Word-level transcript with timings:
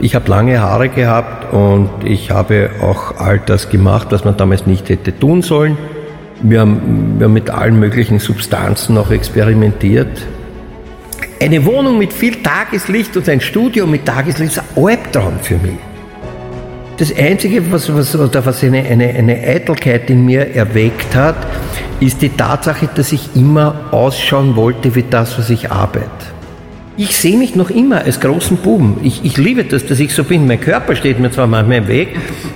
Ich 0.00 0.14
habe 0.14 0.28
lange 0.28 0.60
Haare 0.60 0.88
gehabt 0.88 1.52
und 1.52 1.90
ich 2.04 2.30
habe 2.30 2.70
auch 2.80 3.18
all 3.18 3.38
das 3.38 3.68
gemacht, 3.68 4.08
was 4.10 4.24
man 4.24 4.36
damals 4.36 4.66
nicht 4.66 4.88
hätte 4.88 5.16
tun 5.16 5.42
sollen. 5.42 5.76
Wir 6.42 6.60
haben, 6.60 7.14
wir 7.18 7.26
haben 7.26 7.32
mit 7.32 7.50
allen 7.50 7.78
möglichen 7.78 8.18
Substanzen 8.18 8.98
auch 8.98 9.10
experimentiert. 9.10 10.26
Eine 11.40 11.64
Wohnung 11.64 11.98
mit 11.98 12.12
viel 12.12 12.42
Tageslicht 12.42 13.16
und 13.16 13.28
ein 13.28 13.40
Studio 13.40 13.86
mit 13.86 14.04
Tageslicht 14.06 14.52
ist 14.52 14.58
ein 14.58 14.84
Albtraum 14.84 15.34
für 15.40 15.56
mich. 15.56 15.78
Das 16.98 17.16
Einzige, 17.16 17.72
was, 17.72 17.92
was, 17.92 18.16
was 18.18 18.64
eine, 18.64 18.78
eine, 18.84 19.08
eine 19.08 19.34
Eitelkeit 19.38 20.10
in 20.10 20.24
mir 20.24 20.54
erweckt 20.54 21.14
hat, 21.14 21.36
ist 22.00 22.22
die 22.22 22.28
Tatsache, 22.28 22.88
dass 22.94 23.12
ich 23.12 23.34
immer 23.34 23.74
ausschauen 23.90 24.56
wollte 24.56 24.94
wie 24.94 25.04
das, 25.08 25.38
was 25.38 25.50
ich 25.50 25.70
arbeite. 25.70 26.08
Ich 27.02 27.16
sehe 27.16 27.36
mich 27.36 27.56
noch 27.56 27.68
immer 27.68 28.04
als 28.04 28.20
großen 28.20 28.58
Buben. 28.58 28.98
Ich, 29.02 29.24
ich 29.24 29.36
liebe 29.36 29.64
das, 29.64 29.84
dass 29.84 29.98
ich 29.98 30.14
so 30.14 30.22
bin. 30.22 30.46
Mein 30.46 30.60
Körper 30.60 30.94
steht 30.94 31.18
mir 31.18 31.32
zwar 31.32 31.48
manchmal 31.48 31.78
im 31.78 31.88
Weg, 31.88 32.10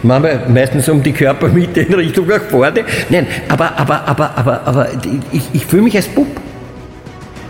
manchmal 0.04 0.48
meistens 0.48 0.88
um 0.88 1.02
die 1.02 1.10
Körpermitte 1.10 1.80
in 1.80 1.92
Richtung 1.94 2.28
nach 2.28 2.42
vorne. 2.42 2.84
Nein, 3.10 3.26
aber, 3.48 3.76
aber, 3.76 4.06
aber, 4.06 4.38
aber, 4.38 4.60
aber 4.64 4.88
ich, 5.32 5.42
ich 5.52 5.66
fühle 5.66 5.82
mich 5.82 5.96
als 5.96 6.06
Bub. 6.06 6.28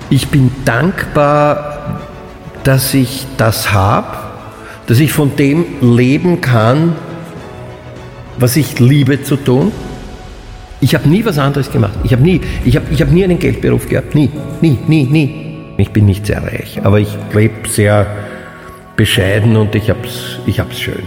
Ich 0.09 0.29
bin 0.29 0.51
dankbar, 0.65 2.01
dass 2.65 2.95
ich 2.95 3.27
das 3.37 3.75
habe, 3.75 4.17
dass 4.87 4.99
ich 4.99 5.13
von 5.13 5.37
dem 5.37 5.67
leben 5.83 6.41
kann, 6.41 6.95
was 8.39 8.57
ich 8.57 8.81
liebe 8.81 9.23
zu 9.23 9.37
tun. 9.37 9.71
Ich 10.81 10.95
habe 10.95 11.07
nie 11.07 11.27
was 11.27 11.37
anderes 11.37 11.71
gemacht. 11.71 11.99
Ich 12.05 12.13
habe 12.13 12.23
nie, 12.23 12.41
ich 12.65 12.75
habe, 12.75 12.87
ich 12.91 13.03
habe 13.03 13.13
nie 13.13 13.25
einen 13.25 13.39
Geldberuf 13.39 13.87
gehabt. 13.87 14.15
Nie, 14.15 14.31
nie, 14.63 14.79
nie, 14.87 15.05
nie. 15.05 15.46
Ich 15.79 15.93
bin 15.93 16.07
nicht 16.07 16.27
sehr 16.27 16.43
reich, 16.43 16.81
aber 16.85 17.01
ich 17.01 17.17
lebe 17.35 17.69
sehr 17.69 18.07
bescheiden 18.97 19.57
und 19.57 19.75
ich 19.75 19.91
hab's, 19.91 20.39
ich 20.47 20.59
hab's 20.59 20.81
schön. 20.81 21.03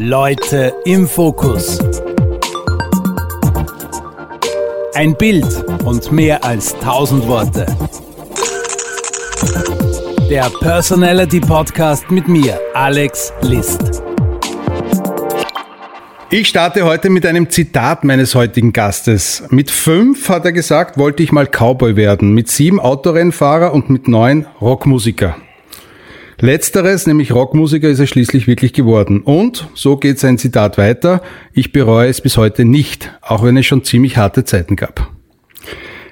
Leute 0.00 0.74
im 0.84 1.06
Fokus. 1.06 1.78
Ein 4.94 5.14
Bild 5.16 5.64
und 5.84 6.10
mehr 6.10 6.42
als 6.44 6.76
tausend 6.80 7.26
Worte. 7.28 7.66
Der 10.28 10.50
Personality 10.60 11.40
Podcast 11.40 12.10
mit 12.10 12.26
mir, 12.26 12.58
Alex 12.74 13.32
List. 13.42 14.02
Ich 16.30 16.48
starte 16.48 16.84
heute 16.84 17.08
mit 17.08 17.24
einem 17.24 17.48
Zitat 17.48 18.04
meines 18.04 18.34
heutigen 18.34 18.74
Gastes. 18.74 19.44
Mit 19.48 19.70
fünf, 19.70 20.28
hat 20.28 20.44
er 20.44 20.52
gesagt, 20.52 20.98
wollte 20.98 21.22
ich 21.22 21.32
mal 21.32 21.46
Cowboy 21.46 21.96
werden. 21.96 22.34
Mit 22.34 22.48
sieben 22.48 22.80
Autorennfahrer 22.80 23.72
und 23.72 23.88
mit 23.88 24.08
neun 24.08 24.44
Rockmusiker. 24.60 25.38
Letzteres, 26.38 27.06
nämlich 27.06 27.32
Rockmusiker, 27.32 27.88
ist 27.88 27.98
er 27.98 28.06
schließlich 28.06 28.46
wirklich 28.46 28.74
geworden. 28.74 29.22
Und, 29.22 29.70
so 29.72 29.96
geht 29.96 30.18
sein 30.18 30.36
Zitat 30.36 30.76
weiter, 30.76 31.22
ich 31.54 31.72
bereue 31.72 32.10
es 32.10 32.20
bis 32.20 32.36
heute 32.36 32.66
nicht, 32.66 33.10
auch 33.22 33.42
wenn 33.42 33.56
es 33.56 33.64
schon 33.64 33.82
ziemlich 33.82 34.18
harte 34.18 34.44
Zeiten 34.44 34.76
gab. 34.76 35.10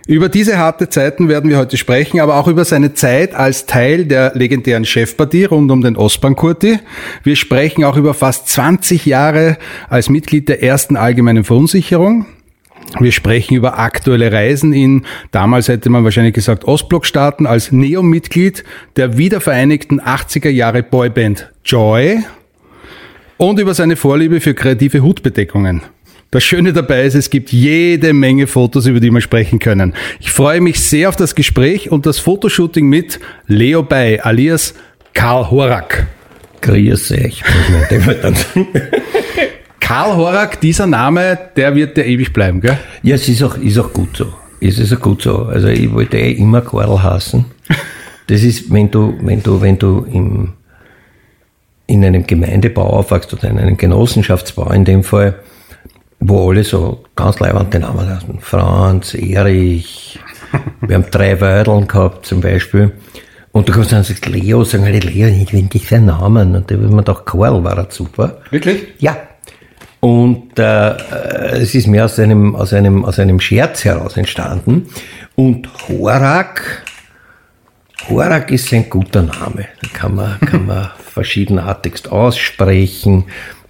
Über 0.06 0.28
diese 0.28 0.56
harte 0.56 0.88
Zeiten 0.88 1.28
werden 1.28 1.50
wir 1.50 1.58
heute 1.58 1.76
sprechen, 1.76 2.20
aber 2.20 2.36
auch 2.36 2.46
über 2.46 2.64
seine 2.64 2.94
Zeit 2.94 3.34
als 3.34 3.66
Teil 3.66 4.04
der 4.04 4.32
legendären 4.36 4.84
Chefpartie 4.84 5.46
rund 5.46 5.68
um 5.72 5.82
den 5.82 5.96
Ostbankurti. 5.96 6.78
Wir 7.24 7.34
sprechen 7.34 7.82
auch 7.82 7.96
über 7.96 8.14
fast 8.14 8.48
20 8.48 9.04
Jahre 9.04 9.58
als 9.88 10.08
Mitglied 10.08 10.48
der 10.48 10.62
ersten 10.62 10.96
allgemeinen 10.96 11.42
Verunsicherung. 11.42 12.26
Wir 13.00 13.10
sprechen 13.10 13.56
über 13.56 13.80
aktuelle 13.80 14.30
Reisen 14.30 14.72
in, 14.72 15.04
damals 15.32 15.66
hätte 15.66 15.90
man 15.90 16.04
wahrscheinlich 16.04 16.34
gesagt, 16.34 16.66
Ostblockstaaten 16.66 17.44
als 17.44 17.72
Neo-Mitglied 17.72 18.62
der 18.94 19.18
wiedervereinigten 19.18 20.00
80er 20.00 20.50
Jahre 20.50 20.84
Boyband 20.84 21.50
Joy 21.64 22.20
und 23.38 23.58
über 23.58 23.74
seine 23.74 23.96
Vorliebe 23.96 24.40
für 24.40 24.54
kreative 24.54 25.02
Hutbedeckungen. 25.02 25.82
Das 26.36 26.44
Schöne 26.44 26.74
dabei 26.74 27.04
ist, 27.04 27.14
es 27.14 27.30
gibt 27.30 27.50
jede 27.50 28.12
Menge 28.12 28.46
Fotos, 28.46 28.84
über 28.84 29.00
die 29.00 29.10
wir 29.10 29.22
sprechen 29.22 29.58
können. 29.58 29.94
Ich 30.20 30.32
freue 30.32 30.60
mich 30.60 30.80
sehr 30.80 31.08
auf 31.08 31.16
das 31.16 31.34
Gespräch 31.34 31.90
und 31.90 32.04
das 32.04 32.18
Fotoshooting 32.18 32.86
mit 32.86 33.20
Leo 33.46 33.82
Bay, 33.82 34.20
alias 34.20 34.74
Karl 35.14 35.50
Horak. 35.50 36.06
Grüß 36.60 37.12
euch. 37.12 37.42
Karl 39.80 40.14
Horak, 40.14 40.60
dieser 40.60 40.86
Name, 40.86 41.38
der 41.56 41.74
wird 41.74 41.96
der 41.96 42.04
ewig 42.06 42.34
bleiben, 42.34 42.60
gell? 42.60 42.76
Ja, 43.02 43.14
es 43.14 43.26
ist 43.30 43.42
auch, 43.42 43.56
ist 43.56 43.78
auch 43.78 43.94
gut 43.94 44.18
so. 44.18 44.30
Es 44.60 44.78
ist 44.78 44.92
auch 44.92 45.00
gut 45.00 45.22
so. 45.22 45.44
Also 45.44 45.68
ich 45.68 45.90
wollte 45.90 46.18
eh 46.18 46.32
immer 46.32 46.60
Karl 46.60 47.02
hassen. 47.02 47.46
Das 48.26 48.42
ist, 48.42 48.70
wenn 48.70 48.90
du, 48.90 49.14
wenn 49.22 49.42
du, 49.42 49.62
wenn 49.62 49.78
du 49.78 50.04
im, 50.12 50.52
in 51.86 52.04
einem 52.04 52.26
Gemeindebau 52.26 52.82
aufwachst 52.82 53.32
oder 53.32 53.48
in 53.48 53.56
einem 53.56 53.78
Genossenschaftsbau 53.78 54.70
in 54.72 54.84
dem 54.84 55.02
Fall, 55.02 55.36
wo 56.20 56.50
alle 56.50 56.64
so 56.64 57.04
ganz 57.14 57.38
leibende 57.40 57.78
Namen 57.78 58.08
hatten. 58.08 58.38
Franz, 58.40 59.14
Erich, 59.14 60.18
wir 60.80 60.96
haben 60.96 61.10
drei 61.10 61.40
Weideln 61.40 61.86
gehabt 61.86 62.26
zum 62.26 62.40
Beispiel. 62.40 62.92
Und 63.52 63.68
du 63.68 63.72
kannst 63.72 63.92
dann 63.92 64.04
sagen, 64.04 64.32
Leo, 64.32 64.64
sagen 64.64 64.84
alle, 64.84 64.98
Leo, 64.98 65.28
ich 65.28 65.52
will 65.52 65.68
nicht 65.72 65.88
seinen 65.88 66.06
Namen. 66.06 66.54
Und 66.54 66.70
da 66.70 66.78
wird 66.78 66.92
man 66.92 67.04
doch 67.04 67.24
Karl 67.24 67.64
war 67.64 67.78
er 67.78 67.86
super. 67.90 68.38
Wirklich? 68.50 68.88
Ja. 68.98 69.16
Und 70.00 70.58
äh, 70.58 70.94
es 71.56 71.74
ist 71.74 71.86
mehr 71.86 72.04
aus 72.04 72.18
einem, 72.18 72.54
aus, 72.54 72.72
einem, 72.72 73.04
aus 73.04 73.18
einem 73.18 73.40
Scherz 73.40 73.84
heraus 73.84 74.16
entstanden. 74.16 74.88
Und 75.36 75.68
Horak, 75.88 76.84
Horak 78.08 78.50
ist 78.50 78.72
ein 78.72 78.90
guter 78.90 79.22
Name. 79.22 79.68
Da 79.80 79.88
kann 79.92 80.14
man, 80.14 80.38
kann 80.40 80.66
man 80.66 80.90
verschiedenartigst 81.14 82.12
aussprechen. 82.12 83.24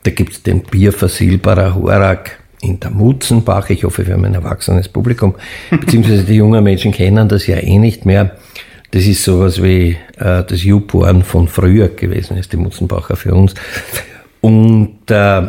Da 0.06 0.12
gibt's 0.12 0.40
den 0.40 0.60
Bierversilberer 0.60 1.74
Horak 1.74 2.38
in 2.62 2.78
der 2.78 2.90
Mutzenbach. 2.92 3.70
Ich 3.70 3.82
hoffe, 3.82 4.06
wir 4.06 4.14
haben 4.14 4.24
ein 4.24 4.34
erwachsenes 4.34 4.88
Publikum, 4.88 5.34
beziehungsweise 5.68 6.22
die 6.22 6.36
jungen 6.36 6.62
Menschen 6.62 6.92
kennen 6.92 7.28
das 7.28 7.48
ja 7.48 7.56
eh 7.56 7.76
nicht 7.76 8.06
mehr. 8.06 8.36
Das 8.92 9.04
ist 9.04 9.24
sowas 9.24 9.60
wie 9.60 9.96
äh, 10.16 10.44
das 10.44 10.62
YouPorn 10.62 11.24
von 11.24 11.48
früher 11.48 11.88
gewesen, 11.88 12.36
ist 12.36 12.52
die 12.52 12.56
Mutzenbacher 12.56 13.16
für 13.16 13.34
uns. 13.34 13.56
Und 14.40 15.10
äh, 15.10 15.42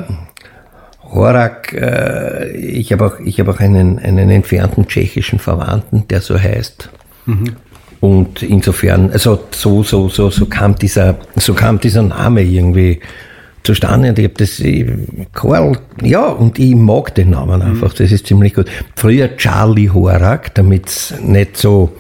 Horak, 1.03 1.73
äh, 1.73 2.49
ich 2.57 2.91
habe 2.91 3.05
auch, 3.05 3.19
ich 3.19 3.39
hab 3.39 3.49
auch 3.49 3.59
einen, 3.59 3.99
einen 3.99 4.31
entfernten 4.31 4.87
tschechischen 4.87 5.37
Verwandten, 5.37 6.07
der 6.07 6.21
so 6.21 6.35
heißt. 6.39 6.89
Mhm. 7.27 7.57
Und 7.99 8.41
insofern, 8.41 9.11
also 9.11 9.39
so, 9.51 9.83
so, 9.83 10.09
so, 10.09 10.31
so 10.31 10.47
kam 10.47 10.73
dieser, 10.75 11.19
so 11.35 11.53
kam 11.53 11.79
dieser 11.79 12.01
Name 12.01 12.41
irgendwie 12.41 13.01
zustande 13.63 14.09
und 14.09 14.19
ich 14.19 14.25
habe 14.25 14.35
das, 14.37 14.61
Karl, 15.33 15.77
ja, 16.01 16.25
und 16.25 16.57
ich 16.59 16.75
mag 16.75 17.13
den 17.15 17.31
Namen 17.31 17.59
mhm. 17.59 17.67
einfach, 17.67 17.93
das 17.93 18.11
ist 18.11 18.27
ziemlich 18.27 18.53
gut. 18.53 18.67
Früher 18.95 19.35
Charlie 19.35 19.89
Horak, 19.89 20.53
damit 20.55 20.87
es 20.87 21.13
nicht 21.21 21.57
so, 21.57 21.91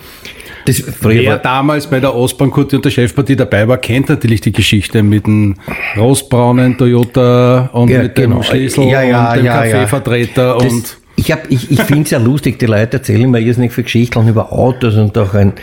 das 0.65 0.83
Wer 1.01 1.37
damals 1.37 1.87
bei 1.87 2.01
der 2.01 2.13
Ostbankkurte 2.13 2.75
und 2.75 2.83
der 2.83 2.89
Chefpartie 2.89 3.37
dabei 3.37 3.67
war, 3.67 3.77
kennt 3.77 4.09
natürlich 4.09 4.41
die 4.41 4.51
Geschichte 4.51 5.01
mit 5.01 5.25
dem 5.25 5.55
rostbraunen 5.95 6.77
Toyota 6.77 7.69
und 7.71 7.89
ja, 7.89 8.03
mit 8.03 8.15
genau. 8.15 8.37
dem 8.37 8.43
Schlüssel 8.43 8.83
ja, 8.85 9.01
ja, 9.01 9.29
und 9.29 9.37
dem 9.37 9.45
Kaffeevertreter 9.45 10.57
und 10.57 10.97
ich, 11.15 11.31
hab, 11.31 11.49
ich, 11.49 11.71
ich 11.71 11.81
finde 11.81 12.03
es 12.03 12.11
ja 12.11 12.19
lustig, 12.19 12.59
die 12.59 12.65
Leute 12.65 12.97
erzählen 12.97 13.29
mir 13.31 13.39
irrsinnig 13.39 13.73
viele 13.73 13.85
Geschichten 13.85 14.27
über 14.27 14.51
Autos 14.51 14.95
und 14.95 15.17
auch 15.17 15.33
ein, 15.33 15.53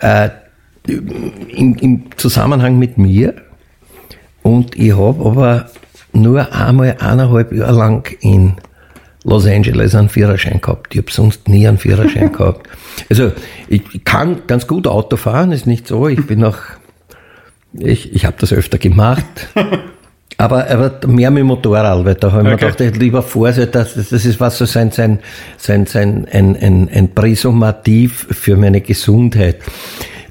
äh, 0.00 0.30
im, 0.86 1.76
im 1.76 2.02
Zusammenhang 2.16 2.78
mit 2.78 2.98
mir 2.98 3.34
und 4.46 4.76
ich 4.78 4.96
habe 4.96 5.26
aber 5.26 5.70
nur 6.12 6.52
einmal 6.52 6.96
eineinhalb 7.00 7.52
Jahre 7.52 7.76
lang 7.76 8.16
in 8.20 8.54
Los 9.24 9.44
Angeles 9.44 9.96
einen 9.96 10.08
Führerschein 10.08 10.60
gehabt. 10.60 10.94
Ich 10.94 11.00
habe 11.00 11.10
sonst 11.10 11.48
nie 11.48 11.66
einen 11.66 11.78
Führerschein 11.78 12.32
gehabt. 12.38 12.68
Also 13.10 13.32
ich 13.68 14.04
kann 14.04 14.42
ganz 14.46 14.68
gut 14.68 14.86
Auto 14.86 15.16
fahren, 15.16 15.50
ist 15.50 15.66
nicht 15.66 15.88
so. 15.88 16.06
Ich 16.06 16.24
bin 16.28 16.44
auch, 16.44 16.58
ich, 17.72 18.14
ich 18.14 18.24
habe 18.24 18.36
das 18.38 18.52
öfter 18.52 18.78
gemacht. 18.78 19.24
Aber, 20.38 20.68
aber 20.68 21.06
mehr 21.06 21.30
mit 21.30 21.44
Motorrad, 21.44 22.04
weil 22.04 22.14
da 22.14 22.30
habe 22.30 22.46
ich 22.46 22.54
okay. 22.54 22.66
mir 22.66 22.72
gedacht, 22.72 22.96
lieber 23.00 23.22
Vorsicht, 23.22 23.74
das, 23.74 23.94
das 23.94 24.12
ist 24.12 24.38
was 24.38 24.58
so 24.58 24.66
sein, 24.66 24.90
sein, 24.90 25.20
sein, 25.56 25.86
sein 25.86 26.26
ein, 26.30 26.54
ein, 26.54 26.90
ein 26.92 27.14
Präsumativ 27.14 28.26
für 28.32 28.58
meine 28.58 28.82
Gesundheit. 28.82 29.56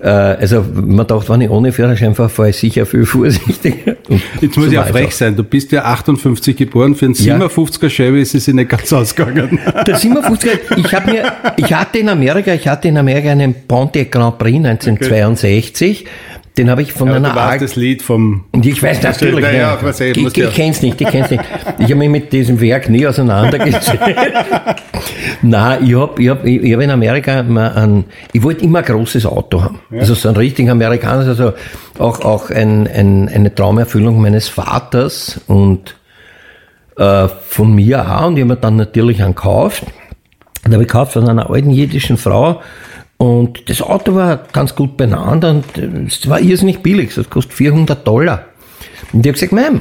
Äh, 0.05 0.09
also 0.09 0.63
man 0.73 1.07
dachte, 1.07 1.29
wenn 1.29 1.41
ich 1.41 1.49
ohne 1.49 1.71
Führerschein 1.71 2.13
fahre, 2.13 2.29
fahre 2.29 2.49
ich 2.51 2.57
sicher 2.57 2.85
viel 2.85 3.05
vorsichtiger. 3.05 3.95
Jetzt 4.39 4.55
muss 4.55 4.67
so 4.67 4.71
ich 4.71 4.77
auch 4.77 4.87
frech 4.87 5.15
sein, 5.15 5.35
du 5.35 5.43
bist 5.43 5.71
ja 5.71 5.83
58 5.83 6.55
geboren, 6.55 6.93
für 6.93 7.05
einen 7.05 7.15
57er 7.15 7.89
Chevy 7.89 8.21
ist 8.21 8.35
es 8.35 8.47
nicht 8.47 8.69
ganz 8.69 8.93
ausgegangen. 8.93 9.59
Der 9.87 9.97
57er, 9.97 10.77
ich 10.77 10.93
habe 10.93 11.11
mir, 11.11 11.33
ich 11.57 11.73
hatte 11.73 11.97
in 11.97 12.09
Amerika, 12.09 12.53
ich 12.53 12.67
hatte 12.67 12.87
in 12.87 12.97
Amerika 12.99 13.31
einen 13.31 13.55
Pontiac 13.67 14.11
Grand 14.11 14.37
Prix 14.37 14.57
1962, 14.57 16.01
okay. 16.01 16.09
Den 16.57 16.69
habe 16.69 16.81
ich 16.83 16.93
von 16.93 17.09
Ja, 17.09 17.15
einer 17.15 17.33
du 17.33 17.39
alten 17.41 17.65
das 17.65 17.75
Lied 17.75 18.01
vom. 18.01 18.45
und 18.53 18.65
ich 18.65 18.81
weiß 18.81 19.03
natürlich 19.03 19.43
Ja, 19.43 19.51
ja, 19.51 19.71
nicht. 19.73 19.83
was 19.83 19.99
ich- 19.99 20.15
ich, 20.15 20.25
ich, 20.27 20.37
ja- 20.37 20.49
kenn's 20.49 20.81
nicht, 20.81 21.01
ich 21.01 21.07
kenn's 21.09 21.29
nicht. 21.29 21.43
Ich 21.79 21.85
habe 21.85 21.95
mich 21.95 22.09
mit 22.09 22.31
diesem 22.31 22.61
Werk 22.61 22.87
nie 22.89 23.05
auseinandergesetzt. 23.05 23.91
Nein, 25.41 25.85
ich 25.85 25.95
habe 25.95 26.21
ich 26.21 26.29
hab, 26.29 26.45
ich 26.45 26.73
hab 26.73 26.81
in 26.81 26.89
Amerika 26.91 27.43
mal 27.43 27.71
ein, 27.73 28.05
ich 28.33 28.41
wollte 28.41 28.63
immer 28.63 28.79
ein 28.79 28.85
großes 28.85 29.25
Auto 29.25 29.61
haben. 29.63 29.79
Also 29.91 30.13
so 30.13 30.29
ein 30.29 30.35
richtig 30.35 30.69
amerikanisches, 30.69 31.39
also 31.39 31.53
auch, 31.99 32.21
auch 32.21 32.49
ein, 32.49 32.87
ein, 32.87 33.29
eine 33.29 33.53
Traumerfüllung 33.53 34.21
meines 34.21 34.47
Vaters 34.47 35.41
und 35.47 35.95
äh, 36.97 37.27
von 37.49 37.73
mir 37.75 38.09
auch. 38.09 38.27
Und 38.27 38.37
ich 38.37 38.41
habe 38.43 38.53
mir 38.53 38.57
dann 38.59 38.77
natürlich 38.77 39.21
einen 39.21 39.35
gekauft. 39.35 39.83
Und 40.65 40.73
habe 40.73 40.83
ich 40.83 40.87
gekauft 40.87 41.13
von 41.13 41.27
einer 41.29 41.49
alten 41.49 41.69
jiddischen 41.69 42.17
Frau. 42.17 42.61
Und 43.17 43.69
das 43.69 43.81
Auto 43.81 44.13
war 44.15 44.43
ganz 44.51 44.75
gut 44.75 44.97
beieinander 44.97 45.51
und 45.51 45.77
äh, 45.77 46.05
es 46.07 46.27
war 46.29 46.39
irrsinnig 46.39 46.81
billig. 46.83 47.17
Es 47.17 47.29
kostet 47.29 47.53
400 47.53 48.05
Dollar. 48.05 48.45
Und 49.13 49.25
ich 49.25 49.31
habe 49.31 49.39
gesagt, 49.39 49.53
Ma'am, 49.53 49.79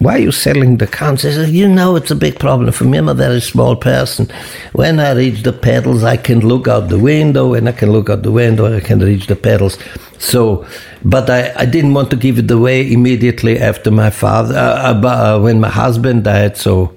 why 0.00 0.10
are 0.10 0.18
you 0.18 0.32
selling 0.32 0.78
the 0.78 0.86
car? 0.86 1.16
She 1.16 1.30
said, 1.30 1.50
you 1.50 1.68
know 1.68 1.96
it's 1.96 2.10
a 2.10 2.14
big 2.14 2.38
problem 2.38 2.72
for 2.72 2.84
me. 2.84 2.98
I'm 2.98 3.08
a 3.08 3.14
very 3.14 3.40
small 3.40 3.76
person. 3.76 4.28
When 4.72 5.00
I 5.00 5.12
reach 5.12 5.42
the 5.42 5.52
pedals, 5.52 6.04
I 6.04 6.16
can 6.16 6.40
look 6.40 6.68
out 6.68 6.88
the 6.88 6.98
window. 6.98 7.50
When 7.50 7.68
I 7.68 7.72
can 7.72 7.92
look 7.92 8.08
out 8.08 8.22
the 8.22 8.32
window, 8.32 8.74
I 8.74 8.80
can 8.80 9.00
reach 9.00 9.26
the 9.26 9.36
pedals. 9.36 9.76
So, 10.18 10.64
but 11.04 11.28
I, 11.28 11.52
I 11.56 11.66
didn't 11.66 11.94
want 11.94 12.10
to 12.10 12.16
give 12.16 12.38
it 12.38 12.50
away 12.50 12.90
immediately 12.90 13.58
after 13.58 13.90
my 13.90 14.10
father, 14.10 14.56
uh, 14.56 14.94
uh, 14.94 15.06
uh, 15.06 15.40
when 15.40 15.60
my 15.60 15.68
husband 15.68 16.24
died. 16.24 16.56
So 16.56 16.94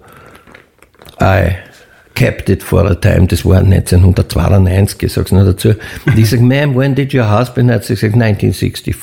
I 1.20 1.64
kept 2.22 2.50
it 2.50 2.62
for 2.62 2.86
a 2.86 2.94
time. 2.94 3.26
Das 3.26 3.44
war 3.46 3.62
1992, 3.62 5.02
ich 5.02 5.14
sag's 5.14 5.32
noch 5.32 5.44
dazu. 5.44 5.70
Und 6.06 6.20
ich 6.20 6.30
sag, 6.30 6.40
Ma'am, 6.40 6.76
when 6.76 6.94
did 6.94 7.16
your 7.16 7.28
husband? 7.28 7.72
Hat 7.72 7.84
sie 7.84 7.96
gesagt, 7.96 8.14
1964. 8.14 8.96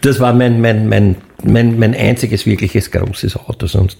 das 0.00 0.18
war 0.18 0.32
mein, 0.32 0.60
mein, 0.60 0.88
mein, 0.88 1.14
mein, 1.44 1.78
mein 1.78 1.94
einziges 1.94 2.44
wirkliches 2.44 2.90
großes 2.90 3.36
Auto. 3.36 3.68
Sonst 3.68 3.98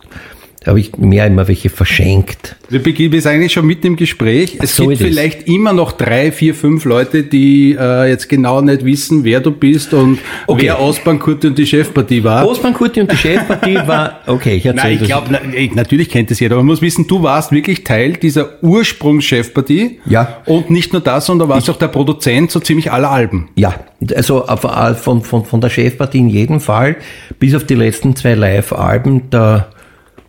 habe 0.66 0.80
ich 0.80 0.96
mehr 0.96 1.26
immer 1.26 1.46
welche 1.48 1.68
verschenkt. 1.68 2.56
Wir 2.70 2.82
beginnen 2.82 3.12
jetzt 3.12 3.26
eigentlich 3.26 3.52
schon 3.52 3.66
mitten 3.66 3.88
im 3.88 3.96
Gespräch. 3.96 4.58
Es 4.60 4.76
So 4.76 4.86
gibt 4.88 4.98
vielleicht 4.98 5.46
immer 5.46 5.72
noch 5.72 5.92
drei, 5.92 6.32
vier, 6.32 6.54
fünf 6.54 6.84
Leute, 6.84 7.22
die 7.22 7.76
äh, 7.78 8.08
jetzt 8.08 8.28
genau 8.28 8.60
nicht 8.60 8.84
wissen, 8.84 9.24
wer 9.24 9.40
du 9.40 9.50
bist 9.50 9.92
und 9.92 10.18
Okay. 10.46 10.66
wer 10.66 10.78
Ausbahnkurte 10.78 11.48
und 11.48 11.58
die 11.58 11.66
Chefpartie 11.66 12.24
war. 12.24 12.46
Osman 12.46 12.74
Kurti 12.74 13.00
und 13.00 13.12
die 13.12 13.16
Chefpartie 13.16 13.76
war, 13.86 14.20
okay, 14.26 14.56
ich 14.56 14.66
erzähle 14.66 14.94
Nein, 14.94 14.98
ich 15.02 15.08
glaube, 15.08 15.74
natürlich 15.74 16.08
kennt 16.08 16.30
es 16.30 16.40
jeder, 16.40 16.54
aber 16.54 16.62
man 16.62 16.68
muss 16.72 16.82
wissen, 16.82 17.06
du 17.06 17.22
warst 17.22 17.52
wirklich 17.52 17.84
Teil 17.84 18.14
dieser 18.14 18.62
Ursprungschefpartie. 18.62 20.00
Ja. 20.06 20.42
Und 20.46 20.70
nicht 20.70 20.92
nur 20.92 21.02
das, 21.02 21.26
sondern 21.26 21.48
warst 21.48 21.68
auch 21.70 21.76
der 21.76 21.88
Produzent 21.88 22.50
so 22.50 22.60
ziemlich 22.60 22.90
aller 22.90 23.10
Alben. 23.10 23.48
Ja, 23.54 23.74
also 24.14 24.46
auf, 24.46 24.64
äh, 24.64 24.94
von, 24.94 25.22
von, 25.22 25.44
von 25.44 25.60
der 25.60 25.70
Chefpartie 25.70 26.18
in 26.18 26.28
jedem 26.28 26.60
Fall, 26.60 26.96
bis 27.38 27.54
auf 27.54 27.64
die 27.64 27.74
letzten 27.74 28.16
zwei 28.16 28.34
Live-Alben, 28.34 29.30
da 29.30 29.68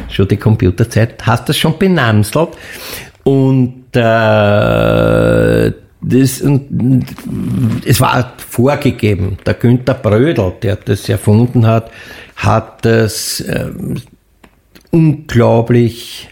schon 0.10 0.28
die 0.28 0.38
Computerzeit. 0.38 1.26
Hast 1.26 1.50
das 1.50 1.58
schon 1.58 1.78
benamselt? 1.78 2.50
Und, 3.24 3.96
äh, 3.96 5.72
das, 6.02 6.42
und, 6.42 7.06
es 7.86 8.00
war 8.00 8.34
vorgegeben. 8.38 9.38
Der 9.46 9.56
Günther 9.56 9.96
Brödel, 9.96 10.54
der 10.62 10.78
das 10.78 11.10
erfunden 11.10 11.66
hat, 11.66 11.92
hat 12.36 12.86
das 12.86 13.44
ähm, 13.48 14.02
unglaublich 14.92 16.30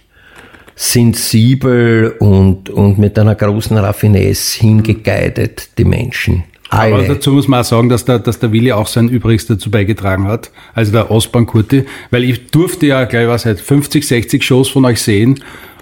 sensibel 0.76 2.16
und, 2.20 2.70
und 2.70 2.98
mit 2.98 3.18
einer 3.20 3.36
großen 3.36 3.78
Raffinesse 3.78 4.60
hingeguidet, 4.60 5.70
die 5.78 5.86
Menschen. 5.86 6.44
Aber 6.70 6.96
Alle. 6.96 7.08
dazu 7.08 7.32
muss 7.32 7.48
man 7.48 7.62
auch 7.62 7.66
sagen, 7.66 7.88
dass 7.90 8.04
der, 8.06 8.18
dass 8.18 8.40
der 8.40 8.52
Willi 8.52 8.72
auch 8.72 8.88
sein 8.88 9.08
Übriges 9.08 9.46
dazu 9.46 9.70
beigetragen 9.70 10.28
hat, 10.28 10.50
also 10.74 10.92
der 10.92 11.12
Ostbahn 11.12 11.46
Kurti, 11.46 11.86
weil 12.10 12.24
ich 12.24 12.48
durfte 12.48 12.88
ja 12.88 13.04
gleich 13.06 13.28
was 13.28 13.46
halt 13.46 13.60
50, 13.60 14.08
60 14.08 14.44
Shows 14.44 14.70
von 14.70 14.84
euch 14.86 15.00
sehen 15.00 15.40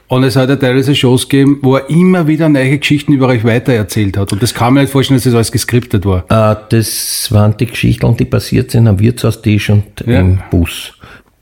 und 0.09 0.25
es 0.25 0.35
hat 0.35 0.49
ja 0.49 0.57
teilweise 0.57 0.93
Shows 0.93 1.29
gegeben, 1.29 1.59
wo 1.61 1.77
er 1.77 1.89
immer 1.89 2.27
wieder 2.27 2.49
neue 2.49 2.77
Geschichten 2.77 3.13
über 3.13 3.27
euch 3.27 3.45
weitererzählt 3.45 4.17
hat 4.17 4.33
und 4.33 4.43
das 4.43 4.53
kann 4.53 4.73
man 4.73 4.83
nicht 4.83 4.91
vorstellen, 4.91 5.15
dass 5.17 5.23
das 5.23 5.33
alles 5.33 5.53
geskriptet 5.53 6.05
war. 6.05 6.25
Äh, 6.29 6.57
das 6.69 7.31
waren 7.31 7.55
die 7.55 7.67
Geschichten, 7.67 8.17
die 8.17 8.25
passiert 8.25 8.71
sind 8.71 8.89
am 8.89 8.99
Wirtshaustisch 8.99 9.69
und 9.69 9.85
Ja. 10.05 10.19
im 10.19 10.39
Bus. 10.51 10.91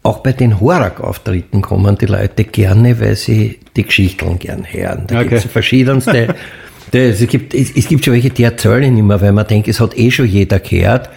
Auch 0.01 0.19
bei 0.19 0.31
den 0.31 0.59
Horak-Auftritten 0.59 1.61
kommen 1.61 1.97
die 1.97 2.05
Leute 2.05 2.45
gerne, 2.45 2.99
weil 3.01 3.15
sie 3.15 3.59
die 3.75 3.83
Geschichten 3.83 4.39
gern 4.39 4.65
hören. 4.69 5.03
Da 5.07 5.15
Okay. 5.19 5.29
gibt 5.29 5.45
es 5.45 5.51
verschiedenste. 5.51 6.27
das, 6.91 7.21
es, 7.21 7.27
gibt, 7.27 7.53
es, 7.53 7.75
es 7.75 7.87
gibt 7.87 8.05
schon 8.05 8.13
welche, 8.13 8.29
die 8.29 8.43
erzählen 8.43 8.97
immer, 8.97 9.19
weil 9.21 9.33
man 9.33 9.45
denkt, 9.45 9.67
es 9.67 9.79
hat 9.79 9.97
eh 9.97 10.09
schon 10.09 10.25
jeder 10.27 10.59
gehört. 10.59 11.09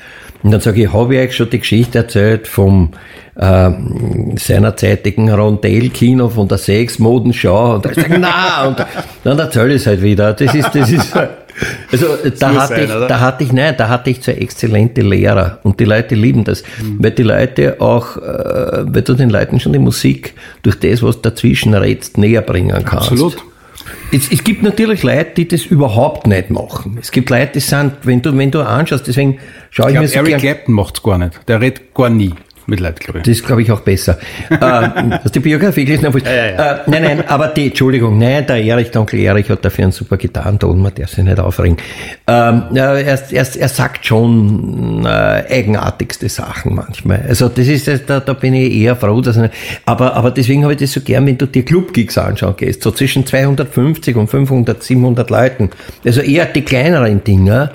Und 0.43 0.51
dann 0.51 0.61
sage 0.61 0.83
ich, 0.83 0.93
habe 0.93 1.15
ich 1.15 1.21
euch 1.29 1.37
schon 1.37 1.51
die 1.51 1.61
Geschichte 1.61 1.99
erzählt 1.99 2.49
vom 2.49 2.91
ähm, 3.39 4.35
seinerzeitigen 4.37 5.31
Rondell-Kino 5.31 6.29
von 6.29 6.49
der 6.49 6.59
Sex-Modenschau? 6.59 7.77
Und 7.77 7.87
ich 7.87 7.95
sage, 7.95 8.17
na, 8.21 8.67
und 8.67 8.85
dann 9.23 9.39
erzähle 9.39 9.75
ich 9.75 9.83
es 9.83 9.87
halt 9.87 10.03
wieder. 10.03 10.33
Das 10.33 10.53
ist, 10.53 10.71
das 10.75 10.91
ist, 10.91 11.13
also 11.91 12.07
da 12.39 12.49
muss 12.49 12.63
hatte 12.63 12.75
sein, 12.75 12.85
ich, 12.85 12.91
oder? 12.91 13.07
da 13.09 13.21
hatte 13.21 13.45
ich, 13.45 13.53
nein, 13.53 13.75
da 13.77 13.89
hatte 13.89 14.11
ich 14.11 14.23
zwei 14.23 14.33
exzellente 14.33 15.03
Lehrer 15.03 15.59
und 15.63 15.81
die 15.81 15.85
Leute 15.85 16.15
lieben 16.15 16.45
das, 16.45 16.63
weil 16.99 17.11
die 17.11 17.23
Leute 17.23 17.81
auch, 17.81 18.17
äh, 18.17 18.21
weil 18.23 19.03
du 19.03 19.15
den 19.15 19.31
Leuten 19.31 19.61
schon 19.61 19.73
die 19.73 19.79
Musik 19.79 20.35
durch 20.63 20.79
das, 20.79 21.03
was 21.03 21.21
dazwischen 21.21 21.75
redst, 21.75 22.19
näher 22.19 22.43
bringen 22.43 22.85
kannst. 22.85 23.13
Absolut. 23.13 23.37
Es, 24.13 24.31
es 24.31 24.45
gibt 24.45 24.63
natürlich 24.63 25.03
Leute, 25.03 25.33
die 25.37 25.49
das 25.49 25.65
überhaupt 25.65 26.27
nicht 26.27 26.51
machen. 26.51 26.99
Es 27.01 27.11
gibt 27.11 27.31
Leute, 27.31 27.53
die 27.55 27.61
sind, 27.61 27.93
wenn 28.03 28.21
du, 28.21 28.37
wenn 28.37 28.51
du 28.51 28.61
anschaust, 28.61 29.07
deswegen 29.07 29.39
schaue 29.71 29.91
ich, 29.91 29.95
Ich 29.95 30.01
mir 30.01 30.09
glaube, 30.09 30.27
so 30.27 30.31
Eric 30.31 30.43
Clapton 30.43 30.75
macht's 30.75 31.03
gar 31.03 31.19
nicht. 31.19 31.41
Der 31.49 31.61
redet 31.61 31.95
gar 31.95 32.11
nie. 32.11 32.33
Mit 32.67 32.81
Leid, 32.81 33.01
glaube 33.01 33.19
ich. 33.19 33.25
Das 33.25 33.37
ist, 33.37 33.47
glaube 33.47 33.63
ich, 33.63 33.71
auch 33.71 33.81
besser. 33.81 34.19
äh, 34.51 34.57
hast 34.61 35.27
du 35.27 35.31
die 35.31 35.41
Biografie 35.41 35.85
gelesen? 35.85 36.13
Ja, 36.25 36.33
ja, 36.33 36.47
ja. 36.47 36.73
Äh, 36.73 36.81
nein, 36.87 37.03
nein, 37.03 37.29
aber 37.29 37.49
die, 37.49 37.67
Entschuldigung, 37.67 38.19
nein, 38.19 38.47
der 38.47 38.63
Erich, 38.63 38.91
der 38.91 39.01
Onkel 39.01 39.21
Erich 39.21 39.49
hat 39.51 39.65
dafür 39.65 39.85
einen 39.85 39.93
super 39.93 40.17
Gitarrenton, 40.17 40.81
man 40.81 40.95
darf 40.95 41.11
sich 41.11 41.25
nicht 41.25 41.39
aufregen. 41.39 41.77
Ähm, 42.27 42.65
er, 42.75 42.95
er, 42.95 43.19
er, 43.31 43.69
sagt 43.69 44.07
schon 44.07 45.05
äh, 45.05 45.09
eigenartigste 45.09 46.29
Sachen 46.29 46.75
manchmal. 46.75 47.25
Also 47.29 47.49
das 47.49 47.67
ist, 47.67 47.89
da, 48.07 48.21
da 48.21 48.33
bin 48.33 48.55
ich 48.55 48.75
eher 48.75 48.97
froh, 48.97 49.21
dass 49.21 49.37
er, 49.37 49.51
aber, 49.85 50.15
aber 50.15 50.31
deswegen 50.31 50.63
habe 50.63 50.75
ich 50.75 50.81
das 50.81 50.93
so 50.93 51.01
gern, 51.01 51.27
wenn 51.27 51.39
du 51.39 51.47
dir 51.47 51.65
Clubgigs 51.65 52.19
anschauen 52.19 52.55
gehst, 52.57 52.83
so 52.83 52.91
zwischen 52.91 53.27
250 53.27 54.17
und 54.17 54.29
500, 54.29 54.83
700 54.83 55.31
Leuten. 55.31 55.71
Also 56.05 56.21
eher 56.21 56.47
die 56.47 56.63
kleineren 56.63 57.25
Dinger 57.25 57.73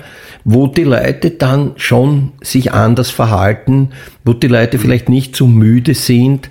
wo 0.50 0.66
die 0.66 0.84
Leute 0.84 1.32
dann 1.32 1.72
schon 1.76 2.32
sich 2.40 2.72
anders 2.72 3.10
verhalten, 3.10 3.90
wo 4.24 4.32
die 4.32 4.46
Leute 4.46 4.78
vielleicht 4.78 5.10
nicht 5.10 5.36
so 5.36 5.46
müde 5.46 5.92
sind, 5.92 6.48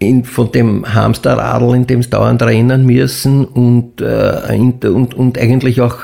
in, 0.00 0.24
von 0.24 0.50
dem 0.50 0.92
Hamsterradl, 0.92 1.76
in 1.76 1.86
dem 1.86 2.02
sie 2.02 2.10
dauernd 2.10 2.42
rennen 2.42 2.84
müssen 2.84 3.44
und, 3.44 4.00
äh, 4.00 4.58
und, 4.88 5.14
und 5.14 5.38
eigentlich 5.38 5.80
auch 5.80 5.98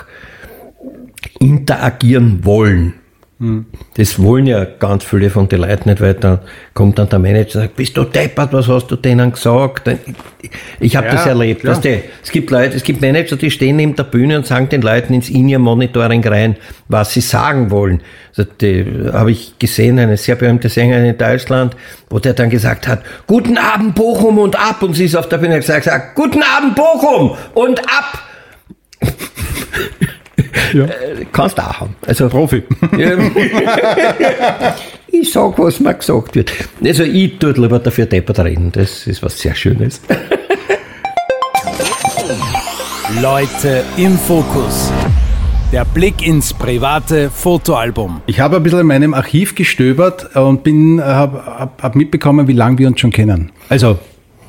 interagieren 1.40 2.44
wollen. 2.44 2.94
Das 3.94 4.22
wollen 4.22 4.46
ja 4.46 4.64
ganz 4.64 5.04
viele 5.04 5.30
von 5.30 5.48
den 5.48 5.60
Leuten 5.60 5.88
nicht, 5.88 6.00
weil 6.00 6.14
dann 6.14 6.40
kommt 6.72 6.98
dann 6.98 7.08
der 7.08 7.18
Manager 7.18 7.56
und 7.58 7.62
sagt, 7.62 7.76
bist 7.76 7.96
du 7.96 8.04
deppert, 8.04 8.52
was 8.52 8.68
hast 8.68 8.88
du 8.88 8.96
denen 8.96 9.32
gesagt? 9.32 9.90
Ich 10.80 10.96
habe 10.96 11.06
ja, 11.06 11.12
das 11.12 11.26
erlebt. 11.26 11.64
Weißt 11.64 11.84
du, 11.84 12.02
es 12.22 12.30
gibt 12.30 12.50
Leute, 12.50 12.76
es 12.76 12.82
gibt 12.82 13.00
Manager, 13.00 13.36
die 13.36 13.50
stehen 13.50 13.76
neben 13.76 13.96
der 13.96 14.04
Bühne 14.04 14.36
und 14.36 14.46
sagen 14.46 14.68
den 14.68 14.82
Leuten 14.82 15.14
ins 15.14 15.30
In-Ear-Monitoring 15.30 16.26
rein, 16.26 16.56
was 16.88 17.12
sie 17.12 17.20
sagen 17.20 17.70
wollen. 17.70 18.00
Also 18.36 18.50
die 18.60 18.84
habe 19.12 19.30
ich 19.30 19.58
gesehen, 19.58 19.98
eine 19.98 20.16
sehr 20.16 20.36
berühmte 20.36 20.68
Sängerin 20.68 21.04
in 21.04 21.18
Deutschland, 21.18 21.76
wo 22.10 22.18
der 22.18 22.34
dann 22.34 22.50
gesagt 22.50 22.88
hat, 22.88 23.02
guten 23.26 23.58
Abend 23.58 23.94
Bochum 23.94 24.38
und 24.38 24.56
ab. 24.56 24.82
Und 24.82 24.94
sie 24.94 25.04
ist 25.04 25.16
auf 25.16 25.28
der 25.28 25.38
Bühne 25.38 25.56
gesagt, 25.56 25.88
guten 26.14 26.42
Abend 26.42 26.74
Bochum 26.74 27.36
und 27.54 27.80
ab. 27.80 28.22
Ja. 30.72 30.84
Äh, 30.84 31.26
kannst 31.32 31.58
du 31.58 31.62
auch 31.62 31.80
haben. 31.80 31.96
Also, 32.06 32.28
Profi. 32.28 32.62
ich 35.08 35.32
sag, 35.32 35.58
was 35.58 35.80
mir 35.80 35.94
gesagt 35.94 36.34
wird. 36.34 36.52
Also 36.84 37.04
ich 37.04 37.38
tue 37.38 37.52
lieber 37.52 37.78
dafür 37.78 38.06
deppert 38.06 38.40
reden. 38.40 38.72
Das 38.72 39.06
ist 39.06 39.22
was 39.22 39.38
sehr 39.38 39.54
Schönes. 39.54 40.00
Leute 43.20 43.84
im 43.96 44.18
Fokus. 44.18 44.92
Der 45.72 45.84
Blick 45.84 46.26
ins 46.26 46.52
private 46.52 47.30
Fotoalbum. 47.30 48.22
Ich 48.26 48.40
habe 48.40 48.56
ein 48.56 48.62
bisschen 48.62 48.80
in 48.80 48.86
meinem 48.86 49.14
Archiv 49.14 49.54
gestöbert 49.54 50.36
und 50.36 50.62
bin 50.62 51.02
habe 51.02 51.44
hab, 51.44 51.82
hab 51.82 51.96
mitbekommen, 51.96 52.48
wie 52.48 52.52
lange 52.52 52.78
wir 52.78 52.86
uns 52.88 53.00
schon 53.00 53.10
kennen. 53.10 53.50
Also 53.68 53.98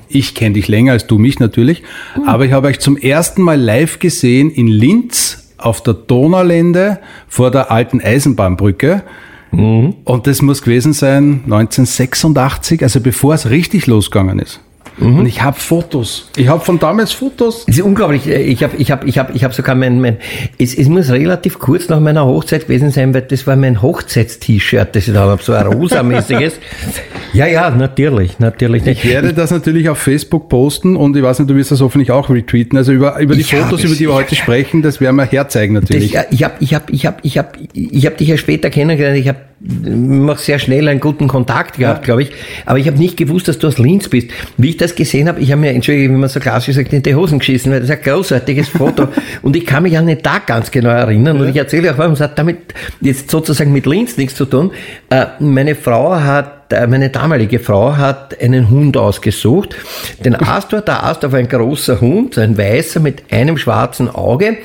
ich 0.07 0.35
kenne 0.35 0.53
dich 0.53 0.67
länger 0.67 0.93
als 0.93 1.07
du 1.07 1.17
mich 1.17 1.39
natürlich, 1.39 1.81
mhm. 2.15 2.27
aber 2.27 2.45
ich 2.45 2.51
habe 2.51 2.67
euch 2.67 2.79
zum 2.79 2.95
ersten 2.95 3.41
Mal 3.41 3.59
live 3.59 3.99
gesehen 3.99 4.51
in 4.51 4.67
Linz 4.67 5.44
auf 5.65 5.81
der 5.81 5.93
Donaulände 5.93 6.99
vor 7.27 7.51
der 7.51 7.71
alten 7.71 8.01
Eisenbahnbrücke. 8.01 9.03
Mhm. 9.51 9.95
Und 10.03 10.27
das 10.27 10.41
muss 10.41 10.61
gewesen 10.61 10.93
sein 10.93 11.41
1986, 11.45 12.83
also 12.83 12.99
bevor 13.01 13.33
es 13.33 13.49
richtig 13.49 13.87
losgegangen 13.87 14.39
ist. 14.39 14.61
Mhm. 14.97 15.19
Und 15.19 15.25
ich 15.25 15.41
habe 15.41 15.59
Fotos. 15.59 16.29
Ich 16.37 16.47
habe 16.47 16.63
von 16.63 16.79
damals 16.79 17.11
Fotos. 17.11 17.65
Das 17.65 17.77
ist 17.77 17.83
unglaublich. 17.83 18.27
Ich 18.27 18.63
habe 18.63 18.77
ich 18.77 18.91
hab, 18.91 19.05
ich 19.05 19.17
hab, 19.17 19.35
ich 19.35 19.43
hab 19.43 19.53
sogar 19.53 19.75
mein, 19.75 19.99
mein 19.99 20.17
es, 20.57 20.77
es 20.77 20.87
muss 20.87 21.09
relativ 21.09 21.59
kurz 21.59 21.89
nach 21.89 21.99
meiner 21.99 22.25
Hochzeit 22.25 22.67
gewesen 22.67 22.91
sein, 22.91 23.13
weil 23.13 23.23
das 23.23 23.45
war 23.45 23.55
mein 23.55 23.81
Hochzeits-T-Shirt, 23.81 24.95
das 24.95 25.07
ich 25.07 25.13
da 25.13 25.21
habe, 25.21 25.43
so 25.43 25.53
ein 25.53 25.67
rosamäßiges. 25.67 26.59
ja, 27.33 27.45
ja, 27.47 27.69
natürlich, 27.71 28.39
natürlich. 28.39 28.85
Ich 28.87 29.05
werde 29.05 29.33
das 29.33 29.51
natürlich 29.51 29.89
auf 29.89 29.97
Facebook 29.97 30.47
posten 30.47 30.95
und 30.95 31.15
ich 31.17 31.23
weiß 31.23 31.39
nicht, 31.39 31.49
du 31.49 31.55
wirst 31.55 31.71
das 31.71 31.81
hoffentlich 31.81 32.11
auch 32.11 32.29
retweeten. 32.29 32.77
Also 32.77 32.93
über, 32.93 33.19
über 33.19 33.35
die 33.35 33.43
Fotos, 33.43 33.83
über 33.83 33.95
die 33.95 34.07
wir 34.07 34.13
heute 34.13 34.35
sprechen, 34.35 34.81
das 34.81 35.01
werden 35.01 35.17
wir 35.17 35.25
herzeigen 35.25 35.73
natürlich. 35.73 36.13
Das, 36.13 36.27
ich 36.31 36.43
habe 36.43 36.55
ich 36.59 36.73
hab, 36.73 36.89
ich 36.89 37.05
hab, 37.05 37.19
ich 37.23 37.37
hab, 37.37 37.57
ich 37.73 38.05
hab 38.05 38.17
dich 38.17 38.27
ja 38.29 38.37
später 38.37 38.69
kennengelernt. 38.69 39.17
Ich 39.17 39.27
habe 39.27 39.39
noch 39.59 40.37
sehr 40.37 40.59
schnell 40.59 40.87
einen 40.87 40.99
guten 40.99 41.27
Kontakt 41.27 41.77
gehabt, 41.77 41.99
ja. 41.99 42.05
glaube 42.05 42.23
ich. 42.23 42.31
Aber 42.65 42.77
ich 42.77 42.87
habe 42.87 42.97
nicht 42.97 43.17
gewusst, 43.17 43.47
dass 43.47 43.57
du 43.57 43.67
aus 43.67 43.77
Linz 43.77 44.09
bist. 44.09 44.29
Wie 44.57 44.69
ich 44.69 44.77
das 44.77 44.95
gesehen 44.95 45.27
habe, 45.27 45.39
ich 45.39 45.51
habe 45.51 45.61
mir, 45.61 45.71
entschuldige, 45.71 46.09
wie 46.09 46.17
man 46.17 46.29
so 46.29 46.39
klassisch 46.39 46.75
sagt, 46.75 46.91
in 46.91 47.01
die 47.01 47.15
Hosen 47.15 47.39
geschissen, 47.39 47.71
weil 47.71 47.79
das 47.79 47.89
ist 47.89 47.95
ein 47.95 48.03
großartiges 48.03 48.69
Foto. 48.69 49.07
und 49.41 49.55
ich 49.55 49.65
kann 49.65 49.83
mich 49.83 49.97
an 49.97 50.07
den 50.07 50.21
Tag 50.21 50.47
ganz 50.47 50.71
genau 50.71 50.89
erinnern. 50.89 51.37
Ja. 51.37 51.43
Und 51.43 51.49
ich 51.49 51.55
erzähle 51.55 51.93
auch, 51.93 51.97
warum 51.97 52.13
es 52.13 52.19
hat 52.19 52.37
damit 52.37 52.57
jetzt 52.99 53.31
sozusagen 53.31 53.71
mit 53.71 53.85
Linz 53.85 54.17
nichts 54.17 54.35
zu 54.35 54.45
tun. 54.45 54.71
Äh, 55.09 55.25
meine 55.39 55.75
Frau 55.75 56.15
hat 56.15 56.71
äh, 56.71 56.87
meine 56.87 57.09
damalige 57.09 57.59
Frau 57.59 57.95
hat 57.95 58.39
einen 58.41 58.69
Hund 58.69 58.97
ausgesucht. 58.97 59.75
Den 60.23 60.35
Astor, 60.35 60.81
der 60.81 61.03
Astor 61.03 61.31
war 61.31 61.39
ein 61.39 61.47
großer 61.47 62.01
Hund, 62.01 62.37
ein 62.37 62.57
weißer 62.57 62.99
mit 62.99 63.31
einem 63.31 63.57
schwarzen 63.57 64.09
Auge. 64.09 64.57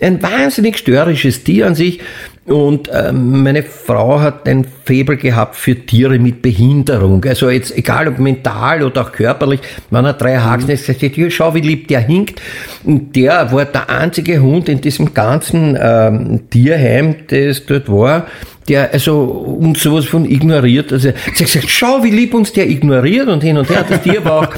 Ein 0.00 0.22
wahnsinnig 0.22 0.78
störrisches 0.78 1.44
Tier 1.44 1.66
an 1.66 1.74
sich. 1.74 2.00
Und 2.46 2.88
äh, 2.88 3.10
meine 3.10 3.62
Frau 3.62 4.20
hat 4.20 4.46
ein 4.46 4.66
Faible 4.84 5.16
gehabt 5.16 5.56
für 5.56 5.74
Tiere 5.74 6.18
mit 6.18 6.42
Behinderung. 6.42 7.24
Also 7.24 7.48
jetzt, 7.48 7.74
egal 7.74 8.06
ob 8.08 8.18
mental 8.18 8.82
oder 8.82 9.00
auch 9.00 9.12
körperlich, 9.12 9.60
man 9.88 10.06
hat 10.06 10.20
drei 10.20 10.36
Haxen, 10.36 10.68
mhm. 10.68 10.76
gesagt, 10.76 11.32
schau, 11.32 11.54
wie 11.54 11.60
lieb 11.60 11.88
der 11.88 12.00
hinkt. 12.00 12.42
Und 12.82 13.16
der 13.16 13.50
war 13.50 13.64
der 13.64 13.88
einzige 13.88 14.42
Hund 14.42 14.68
in 14.68 14.82
diesem 14.82 15.14
ganzen 15.14 15.78
ähm, 15.80 16.50
Tierheim, 16.50 17.14
das 17.28 17.64
dort 17.64 17.90
war, 17.90 18.26
der 18.68 18.92
also 18.92 19.22
uns 19.22 19.82
sowas 19.82 20.04
von 20.04 20.30
ignoriert. 20.30 20.92
Also 20.92 21.08
sie 21.08 21.14
hat 21.14 21.38
gesagt, 21.38 21.70
schau, 21.70 22.02
wie 22.02 22.10
lieb 22.10 22.34
uns 22.34 22.52
der 22.52 22.68
ignoriert 22.68 23.28
und 23.28 23.42
hin 23.42 23.56
und 23.56 23.70
her. 23.70 23.86
Das 23.88 24.02
Tier 24.02 24.22
war 24.22 24.40
auch, 24.40 24.54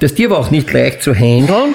das 0.00 0.14
Tier 0.14 0.30
war 0.30 0.38
auch 0.38 0.50
nicht 0.50 0.72
leicht 0.72 1.02
zu 1.02 1.14
handeln. 1.14 1.74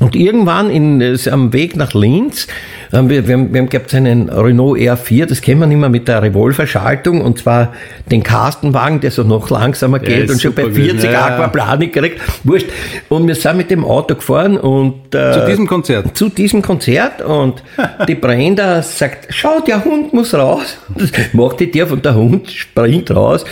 Und 0.00 0.14
irgendwann 0.14 0.70
in, 0.70 1.00
äh, 1.00 1.16
am 1.30 1.52
Weg 1.52 1.76
nach 1.76 1.92
Linz 1.92 2.46
haben 2.92 3.08
wir, 3.08 3.26
wir 3.26 3.34
haben, 3.34 3.52
wir 3.52 3.60
haben 3.60 3.68
gehabt 3.68 3.92
einen 3.94 4.28
Renault 4.28 4.78
R4, 4.78 5.26
das 5.26 5.40
kennen 5.40 5.60
wir 5.60 5.66
nicht 5.66 5.78
mehr 5.78 5.88
mit 5.88 6.06
der 6.06 6.22
Revolverschaltung 6.22 7.20
und 7.20 7.38
zwar 7.38 7.72
den 8.10 8.22
Kastenwagen, 8.22 9.00
der 9.00 9.10
so 9.10 9.24
noch 9.24 9.50
langsamer 9.50 9.98
geht 9.98 10.28
ja, 10.28 10.32
und 10.32 10.40
schon 10.40 10.54
bei 10.54 10.70
40 10.70 11.10
ja, 11.10 11.26
Aquaplanik 11.26 11.92
kriegt. 11.92 12.20
Wurscht. 12.44 12.68
Und 13.08 13.26
wir 13.26 13.34
sind 13.34 13.56
mit 13.56 13.70
dem 13.70 13.84
Auto 13.84 14.14
gefahren 14.14 14.56
und 14.56 15.14
äh, 15.14 15.32
zu 15.32 15.46
diesem 15.46 15.66
Konzert. 15.66 16.16
Zu 16.16 16.28
diesem 16.28 16.62
Konzert 16.62 17.20
und 17.22 17.62
die 18.08 18.14
Brenda 18.14 18.82
sagt, 18.82 19.26
schau, 19.30 19.60
der 19.60 19.84
Hund 19.84 20.12
muss 20.12 20.34
raus. 20.34 20.78
Das 20.98 21.10
macht 21.32 21.60
die 21.60 21.70
Tier 21.70 21.90
und 21.90 22.04
der 22.04 22.14
Hund 22.14 22.50
springt 22.50 23.10
raus 23.10 23.44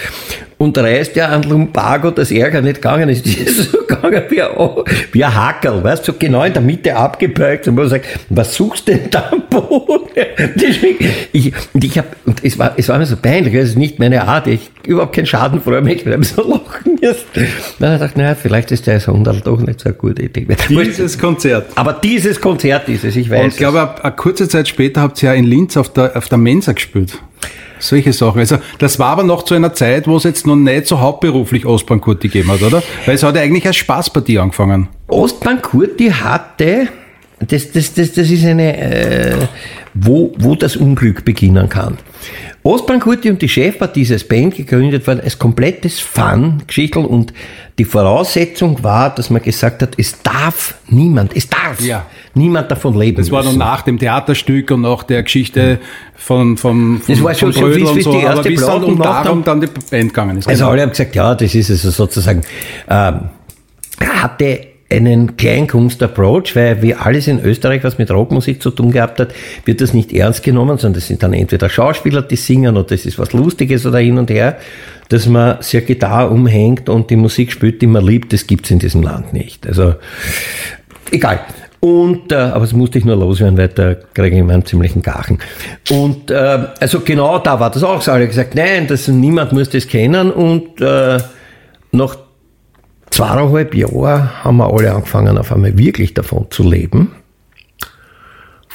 und 0.58 0.78
reißt 0.78 1.16
ja 1.16 1.28
an 1.28 1.42
Lumbago, 1.42 2.10
das 2.10 2.30
Ärger 2.30 2.62
nicht 2.62 2.76
gegangen 2.76 3.08
ist. 3.08 3.26
Die 3.26 3.40
ist 3.40 3.72
so 3.72 3.78
gegangen 3.86 4.22
wie 4.30 4.42
ein, 4.42 4.50
wie 5.12 5.24
ein 5.24 5.34
Hackerl, 5.34 5.84
weißt 5.84 6.06
du, 6.06 6.12
so 6.12 6.18
genau 6.18 6.44
in 6.44 6.52
der 6.52 6.62
Mitte 6.62 6.96
abgebeugt 6.96 7.68
und 7.68 7.74
man 7.74 7.88
sagt, 7.88 8.06
was 8.30 8.54
suchst 8.54 8.88
du 8.88 8.92
denn 8.92 9.10
da 9.10 9.30
am 9.32 9.42
Boden? 9.50 10.06
ich, 11.32 11.52
und 11.72 11.84
ich 11.84 11.98
hab, 11.98 12.06
und 12.24 12.42
es 12.42 12.58
war, 12.58 12.74
es 12.76 12.88
war 12.88 12.98
mir 12.98 13.06
so 13.06 13.16
peinlich, 13.16 13.54
es 13.54 13.70
ist 13.70 13.78
nicht 13.78 13.98
meine 13.98 14.26
Art, 14.26 14.46
ich 14.46 14.70
überhaupt 14.86 15.14
keinen 15.14 15.26
Schaden 15.26 15.60
vor 15.60 15.78
Mensch, 15.80 16.06
weil 16.06 16.20
ich 16.20 16.28
so 16.28 16.42
lachen 16.42 16.98
müssen. 17.00 17.48
Dann 17.78 17.88
habe 17.88 17.94
ich 17.94 18.00
gedacht, 18.00 18.16
naja, 18.16 18.34
vielleicht 18.34 18.70
ist 18.70 18.86
der 18.86 19.00
Sonderl 19.00 19.40
doch 19.40 19.60
nicht 19.60 19.80
so 19.80 19.88
eine 19.88 19.98
gute 19.98 20.22
Idee. 20.22 20.46
Dieses 20.68 21.18
Konzert. 21.18 21.66
Aber 21.74 21.92
dieses 21.92 22.40
Konzert 22.40 22.88
ist 22.88 23.04
es, 23.04 23.16
ich 23.16 23.28
weiß. 23.28 23.42
Und 23.42 23.48
ich 23.48 23.56
glaube, 23.56 24.02
eine 24.02 24.16
kurze 24.16 24.48
Zeit 24.48 24.68
später 24.68 25.02
habt 25.02 25.22
ihr 25.22 25.30
ja 25.30 25.34
in 25.34 25.44
Linz 25.44 25.76
auf 25.76 25.92
der, 25.92 26.16
auf 26.16 26.28
der 26.28 26.38
Mensa 26.38 26.72
gespielt. 26.72 27.18
Solche 27.78 28.12
Sachen. 28.12 28.40
Also 28.40 28.58
das 28.78 28.98
war 28.98 29.08
aber 29.08 29.22
noch 29.22 29.44
zu 29.44 29.54
einer 29.54 29.74
Zeit, 29.74 30.06
wo 30.06 30.16
es 30.16 30.24
jetzt 30.24 30.46
noch 30.46 30.56
nicht 30.56 30.86
so 30.86 31.00
hauptberuflich 31.00 31.66
Ostbankurti 31.66 32.28
gegeben 32.28 32.50
hat, 32.50 32.62
oder? 32.62 32.82
Weil 33.04 33.14
es 33.14 33.22
hat 33.22 33.36
ja 33.36 33.42
eigentlich 33.42 33.66
als 33.66 33.76
Spaßpartie 33.76 34.38
angefangen. 34.38 34.88
Ostbankurti 35.08 36.10
hatte, 36.10 36.88
das, 37.38 37.72
das, 37.72 37.94
das, 37.94 38.12
das 38.12 38.30
ist 38.30 38.44
eine, 38.44 38.76
äh, 38.76 39.36
wo, 39.94 40.32
wo 40.38 40.54
das 40.54 40.76
Unglück 40.76 41.24
beginnen 41.24 41.68
kann. 41.68 41.98
Ostbankurti 42.62 43.30
und 43.30 43.40
die 43.42 43.48
Chefpartie 43.48 44.00
dieses 44.00 44.26
Band 44.26 44.56
gegründet 44.56 45.06
worden 45.06 45.20
als 45.20 45.38
komplettes 45.38 46.00
Fun-Geschichtel 46.00 47.04
und 47.04 47.32
die 47.78 47.84
Voraussetzung 47.84 48.82
war, 48.82 49.14
dass 49.14 49.30
man 49.30 49.40
gesagt 49.40 49.82
hat, 49.82 49.90
es 49.98 50.20
darf 50.22 50.74
niemand, 50.88 51.36
es 51.36 51.48
darf 51.48 51.80
ja. 51.80 52.06
Niemand 52.36 52.70
davon 52.70 52.98
leben. 52.98 53.16
Das 53.18 53.30
war 53.30 53.42
dann 53.42 53.58
nach 53.58 53.82
dem 53.82 53.98
Theaterstück 53.98 54.70
und 54.70 54.82
nach 54.82 55.02
der 55.02 55.22
Geschichte 55.22 55.78
von, 56.14 56.56
von, 56.56 57.00
von 57.00 57.14
Das 57.14 57.22
war 57.22 57.34
schon 57.34 57.52
so, 57.52 57.68
wie, 57.70 57.80
wie 57.96 58.02
so, 58.02 58.12
die 58.12 58.18
erste 58.18 58.50
Platte 58.52 58.86
und 58.86 58.98
darum 58.98 59.44
dann 59.44 59.60
die 59.60 59.66
Band 59.66 60.10
gegangen 60.10 60.38
ist. 60.38 60.48
Also 60.48 60.60
genau. 60.60 60.72
alle 60.72 60.82
haben 60.82 60.90
gesagt, 60.90 61.14
ja, 61.14 61.34
das 61.34 61.54
ist 61.54 61.70
also 61.70 61.90
sozusagen, 61.90 62.42
ähm, 62.88 63.30
hatte 64.00 64.60
einen 64.88 65.36
Kleinkunst-Approach, 65.36 66.54
weil 66.54 66.80
wie 66.80 66.94
alles 66.94 67.26
in 67.26 67.40
Österreich, 67.40 67.82
was 67.82 67.98
mit 67.98 68.10
Rockmusik 68.10 68.62
zu 68.62 68.70
tun 68.70 68.92
gehabt 68.92 69.18
hat, 69.18 69.34
wird 69.64 69.80
das 69.80 69.92
nicht 69.94 70.12
ernst 70.12 70.44
genommen, 70.44 70.78
sondern 70.78 71.00
das 71.00 71.08
sind 71.08 71.22
dann 71.22 71.32
entweder 71.32 71.68
Schauspieler, 71.68 72.22
die 72.22 72.36
singen 72.36 72.76
oder 72.76 72.86
das 72.86 73.04
ist 73.04 73.18
was 73.18 73.32
Lustiges 73.32 73.84
oder 73.84 73.98
hin 73.98 74.16
und 74.16 74.30
her, 74.30 74.58
dass 75.08 75.26
man 75.26 75.58
eine 75.58 75.82
Gitarre 75.82 76.30
umhängt 76.30 76.88
und 76.88 77.10
die 77.10 77.16
Musik 77.16 77.50
spielt, 77.50 77.82
die 77.82 77.88
man 77.88 78.04
liebt, 78.04 78.32
das 78.32 78.46
gibt's 78.46 78.70
in 78.70 78.78
diesem 78.78 79.02
Land 79.02 79.32
nicht. 79.32 79.66
Also 79.66 79.94
egal. 81.10 81.40
Und, 81.80 82.32
äh, 82.32 82.36
aber 82.36 82.60
das 82.60 82.72
musste 82.72 82.98
ich 82.98 83.04
nur 83.04 83.16
loswerden, 83.16 83.58
weil 83.58 83.68
da 83.68 83.94
kriege 83.94 84.36
ich 84.36 84.40
immer 84.40 84.54
einen 84.54 84.64
ziemlichen 84.64 85.02
Gachen. 85.02 85.38
Und 85.90 86.30
äh, 86.30 86.66
also 86.80 87.00
genau 87.00 87.38
da 87.38 87.60
war 87.60 87.70
das 87.70 87.82
auch 87.82 88.00
so. 88.00 88.12
Alle 88.12 88.26
gesagt, 88.26 88.54
nein, 88.54 88.86
das, 88.86 89.08
niemand 89.08 89.52
muss 89.52 89.68
das 89.68 89.86
kennen. 89.86 90.30
Und 90.30 90.80
äh, 90.80 91.18
nach 91.92 92.16
zweieinhalb 93.10 93.74
Jahren 93.74 94.44
haben 94.44 94.56
wir 94.56 94.72
alle 94.72 94.92
angefangen, 94.92 95.38
auf 95.38 95.52
einmal 95.52 95.76
wirklich 95.76 96.14
davon 96.14 96.46
zu 96.50 96.68
leben. 96.68 97.12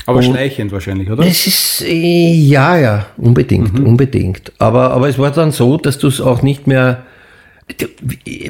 Aber 0.05 0.17
und 0.17 0.25
schleichend 0.25 0.72
wahrscheinlich, 0.72 1.10
oder? 1.10 1.25
Es 1.25 1.46
ist, 1.46 1.84
äh, 1.86 2.31
ja, 2.31 2.77
ja, 2.77 3.05
unbedingt, 3.17 3.79
mhm. 3.79 3.86
unbedingt. 3.86 4.51
Aber, 4.58 4.91
aber 4.91 5.10
es 5.10 5.20
war 5.20 5.31
dann 5.31 5.51
so, 5.51 5.77
dass 5.77 5.98
du 5.98 6.08
es 6.08 6.22
auch 6.22 6.41
nicht 6.41 6.65
mehr, 6.65 7.03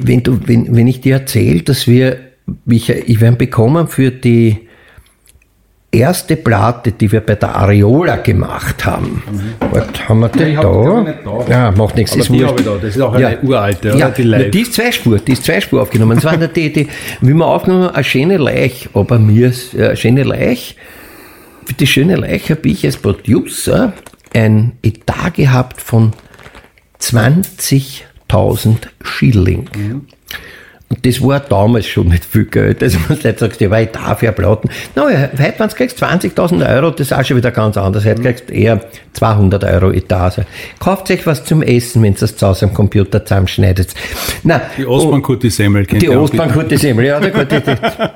wenn 0.02 0.22
du, 0.22 0.40
wenn, 0.46 0.74
wenn 0.74 0.86
ich 0.86 1.00
dir 1.00 1.14
erzähle, 1.14 1.62
dass 1.62 1.86
wir, 1.86 2.31
ich, 2.66 2.88
ich 2.90 3.20
werde 3.20 3.36
bekommen 3.36 3.88
für 3.88 4.10
die 4.10 4.68
erste 5.92 6.36
Platte, 6.36 6.92
die 6.92 7.12
wir 7.12 7.20
bei 7.20 7.34
der 7.34 7.54
Areola 7.54 8.16
gemacht 8.16 8.84
haben. 8.86 9.22
Mhm. 9.30 9.54
Was 9.70 10.08
haben 10.08 10.20
wir 10.20 10.28
denn 10.30 10.54
ja, 10.54 10.62
da? 10.62 11.14
da? 11.24 11.46
Ja, 11.48 11.70
macht 11.70 11.96
nichts. 11.96 12.12
Aber 12.12 12.22
ist 12.22 12.30
die 12.30 12.42
ich 12.42 12.64
da. 12.64 12.76
Das 12.80 12.96
ist 12.96 13.00
auch 13.00 13.12
eine 13.12 13.32
ja. 13.34 13.42
uralte? 13.42 13.88
Ja, 13.96 14.10
die, 14.10 14.22
live. 14.22 14.50
die 14.50 14.62
ist 14.62 14.72
Zweispur, 14.72 15.18
die 15.18 15.32
ist 15.32 15.44
Zweispur 15.44 15.82
aufgenommen. 15.82 16.16
Das 16.16 16.24
war 16.24 16.36
die, 16.36 16.72
die, 16.72 16.88
wie 17.20 17.34
wir 17.34 17.46
aufgenommen 17.46 17.88
haben, 17.88 17.94
eine 17.94 18.04
schöne 18.04 18.38
Leich, 18.38 18.88
aber 18.94 19.18
mir, 19.18 19.52
eine 19.74 19.96
schöne 19.96 20.22
Leich, 20.22 20.76
für 21.66 21.74
die 21.74 21.86
schöne 21.86 22.16
Leiche 22.16 22.56
habe 22.56 22.68
ich 22.68 22.84
als 22.84 22.96
Producer 22.96 23.92
ein 24.34 24.72
Etat 24.82 25.34
gehabt 25.34 25.80
von 25.80 26.12
20.000 27.00 28.76
Schilling. 29.02 29.68
Mhm. 29.76 30.06
Und 30.92 31.06
das 31.06 31.22
war 31.22 31.40
damals 31.40 31.86
schon 31.86 32.08
nicht 32.08 32.22
viel 32.22 32.44
Geld. 32.44 32.82
Also, 32.82 32.98
wenn 33.08 33.18
du 33.18 33.26
jetzt 33.26 33.40
sagst, 33.40 33.62
ja, 33.62 33.70
weil 33.70 33.86
ich 33.86 33.92
dafür 33.92 34.32
Platten. 34.32 34.68
Naja, 34.94 35.30
heute, 35.32 35.54
wenn 35.56 35.68
du 35.68 35.74
kriegst 35.74 36.02
20.000 36.02 36.68
Euro, 36.68 36.90
das 36.90 37.00
ist 37.00 37.12
auch 37.14 37.24
schon 37.24 37.38
wieder 37.38 37.50
ganz 37.50 37.78
anders. 37.78 38.04
Heute 38.04 38.20
kriegst 38.20 38.50
du 38.50 38.52
eher 38.52 38.78
200 39.14 39.64
Euro 39.64 39.90
Etage. 39.90 40.40
Kauft 40.78 41.10
euch 41.10 41.26
was 41.26 41.44
zum 41.44 41.62
Essen, 41.62 42.02
wenn 42.02 42.12
ihr 42.12 42.18
das 42.18 42.36
zu 42.36 42.46
Hause 42.46 42.66
am 42.66 42.74
Computer 42.74 43.24
zusammenschneidet. 43.24 43.94
Na, 44.42 44.60
die 44.76 44.84
Ostbankutti-Semmel 44.84 45.86
Die 45.86 46.10
Ostbankutti-Semmel, 46.10 47.06
ja, 47.06 47.20
die, 47.20 47.62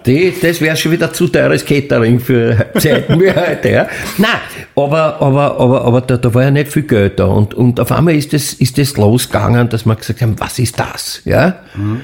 die, 0.05 0.35
das 0.39 0.61
wäre 0.61 0.77
schon 0.77 0.93
wieder 0.93 1.11
zu 1.11 1.29
teures 1.29 1.65
Catering 1.65 2.21
für 2.21 2.67
Zeiten 2.79 3.19
wie 3.19 3.31
heute, 3.31 3.71
ja. 3.71 3.89
Nein, 4.19 4.29
aber, 4.75 5.23
aber, 5.23 5.59
aber, 5.59 5.83
aber 5.83 6.01
da, 6.03 6.19
da 6.19 6.35
war 6.35 6.43
ja 6.43 6.51
nicht 6.51 6.71
viel 6.71 6.83
Geld 6.83 7.19
da. 7.19 7.25
Und, 7.25 7.55
und 7.55 7.81
auf 7.81 7.91
einmal 7.91 8.15
ist 8.15 8.35
das, 8.35 8.53
ist 8.53 8.77
das 8.77 8.99
losgegangen, 8.99 9.71
dass 9.71 9.87
wir 9.87 9.97
gesagt 9.97 10.21
haben, 10.21 10.39
was 10.39 10.59
ist 10.59 10.79
das, 10.79 11.23
ja? 11.25 11.57
Mhm. 11.75 12.03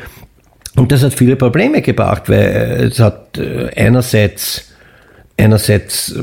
Und 0.77 0.91
das 0.91 1.03
hat 1.03 1.13
viele 1.15 1.37
Probleme 1.37 1.83
gebracht, 1.83 2.29
weil 2.29 2.89
es 2.91 2.99
hat 2.99 3.39
äh, 3.39 3.69
einerseits 3.77 4.73
einerseits 5.37 6.13
äh, 6.13 6.23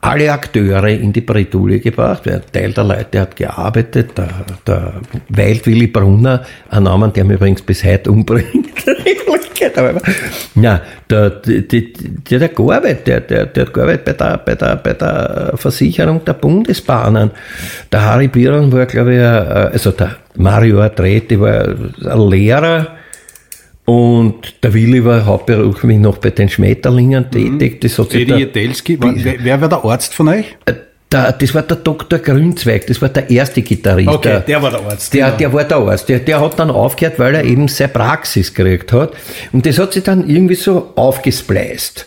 alle 0.00 0.32
Akteure 0.32 0.88
in 0.88 1.12
die 1.12 1.20
Bredouille 1.20 1.80
gebracht. 1.80 2.28
Ein 2.28 2.42
Teil 2.52 2.72
der 2.72 2.84
Leute 2.84 3.20
hat 3.20 3.36
gearbeitet. 3.36 4.16
Der, 4.16 4.28
der 4.66 4.94
Wildwilli 5.28 5.86
Brunner, 5.86 6.44
ein 6.70 6.82
Name, 6.84 7.10
der 7.10 7.24
mir 7.24 7.34
übrigens 7.34 7.62
bis 7.62 7.84
heute 7.84 8.10
umbringt. 8.10 8.66
ja, 10.56 10.80
der, 11.10 11.30
der, 11.30 11.62
der, 11.62 12.38
der 12.38 12.48
gearbeitet, 12.48 13.06
der, 13.06 13.20
der, 13.20 13.46
der 13.46 13.66
hat 13.66 13.74
gearbeitet 13.74 14.04
bei 14.04 14.12
der, 14.12 14.38
bei, 14.38 14.54
der, 14.54 14.76
bei 14.76 14.92
der 14.92 15.52
Versicherung 15.56 16.24
der 16.24 16.34
Bundesbahnen. 16.34 17.30
Der 17.92 18.04
Harry 18.04 18.28
Biron 18.28 18.72
war, 18.72 18.86
glaube 18.86 19.14
ich, 19.14 19.20
also 19.20 19.92
der 19.92 20.16
Mario 20.36 20.80
Adreti 20.80 21.40
war 21.40 21.68
ein 21.68 22.30
Lehrer, 22.30 22.95
und 23.86 24.34
der 24.64 24.74
Willi 24.74 25.04
war 25.04 25.24
hauptberuflich 25.24 25.98
noch 25.98 26.18
bei 26.18 26.30
den 26.30 26.48
Schmetterlingen 26.48 27.26
mhm. 27.32 27.58
tätig. 27.58 27.80
Das 27.80 27.98
hat 27.98 28.14
Edi 28.14 28.34
Jedelski, 28.34 28.98
wer, 29.00 29.36
wer 29.38 29.60
war 29.60 29.68
der 29.68 29.84
Arzt 29.84 30.12
von 30.12 30.28
euch? 30.28 30.56
Äh, 30.66 30.74
der, 31.10 31.30
das 31.30 31.54
war 31.54 31.62
der 31.62 31.76
Dr. 31.76 32.18
Grünzweig, 32.18 32.84
das 32.88 33.00
war 33.00 33.08
der 33.08 33.30
erste 33.30 33.62
Gitarrist. 33.62 34.08
Okay, 34.08 34.28
der, 34.28 34.40
der 34.40 34.62
war 34.62 34.70
der 34.72 34.80
Arzt. 34.80 35.14
Der, 35.14 35.26
genau. 35.26 35.38
der 35.38 35.52
war 35.52 35.64
der 35.64 35.76
Arzt. 35.76 36.08
Der, 36.08 36.18
der 36.18 36.40
hat 36.40 36.58
dann 36.58 36.70
aufgehört, 36.70 37.20
weil 37.20 37.36
er 37.36 37.44
eben 37.44 37.68
seine 37.68 37.92
Praxis 37.92 38.52
gekriegt 38.52 38.92
hat. 38.92 39.12
Und 39.52 39.64
das 39.64 39.78
hat 39.78 39.92
sich 39.92 40.02
dann 40.02 40.28
irgendwie 40.28 40.56
so 40.56 40.92
aufgespleist. 40.96 42.06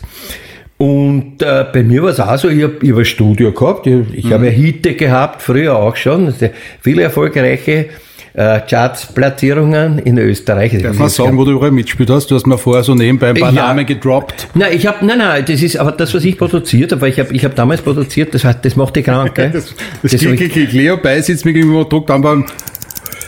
Und 0.76 1.42
äh, 1.42 1.64
bei 1.72 1.82
mir 1.82 2.02
war 2.02 2.10
es 2.10 2.20
auch 2.20 2.36
so, 2.36 2.50
ich 2.50 2.62
habe 2.62 2.74
hab 2.74 2.98
ein 2.98 3.04
Studio 3.06 3.52
gehabt, 3.52 3.86
ich, 3.86 4.14
ich 4.14 4.24
mhm. 4.26 4.32
habe 4.32 4.48
Hite 4.48 4.94
gehabt, 4.94 5.40
früher 5.40 5.76
auch 5.76 5.96
schon, 5.96 6.34
viele 6.80 7.02
erfolgreiche 7.02 7.86
äh, 8.34 8.60
Charts-Platzierungen 8.60 9.98
in 9.98 10.18
Österreich. 10.18 10.76
Darf 10.82 10.98
man 10.98 11.08
sagen, 11.08 11.36
wo 11.36 11.44
du 11.44 11.52
überall 11.52 11.70
mitgespielt 11.70 12.10
hast? 12.10 12.30
Du 12.30 12.34
hast 12.34 12.46
mir 12.46 12.58
vorher 12.58 12.82
so 12.82 12.94
nebenbei 12.94 13.30
ein 13.30 13.36
paar 13.36 13.52
ja. 13.52 13.68
Namen 13.68 13.86
gedroppt. 13.86 14.48
Nein, 14.54 14.72
ich 14.74 14.86
habe, 14.86 15.04
nein, 15.04 15.18
nein, 15.18 15.44
das 15.46 15.62
ist 15.62 15.76
aber 15.76 15.92
das, 15.92 16.14
was 16.14 16.24
ich 16.24 16.38
produziert 16.38 16.92
habe, 16.92 17.02
weil 17.02 17.10
ich 17.10 17.18
habe 17.18 17.34
ich 17.34 17.44
hab 17.44 17.54
damals 17.54 17.82
produziert, 17.82 18.34
das, 18.34 18.46
das 18.62 18.76
macht 18.76 18.96
die 18.96 19.02
krank. 19.02 19.34
Gell? 19.34 19.50
das 19.52 19.74
das, 20.02 20.12
das 20.12 20.20
Klick, 20.20 20.72
Leo 20.72 20.96
beisitzt 20.96 21.44
mir 21.44 21.52
gegenüber 21.52 21.84
druckt 21.84 22.10
dann 22.10 22.22
beim 22.22 22.46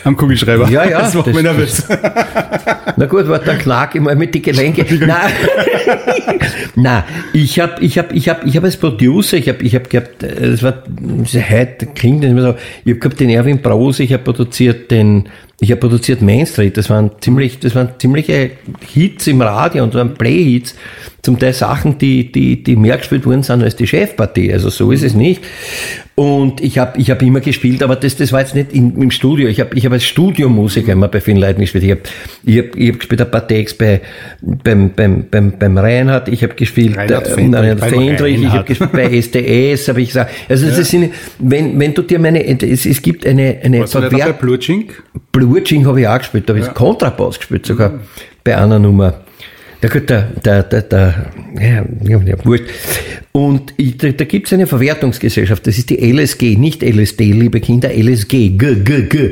am 0.05 0.17
Kugelschreiber. 0.17 0.69
Ja, 0.69 0.85
ja. 0.89 1.01
Das 1.03 1.15
macht 1.15 1.27
das, 1.27 1.35
mich 1.35 1.43
nervös. 1.43 1.87
Na 2.97 3.07
gut, 3.07 3.29
warte, 3.29 3.47
dann 3.47 3.59
ich 3.95 4.01
mal 4.01 4.17
mit 4.17 4.35
die 4.35 4.43
Gelenke. 4.43 4.85
Nein, 5.05 5.33
Nein 6.75 7.05
ich 7.33 7.59
habe 7.61 7.83
ich 7.83 7.99
hab, 7.99 8.13
ich 8.13 8.29
hab, 8.29 8.45
ich 8.45 8.57
hab 8.57 8.65
als 8.65 8.77
Producer, 8.77 9.37
ich 9.37 9.49
habe 9.49 9.63
ich 9.63 9.75
hab 9.75 9.89
gehabt, 9.89 10.23
das 10.23 10.63
war, 10.63 10.83
heute 11.51 11.87
klingt 11.95 12.21
nicht 12.21 12.35
mehr 12.35 12.43
so, 12.43 12.55
ich 12.85 12.93
habe 12.93 13.01
gehabt 13.01 13.21
den 13.21 13.31
Erwin 13.31 13.61
Brose, 13.61 14.03
ich 14.03 14.13
habe 14.13 14.23
produziert 14.23 14.91
den, 14.91 15.29
ich 15.61 15.71
habe 15.71 15.81
produziert 15.81 16.23
Main 16.23 16.47
Street, 16.47 16.77
das 16.77 16.91
waren 16.91 17.11
ziemlich, 17.21 17.59
das 17.59 17.75
waren 17.75 17.91
ziemliche 17.99 18.53
Hits 18.93 19.27
im 19.27 19.41
Radio 19.43 19.85
und 19.85 19.95
waren 19.95 20.15
Play-Hits, 20.15 20.75
zum 21.23 21.39
Teil 21.39 21.53
Sachen, 21.53 21.99
die, 21.99 22.31
die, 22.33 22.63
die 22.63 22.77
mehr 22.77 22.99
gespielt 22.99 23.25
worden 23.25 23.43
sind 23.43 23.63
als 23.63 23.77
die 23.77 23.87
Chefpartie, 23.87 24.53
also 24.53 24.71
so 24.71 24.91
ist 24.91 25.03
es 25.03 25.15
nicht. 25.15 25.43
Und 26.15 26.61
ich 26.61 26.77
habe 26.77 27.01
ich 27.01 27.11
hab 27.11 27.23
immer 27.23 27.41
gespielt, 27.41 27.83
aber 27.83 27.97
das, 27.97 28.17
das 28.17 28.33
war 28.33 28.41
jetzt 28.41 28.55
nicht 28.55 28.73
in, 28.73 29.01
im 29.01 29.11
Studio. 29.11 29.49
Ich 29.49 29.61
habe 29.61 29.75
ich 29.75 29.87
hab 29.87 29.93
als 29.93 30.05
Studiomusiker 30.05 30.93
immer 30.93 31.09
bei 31.09 31.23
vielen 31.23 31.39
Leuten 31.39 31.63
gespielt. 31.63 31.85
Ich 31.85 31.91
habe 31.91 32.03
ich 32.45 32.59
hab, 32.59 32.77
ich 32.77 32.89
hab 32.91 32.99
gespielt 32.99 33.21
ein 33.23 33.31
paar 33.31 33.49
Takes 33.49 33.73
bei, 33.73 34.03
beim, 34.43 34.91
beim, 34.91 35.25
beim, 35.31 35.53
beim 35.59 35.79
Reinhard, 35.79 36.29
ich 36.29 36.43
habe 36.43 36.55
gespielt 36.55 36.99
Reinhard 36.99 37.29
äh, 37.29 37.31
Fendrich, 37.31 37.79
Fendrich 37.79 38.43
ich 38.43 38.49
habe 38.49 38.65
gespielt 38.65 38.93
bei 38.93 39.05
SDS, 39.05 39.89
habe 39.89 40.03
ich 40.03 40.09
gesagt. 40.09 40.31
Also 40.51 40.67
ja. 40.67 40.77
das 40.77 40.91
sind, 40.91 41.15
wenn, 41.39 41.81
wenn 41.81 41.95
du 41.95 42.03
dir 42.03 42.19
meine, 42.19 42.45
es, 42.47 42.85
es 42.85 43.01
gibt 43.01 43.27
eine, 43.27 43.59
eine 43.63 43.87
Verwertung. 43.87 44.35
Blutching? 44.39 44.91
Blutching 45.33 45.87
habe 45.87 46.03
ich 46.03 46.09
auch 46.09 46.19
gespielt, 46.19 46.47
da 46.47 46.53
habe 46.53 46.61
ich 46.61 46.67
ja. 46.67 46.73
Kontrabass 46.75 47.39
gespielt 47.39 47.65
sogar 47.65 47.89
mhm. 47.89 48.01
bei 48.45 48.59
einer 48.59 48.79
Nummer. 48.79 49.15
Ja 49.83 49.89
gut, 49.89 50.09
der, 50.09 50.29
der, 50.45 50.63
der, 50.63 50.83
der 50.83 51.33
ja, 51.59 51.85
ja, 52.05 52.45
wurscht. 52.45 52.65
Und 53.33 53.75
da, 53.79 54.11
da 54.11 54.25
gibt 54.25 54.47
es 54.47 54.53
eine 54.53 54.69
Verwertungsgesellschaft, 54.69 55.67
das 55.67 55.77
ist 55.77 55.91
die 55.91 55.97
LSG, 55.97 56.57
nicht 56.57 56.83
LSD, 56.83 57.33
liebe 57.33 57.61
Kinder, 57.61 57.91
LSG, 57.91 58.51
G, 58.51 58.75
G, 58.77 59.03
G. 59.03 59.31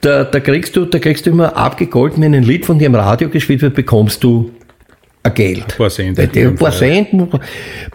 Da, 0.00 0.24
da 0.24 0.40
kriegst 0.40 0.74
du, 0.74 0.86
da 0.86 0.98
kriegst 0.98 1.26
du 1.26 1.30
immer 1.30 1.56
abgegolten, 1.56 2.22
wenn 2.22 2.34
ein 2.34 2.42
Lied 2.42 2.66
von 2.66 2.78
dir 2.78 2.86
im 2.86 2.94
Radio 2.96 3.28
gespielt 3.28 3.62
wird, 3.62 3.74
bekommst 3.74 4.24
du 4.24 4.50
ein 5.22 5.32
Geld. 5.34 5.62
Ein 5.62 5.76
paar 5.76 5.90
Cent. 5.90 6.16
Bei, 6.16 6.28
ein 6.34 6.54
paar 6.56 6.72
Cent. 6.72 7.08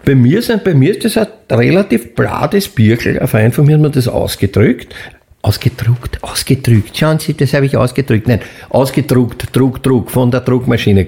Bei 0.04 0.14
mir, 0.14 0.40
sind, 0.40 0.64
bei 0.64 0.74
mir 0.74 0.92
ist 0.92 1.04
das 1.04 1.18
ein 1.18 1.26
relativ 1.50 2.14
blades 2.14 2.68
Birkel. 2.68 3.18
Ein 3.18 3.28
Freund 3.28 3.54
von 3.54 3.66
mir 3.66 3.74
hat 3.74 3.82
mir 3.82 3.90
das 3.90 4.08
ausgedrückt. 4.08 4.94
Ausgedruckt, 5.42 6.22
ausgedrückt. 6.22 6.96
Schauen 6.96 7.18
Sie, 7.18 7.34
das 7.34 7.54
habe 7.54 7.66
ich 7.66 7.76
ausgedrückt. 7.76 8.28
Nein, 8.28 8.40
ausgedruckt, 8.68 9.56
Druck, 9.56 9.82
Druck 9.82 10.10
von 10.10 10.30
der 10.30 10.40
Druckmaschine. 10.40 11.06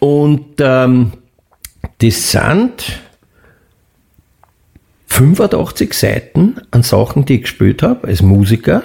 Und 0.00 0.56
ähm, 0.60 1.12
das 1.98 2.30
sind 2.30 3.00
85 5.06 5.94
Seiten 5.94 6.56
an 6.70 6.82
Sachen, 6.82 7.24
die 7.24 7.36
ich 7.36 7.42
gespielt 7.42 7.82
habe 7.82 8.08
als 8.08 8.22
Musiker. 8.22 8.82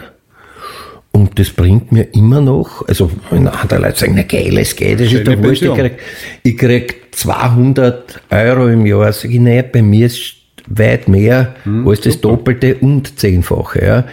Und 1.11 1.37
das 1.39 1.49
bringt 1.49 1.91
mir 1.91 2.03
immer 2.13 2.39
noch, 2.39 2.87
also 2.87 3.11
wenn 3.29 3.47
andere 3.47 3.81
Leute 3.81 3.99
sagen, 3.99 4.13
na 4.15 4.23
geil, 4.23 4.57
es 4.57 4.75
geht, 4.77 5.01
das 5.01 5.11
ist 5.11 5.27
doch 5.27 5.37
wurscht, 5.43 5.61
ich 5.61 5.73
krieg, 5.73 5.99
ich 6.41 6.57
krieg 6.57 7.01
200 7.11 8.21
Euro 8.29 8.69
im 8.69 8.85
Jahr, 8.85 9.11
sag 9.11 9.29
ich, 9.29 9.39
naja, 9.39 9.63
bei 9.63 9.81
mir 9.81 10.05
ist 10.05 10.35
weit 10.67 11.09
mehr 11.09 11.55
hm, 11.63 11.85
als 11.85 12.01
das 12.01 12.21
Doppelte 12.21 12.75
und 12.75 13.19
Zehnfache. 13.19 13.85
Ja. 13.85 14.05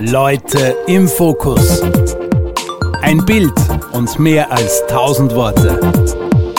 Leute 0.00 0.76
im 0.86 1.08
Fokus. 1.08 1.82
Ein 3.02 3.24
Bild 3.24 3.52
und 3.92 4.18
mehr 4.18 4.52
als 4.52 4.82
tausend 4.88 5.34
Worte. 5.34 5.80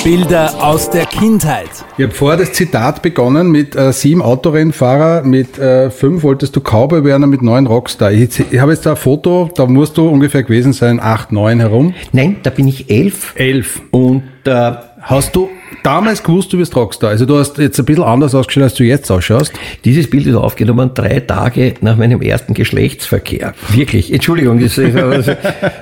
Bilder 0.03 0.51
aus 0.59 0.89
der 0.89 1.05
Kindheit. 1.05 1.69
Ich 1.97 2.03
habe 2.05 2.13
vorher 2.13 2.39
das 2.39 2.53
Zitat 2.53 3.01
begonnen 3.01 3.51
mit 3.51 3.75
äh, 3.75 3.93
sieben 3.93 4.21
Autorennfahrer, 4.21 5.23
mit 5.23 5.59
äh, 5.59 5.91
fünf 5.91 6.23
wolltest 6.23 6.55
du 6.55 6.61
Cowboy 6.61 7.03
werden, 7.03 7.29
mit 7.29 7.41
neun 7.41 7.67
Rockstar. 7.67 8.11
Ich, 8.11 8.39
ich 8.51 8.59
habe 8.59 8.71
jetzt 8.71 8.85
da 8.85 8.91
ein 8.91 8.97
Foto, 8.97 9.49
da 9.55 9.67
musst 9.67 9.97
du 9.97 10.09
ungefähr 10.09 10.43
gewesen 10.43 10.73
sein, 10.73 10.99
acht, 10.99 11.31
neun 11.31 11.59
herum. 11.59 11.93
Nein, 12.11 12.37
da 12.43 12.49
bin 12.49 12.67
ich 12.67 12.89
elf. 12.89 13.33
Elf. 13.35 13.81
Und 13.91 14.23
äh, 14.45 14.71
Hast 15.01 15.35
du 15.35 15.49
damals 15.83 16.23
gewusst, 16.23 16.51
du 16.53 16.57
bist 16.57 16.75
Rockstar? 16.75 17.09
Also 17.09 17.25
du 17.25 17.37
hast 17.37 17.57
jetzt 17.57 17.79
ein 17.79 17.85
bisschen 17.85 18.03
anders 18.03 18.35
ausgeschaut, 18.35 18.63
als 18.63 18.73
du 18.75 18.83
jetzt 18.83 19.09
ausschaust. 19.11 19.53
Dieses 19.85 20.09
Bild 20.09 20.27
ist 20.27 20.35
aufgenommen 20.35 20.91
drei 20.93 21.19
Tage 21.19 21.75
nach 21.81 21.97
meinem 21.97 22.21
ersten 22.21 22.53
Geschlechtsverkehr. 22.53 23.53
Wirklich. 23.69 24.13
Entschuldigung, 24.13 24.59
das, 24.59 24.77
also, 24.77 25.33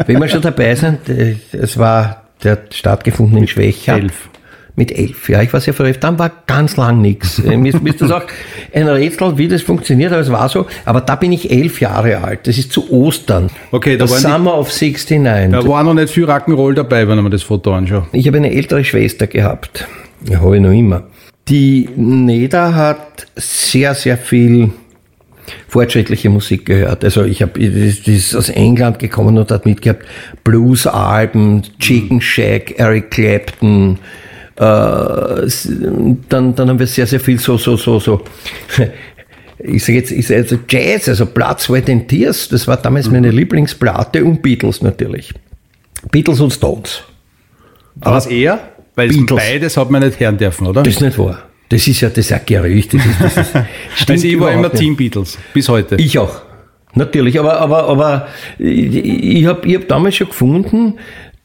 wenn 0.05 0.19
wir 0.19 0.27
schon 0.27 0.41
dabei 0.41 0.75
sind, 0.75 1.09
äh, 1.09 1.35
es 1.51 1.77
war, 1.77 2.23
der 2.43 2.53
hat 2.53 2.73
stattgefunden 2.73 3.37
in 3.37 3.47
Schwächer. 3.47 3.95
Elf. 3.95 4.29
Mit 4.79 4.97
elf, 4.97 5.27
ja, 5.27 5.41
ich 5.41 5.51
war 5.51 5.59
sehr 5.59 5.73
früh. 5.73 5.91
Dann 5.91 6.17
war 6.19 6.31
ganz 6.47 6.77
lang 6.77 7.01
nichts. 7.01 7.37
Äh, 7.39 7.57
mir, 7.57 7.73
ist 7.73 8.01
das 8.01 8.11
auch 8.11 8.23
ein 8.73 8.87
Rätsel, 8.87 9.37
wie 9.37 9.49
das 9.49 9.61
funktioniert, 9.61 10.13
aber 10.13 10.21
es 10.21 10.31
war 10.31 10.47
so. 10.47 10.67
Aber 10.85 11.01
da 11.01 11.17
bin 11.17 11.33
ich 11.33 11.51
elf 11.51 11.81
Jahre 11.81 12.23
alt. 12.23 12.47
Das 12.47 12.57
ist 12.57 12.71
zu 12.71 12.89
Ostern. 12.89 13.49
Okay, 13.73 13.97
da 13.97 14.05
das 14.05 14.23
waren 14.23 14.37
Summer 14.37 14.57
of 14.57 14.69
69. 14.69 15.51
Da 15.51 15.67
war 15.67 15.83
noch 15.83 15.93
nicht 15.93 16.13
viel 16.13 16.23
Rock'n'Roll 16.23 16.75
dabei, 16.75 17.05
wenn 17.09 17.17
man 17.17 17.29
das 17.29 17.43
Foto 17.43 17.73
anschaut. 17.73 18.05
Ich 18.13 18.25
habe 18.25 18.37
eine 18.37 18.53
ältere 18.53 18.85
Schwester 18.85 19.27
gehabt. 19.27 19.85
Ja, 20.29 20.39
habe 20.39 20.55
ich 20.55 20.61
noch 20.61 20.71
immer. 20.71 21.03
Die 21.49 21.89
Neda 21.97 22.73
hat 22.73 23.27
sehr, 23.35 23.93
sehr 23.95 24.17
viel 24.17 24.71
fortschrittliche 25.67 26.29
Musik 26.29 26.65
gehört. 26.67 27.03
Also 27.03 27.25
ich 27.25 27.41
habe, 27.41 27.59
die 27.59 28.15
ist 28.15 28.33
aus 28.33 28.47
England 28.47 28.99
gekommen 28.99 29.37
und 29.37 29.51
hat 29.51 29.65
mitgehabt 29.65 30.05
Blues-Alben, 30.45 31.63
Chicken 31.79 32.21
Shack, 32.21 32.79
Eric 32.79 33.11
Clapton, 33.11 33.99
dann, 34.59 36.53
dann 36.55 36.69
haben 36.69 36.79
wir 36.79 36.87
sehr, 36.87 37.07
sehr 37.07 37.19
viel 37.19 37.39
so, 37.39 37.57
so, 37.57 37.77
so, 37.77 37.99
so. 37.99 38.21
Ich 39.61 39.83
sage 39.83 39.97
jetzt, 39.97 40.11
ist 40.11 40.31
also 40.31 40.57
Jazz, 40.69 41.09
also 41.09 41.25
Blood, 41.25 41.59
Sweat 41.59 41.89
and 41.89 42.07
Tears, 42.07 42.47
das 42.47 42.65
war 42.65 42.77
damals 42.77 43.09
meine 43.11 43.29
Lieblingsplatte 43.29 44.23
und 44.23 44.41
Beatles 44.41 44.81
natürlich. 44.81 45.33
Beatles 46.11 46.39
und 46.39 46.53
Stones. 46.53 47.03
Was 47.95 48.27
eher? 48.27 48.69
Weil 48.95 49.09
beides 49.27 49.75
hat 49.75 49.91
man 49.91 50.01
nicht 50.01 50.17
hören 50.17 50.37
dürfen, 50.37 50.65
oder? 50.65 50.83
Das 50.83 50.93
ist 50.93 51.01
nicht 51.01 51.17
wahr. 51.17 51.43
Das 51.67 51.85
ist 51.87 51.99
ja 51.99 52.07
das 52.07 52.19
ist 52.19 52.31
ein 52.31 52.41
Gerücht. 52.45 52.93
Das 52.93 53.05
ist, 53.05 53.21
das 53.21 53.37
ist, 53.37 53.49
stimmt 53.95 54.09
also 54.11 54.27
ich 54.27 54.39
war 54.39 54.51
immer. 54.53 54.71
Team 54.71 54.95
Beatles, 54.95 55.37
bis 55.53 55.67
heute. 55.67 55.97
Ich 55.97 56.17
auch. 56.17 56.41
Natürlich, 56.95 57.39
aber, 57.39 57.59
aber, 57.59 57.83
aber 57.83 58.27
ich, 58.57 58.95
ich 58.95 59.45
habe 59.45 59.67
ich 59.67 59.75
hab 59.75 59.87
damals 59.87 60.15
schon 60.15 60.27
gefunden, 60.27 60.95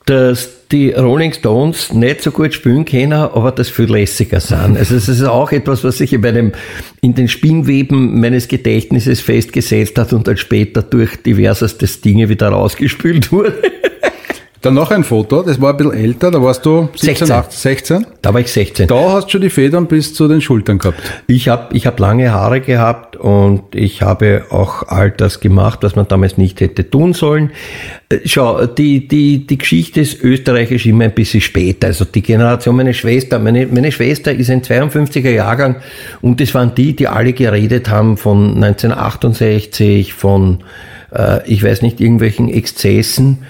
dass 0.06 0.68
die 0.70 0.90
Rolling 0.90 1.32
Stones 1.32 1.92
nicht 1.92 2.22
so 2.22 2.30
gut 2.30 2.52
spielen 2.52 2.84
können, 2.84 3.12
aber 3.12 3.52
das 3.52 3.68
viel 3.68 3.90
lässiger 3.90 4.40
sind. 4.40 4.76
Also 4.76 4.96
es 4.96 5.08
ist 5.08 5.22
auch 5.22 5.52
etwas, 5.52 5.84
was 5.84 5.98
sich 5.98 6.18
meinem, 6.18 6.52
in 7.00 7.14
den 7.14 7.28
Spinnweben 7.28 8.20
meines 8.20 8.48
Gedächtnisses 8.48 9.20
festgesetzt 9.20 9.98
hat 9.98 10.12
und 10.12 10.26
dann 10.26 10.36
später 10.36 10.82
durch 10.82 11.16
diverseste 11.16 11.86
Dinge 11.86 12.28
wieder 12.28 12.48
rausgespült 12.48 13.32
wurde. 13.32 13.54
Dann 14.64 14.72
noch 14.72 14.90
ein 14.90 15.04
Foto, 15.04 15.42
das 15.42 15.60
war 15.60 15.72
ein 15.72 15.76
bisschen 15.76 15.92
älter, 15.92 16.30
da 16.30 16.40
warst 16.40 16.64
du 16.64 16.88
17, 16.94 17.26
16. 17.26 17.30
18, 17.32 17.58
16. 17.58 18.06
Da 18.22 18.32
war 18.32 18.40
ich 18.40 18.50
16. 18.50 18.86
Da 18.86 19.12
hast 19.12 19.26
du 19.26 19.32
schon 19.32 19.42
die 19.42 19.50
Federn 19.50 19.86
bis 19.88 20.14
zu 20.14 20.26
den 20.26 20.40
Schultern 20.40 20.78
gehabt. 20.78 21.02
Ich 21.26 21.48
habe 21.48 21.76
ich 21.76 21.86
hab 21.86 22.00
lange 22.00 22.32
Haare 22.32 22.62
gehabt 22.62 23.14
und 23.14 23.74
ich 23.74 24.00
habe 24.00 24.46
auch 24.48 24.88
all 24.88 25.10
das 25.10 25.40
gemacht, 25.40 25.80
was 25.82 25.96
man 25.96 26.08
damals 26.08 26.38
nicht 26.38 26.62
hätte 26.62 26.88
tun 26.88 27.12
sollen. 27.12 27.50
Äh, 28.08 28.20
Schau, 28.24 28.64
die, 28.64 29.06
die, 29.06 29.46
die 29.46 29.58
Geschichte 29.58 30.00
ist 30.00 30.24
österreichisch 30.24 30.86
immer 30.86 31.04
ein 31.04 31.12
bisschen 31.12 31.42
später. 31.42 31.88
Also 31.88 32.06
die 32.06 32.22
Generation 32.22 32.74
meiner 32.74 32.94
Schwester, 32.94 33.38
meine, 33.38 33.66
meine 33.66 33.92
Schwester 33.92 34.32
ist 34.32 34.48
ein 34.48 34.62
52er 34.62 35.28
Jahrgang 35.28 35.76
und 36.22 36.40
das 36.40 36.54
waren 36.54 36.74
die, 36.74 36.96
die 36.96 37.06
alle 37.06 37.34
geredet 37.34 37.90
haben 37.90 38.16
von 38.16 38.54
1968, 38.64 40.14
von, 40.14 40.64
äh, 41.14 41.46
ich 41.46 41.62
weiß 41.62 41.82
nicht, 41.82 42.00
irgendwelchen 42.00 42.48
Exzessen. 42.48 43.40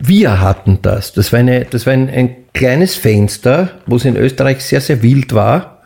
Wir 0.00 0.40
hatten 0.40 0.78
das. 0.80 1.12
Das 1.12 1.30
war, 1.32 1.40
eine, 1.40 1.66
das 1.66 1.86
war 1.86 1.92
ein, 1.92 2.08
ein 2.08 2.36
kleines 2.54 2.94
Fenster, 2.94 3.70
wo 3.86 3.96
es 3.96 4.06
in 4.06 4.16
Österreich 4.16 4.62
sehr, 4.62 4.80
sehr 4.80 5.02
wild 5.02 5.34
war. 5.34 5.82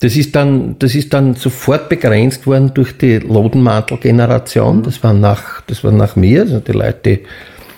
Das 0.00 0.14
ist 0.16 0.36
dann, 0.36 0.78
das 0.78 0.94
ist 0.94 1.12
dann 1.12 1.34
sofort 1.34 1.88
begrenzt 1.88 2.46
worden 2.46 2.72
durch 2.74 2.96
die 2.96 3.18
Lodenmantel-Generation. 3.18 4.82
Das 4.82 5.02
war 5.02 5.14
nach, 5.14 5.62
das 5.62 5.82
war 5.82 5.92
nach 5.92 6.16
mir, 6.16 6.42
also 6.42 6.60
die 6.60 6.72
Leute, 6.72 7.00
die 7.04 7.20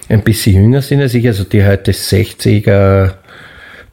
ein 0.08 0.22
bisschen 0.22 0.54
jünger 0.54 0.82
sind 0.82 1.00
als 1.00 1.14
ich, 1.14 1.26
also 1.26 1.44
die 1.44 1.64
heute 1.64 1.92
60er, 1.92 3.12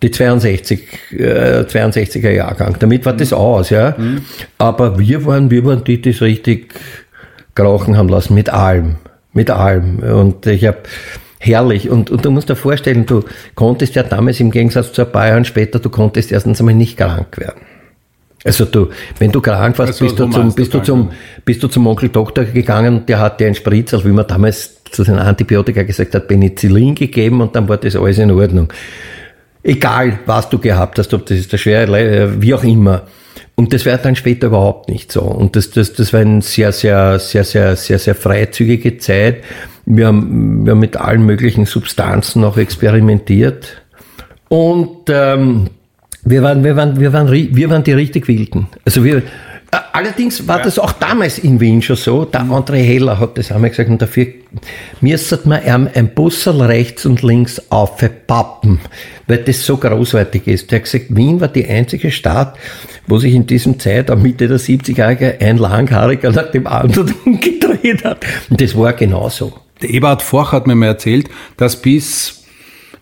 die 0.01 0.11
62, 0.11 0.87
äh, 1.11 1.65
62er 1.67 2.31
Jahrgang. 2.31 2.75
Damit 2.79 3.05
war 3.05 3.13
das 3.13 3.31
aus, 3.31 3.69
ja. 3.69 3.95
Aber 4.57 4.97
wir 4.97 5.25
waren, 5.25 5.51
wir 5.51 5.63
waren 5.65 5.83
die, 5.83 6.01
die 6.01 6.09
es 6.09 6.21
richtig 6.21 6.73
krauchen 7.53 7.95
haben 7.97 8.09
lassen, 8.09 8.33
mit 8.33 8.49
allem. 8.49 8.95
Mit 9.33 9.51
allem. 9.51 9.99
Und 9.99 10.45
ich 10.47 10.65
habe 10.65 10.79
herrlich. 11.39 11.89
Und, 11.89 12.11
und 12.11 12.23
du 12.23 12.29
musst 12.31 12.49
dir 12.49 12.55
vorstellen, 12.55 13.05
du 13.05 13.23
konntest 13.55 13.95
ja 13.95 14.03
damals 14.03 14.39
im 14.39 14.51
Gegensatz 14.51 14.93
zu 14.93 15.01
ein 15.01 15.11
paar 15.11 15.27
Jahren 15.29 15.45
später, 15.45 15.79
du 15.79 15.89
konntest 15.89 16.31
erstens 16.31 16.59
einmal 16.59 16.75
nicht 16.75 16.97
krank 16.97 17.37
werden. 17.37 17.61
Also 18.45 18.63
du, 18.65 18.87
wenn 19.17 19.31
du 19.31 19.41
krank 19.41 19.77
warst, 19.79 20.01
Also 20.01 20.05
bist, 20.05 20.19
du 20.19 20.27
zum, 20.29 20.53
bist, 20.53 20.73
du 20.73 20.79
zum, 20.79 21.11
bist 21.43 21.61
du 21.61 21.67
zum 21.67 21.87
Onkel 21.87 22.07
Doktor 22.07 22.45
gegangen, 22.45 23.05
der 23.05 23.19
hat 23.19 23.39
dir 23.39 23.47
einen 23.47 23.55
Spritz, 23.55 23.93
also 23.93 24.05
wie 24.05 24.13
man 24.13 24.27
damals 24.27 24.81
zu 24.85 25.03
den 25.03 25.15
Antibiotika 25.15 25.83
gesagt 25.83 26.15
hat, 26.15 26.27
Penicillin 26.27 26.95
gegeben 26.95 27.41
und 27.41 27.55
dann 27.55 27.67
war 27.67 27.77
das 27.77 27.95
alles 27.97 28.17
in 28.17 28.31
Ordnung. 28.31 28.71
Egal, 29.61 30.19
was 30.25 30.49
du 30.49 30.57
gehabt 30.57 30.99
hast, 30.99 31.13
ob 31.13 31.25
das 31.25 31.37
ist 31.37 31.51
der 31.51 31.57
schwere, 31.57 31.85
Le- 31.85 32.41
wie 32.41 32.53
auch 32.53 32.63
immer. 32.63 33.03
Und 33.55 33.73
das 33.73 33.83
wäre 33.83 33.99
dann 34.01 34.15
später 34.15 34.47
überhaupt 34.47 34.87
nicht 34.87 35.11
so. 35.11 35.21
Und 35.21 35.57
das, 35.57 35.71
das, 35.71 35.91
das 35.91 36.13
war 36.13 36.21
eine 36.21 36.41
sehr, 36.41 36.71
sehr, 36.71 37.19
sehr, 37.19 37.43
sehr, 37.43 37.75
sehr, 37.75 37.99
sehr 37.99 38.15
freizügige 38.15 38.99
Zeit. 38.99 39.43
Wir 39.91 40.05
haben, 40.05 40.65
wir 40.65 40.73
haben 40.73 40.79
mit 40.79 40.97
allen 40.97 41.25
möglichen 41.25 41.65
Substanzen 41.65 42.43
auch 42.43 42.57
experimentiert. 42.57 43.81
Und 44.47 45.09
ähm, 45.09 45.65
wir, 46.23 46.43
waren, 46.43 46.63
wir, 46.63 46.75
waren, 46.75 46.99
wir, 46.99 47.11
waren, 47.11 47.31
wir 47.31 47.69
waren 47.71 47.83
die 47.83 47.93
richtig 47.93 48.27
Wilden. 48.27 48.67
Also 48.85 49.03
wir, 49.03 49.17
äh, 49.71 49.77
allerdings 49.93 50.47
war 50.47 50.61
das 50.61 50.77
auch 50.77 50.91
damals 50.91 51.39
in 51.39 51.59
Wien 51.59 51.81
schon 51.81 51.95
so. 51.95 52.25
Der 52.25 52.41
André 52.41 52.83
Heller 52.83 53.19
hat 53.19 53.39
das 53.39 53.51
einmal 53.51 53.71
gesagt 53.71 53.89
und 53.89 53.99
dafür 53.99 54.27
müsstet 55.01 55.47
man 55.47 55.61
ein 55.63 56.13
Busserl 56.13 56.61
rechts 56.61 57.07
und 57.07 57.23
links 57.23 57.59
aufpappen, 57.71 58.79
weil 59.25 59.39
das 59.39 59.65
so 59.65 59.77
großartig 59.77 60.45
ist. 60.45 60.69
Der 60.69 60.79
hat 60.79 60.85
gesagt, 60.85 61.05
Wien 61.09 61.41
war 61.41 61.47
die 61.47 61.67
einzige 61.67 62.11
Stadt, 62.11 62.57
wo 63.07 63.17
sich 63.17 63.33
in 63.33 63.47
diesem 63.47 63.79
Zeit, 63.79 64.11
am 64.11 64.21
Mitte 64.21 64.47
der 64.47 64.59
70er 64.59 65.41
ein 65.41 65.57
Langhaariger 65.57 66.31
nach 66.31 66.51
dem 66.51 66.67
anderen 66.67 67.15
gedreht 67.41 68.03
hat. 68.03 68.23
Und 68.51 68.61
das 68.61 68.77
war 68.77 68.93
genauso. 68.93 69.53
Der 69.81 69.89
Eberhard 69.89 70.21
Forch 70.21 70.51
hat 70.51 70.67
mir 70.67 70.75
mal 70.75 70.87
erzählt, 70.87 71.29
dass 71.57 71.81
bis 71.81 72.43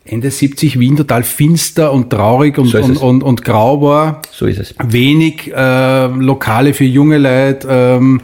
Ende 0.06 0.32
70 0.32 0.80
Wien 0.80 0.96
total 0.96 1.24
finster 1.24 1.92
und 1.92 2.10
traurig 2.10 2.58
und, 2.58 2.68
So 2.68 2.80
und, 2.80 2.98
und, 2.98 3.24
und 3.24 3.44
grau 3.44 3.82
war. 3.82 4.22
So 4.32 4.46
ist 4.46 4.60
es. 4.60 4.76
Wenig 4.84 5.52
äh, 5.54 6.08
Lokale 6.08 6.74
für 6.74 6.86
junge 6.86 7.18
Leute, 7.18 7.68
ähm, 7.70 8.22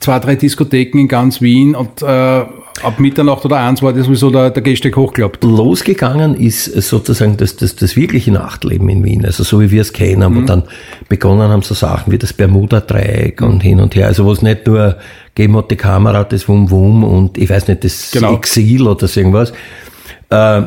zwei, 0.00 0.18
drei 0.18 0.34
Diskotheken 0.34 0.98
in 0.98 1.08
ganz 1.08 1.40
Wien 1.40 1.74
und 1.74 2.02
äh, 2.02 2.06
ab 2.06 2.98
Mitternacht 2.98 3.44
oder 3.44 3.58
eins 3.58 3.82
war 3.82 3.92
das 3.92 4.06
sowieso 4.06 4.30
der, 4.30 4.50
der 4.50 4.62
Gehsteig 4.62 4.96
hochgeklappt. 4.96 5.44
losgegangen 5.44 6.34
ist 6.34 6.64
sozusagen 6.64 7.36
das, 7.36 7.56
das, 7.56 7.76
das 7.76 7.96
wirkliche 7.96 8.32
Nachtleben 8.32 8.88
in 8.88 9.04
Wien, 9.04 9.24
also 9.24 9.44
so 9.44 9.60
wie 9.60 9.70
wir 9.70 9.82
es 9.82 9.92
kennen, 9.92 10.34
wo 10.34 10.40
dann 10.40 10.64
begonnen 11.08 11.48
haben 11.48 11.62
so 11.62 11.74
Sachen 11.74 12.12
wie 12.12 12.18
das 12.18 12.32
Bermuda-Dreieck 12.32 13.42
und 13.42 13.62
hin 13.62 13.78
und 13.80 13.94
her, 13.94 14.06
also 14.06 14.24
wo 14.24 14.32
es 14.32 14.42
nicht 14.42 14.66
nur 14.66 14.96
gegeben 15.34 15.56
hat, 15.56 15.70
die 15.70 15.76
Kamera, 15.76 16.24
das 16.24 16.48
Wum 16.48 16.70
Wum 16.70 17.04
und 17.04 17.38
ich 17.38 17.48
weiß 17.50 17.68
nicht, 17.68 17.84
das 17.84 18.10
Genau. 18.12 18.34
Exil 18.34 18.86
oder 18.86 19.06
so 19.08 19.20
irgendwas. 19.20 19.52
Äh, 20.30 20.62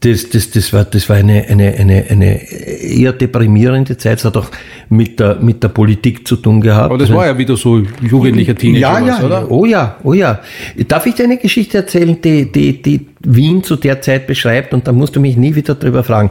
Das, 0.00 0.28
das, 0.30 0.50
das 0.50 0.72
war, 0.72 0.84
das 0.84 1.08
war 1.08 1.16
eine, 1.16 1.44
eine, 1.48 1.72
eine, 1.74 2.04
eine 2.10 2.52
eher 2.52 3.12
deprimierende 3.12 3.96
Zeit. 3.96 4.18
Es 4.18 4.24
hat 4.24 4.36
auch 4.36 4.48
mit 4.88 5.18
der, 5.20 5.36
mit 5.36 5.62
der 5.62 5.68
Politik 5.68 6.26
zu 6.28 6.36
tun 6.36 6.60
gehabt. 6.60 6.86
Aber 6.86 6.98
das 6.98 7.12
war 7.12 7.26
ja 7.26 7.36
wieder 7.38 7.56
so 7.56 7.80
jugendlicher 8.02 8.54
Teenager, 8.54 8.80
Ja, 8.80 9.00
was, 9.00 9.18
ja, 9.20 9.24
oder? 9.24 9.50
oh 9.50 9.64
ja, 9.64 9.96
oh 10.04 10.12
ja. 10.14 10.40
Darf 10.88 11.06
ich 11.06 11.14
dir 11.14 11.24
eine 11.24 11.38
Geschichte 11.38 11.78
erzählen, 11.78 12.20
die, 12.20 12.50
die, 12.52 12.82
die 12.82 13.06
Wien 13.20 13.62
zu 13.62 13.76
der 13.76 14.00
Zeit 14.02 14.26
beschreibt 14.26 14.74
und 14.74 14.86
da 14.86 14.92
musst 14.92 15.14
du 15.16 15.20
mich 15.20 15.36
nie 15.36 15.54
wieder 15.54 15.74
drüber 15.76 16.02
fragen. 16.04 16.30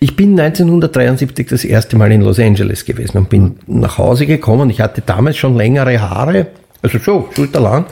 Ich 0.00 0.14
bin 0.16 0.38
1973 0.38 1.46
das 1.46 1.64
erste 1.64 1.96
Mal 1.96 2.12
in 2.12 2.20
Los 2.22 2.38
Angeles 2.38 2.84
gewesen 2.84 3.18
und 3.18 3.28
bin 3.30 3.56
nach 3.66 3.98
Hause 3.98 4.26
gekommen. 4.26 4.68
Ich 4.70 4.80
hatte 4.80 5.00
damals 5.00 5.36
schon 5.36 5.56
längere 5.56 6.00
Haare, 6.00 6.48
also 6.82 6.98
schon 6.98 7.24
schulterlang 7.34 7.86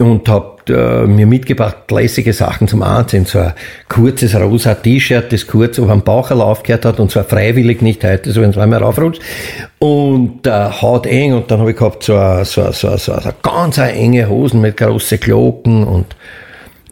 und 0.00 0.28
habe 0.28 0.56
äh, 0.68 1.06
mir 1.06 1.26
mitgebracht 1.26 1.90
lässige 1.90 2.32
Sachen 2.32 2.68
zum 2.68 2.82
Anziehen. 2.82 3.26
So 3.26 3.38
ein 3.38 3.52
kurzes 3.88 4.34
rosa 4.34 4.74
T-Shirt, 4.74 5.32
das 5.32 5.46
kurz 5.46 5.78
über 5.78 5.92
den 5.92 6.02
Baucherl 6.02 6.40
aufgehört 6.40 6.84
hat 6.84 7.00
und 7.00 7.10
zwar 7.10 7.24
freiwillig, 7.24 7.82
nicht 7.82 8.02
heute, 8.04 8.32
so 8.32 8.40
wenn 8.40 8.50
es 8.50 8.58
einmal 8.58 8.82
raufrutscht. 8.82 9.22
Und 9.78 10.46
äh, 10.46 10.50
haut 10.50 11.06
eng 11.06 11.34
und 11.34 11.50
dann 11.50 11.60
habe 11.60 11.72
ich 11.72 11.76
gehabt 11.76 12.02
so 12.02 12.16
eine, 12.16 12.44
so, 12.44 12.72
so, 12.72 12.96
so, 12.96 13.18
so 13.18 13.30
ganz 13.42 13.78
enge 13.78 14.28
Hosen 14.28 14.60
mit 14.60 14.76
große 14.76 15.18
Glocken 15.18 15.84
und 15.84 16.16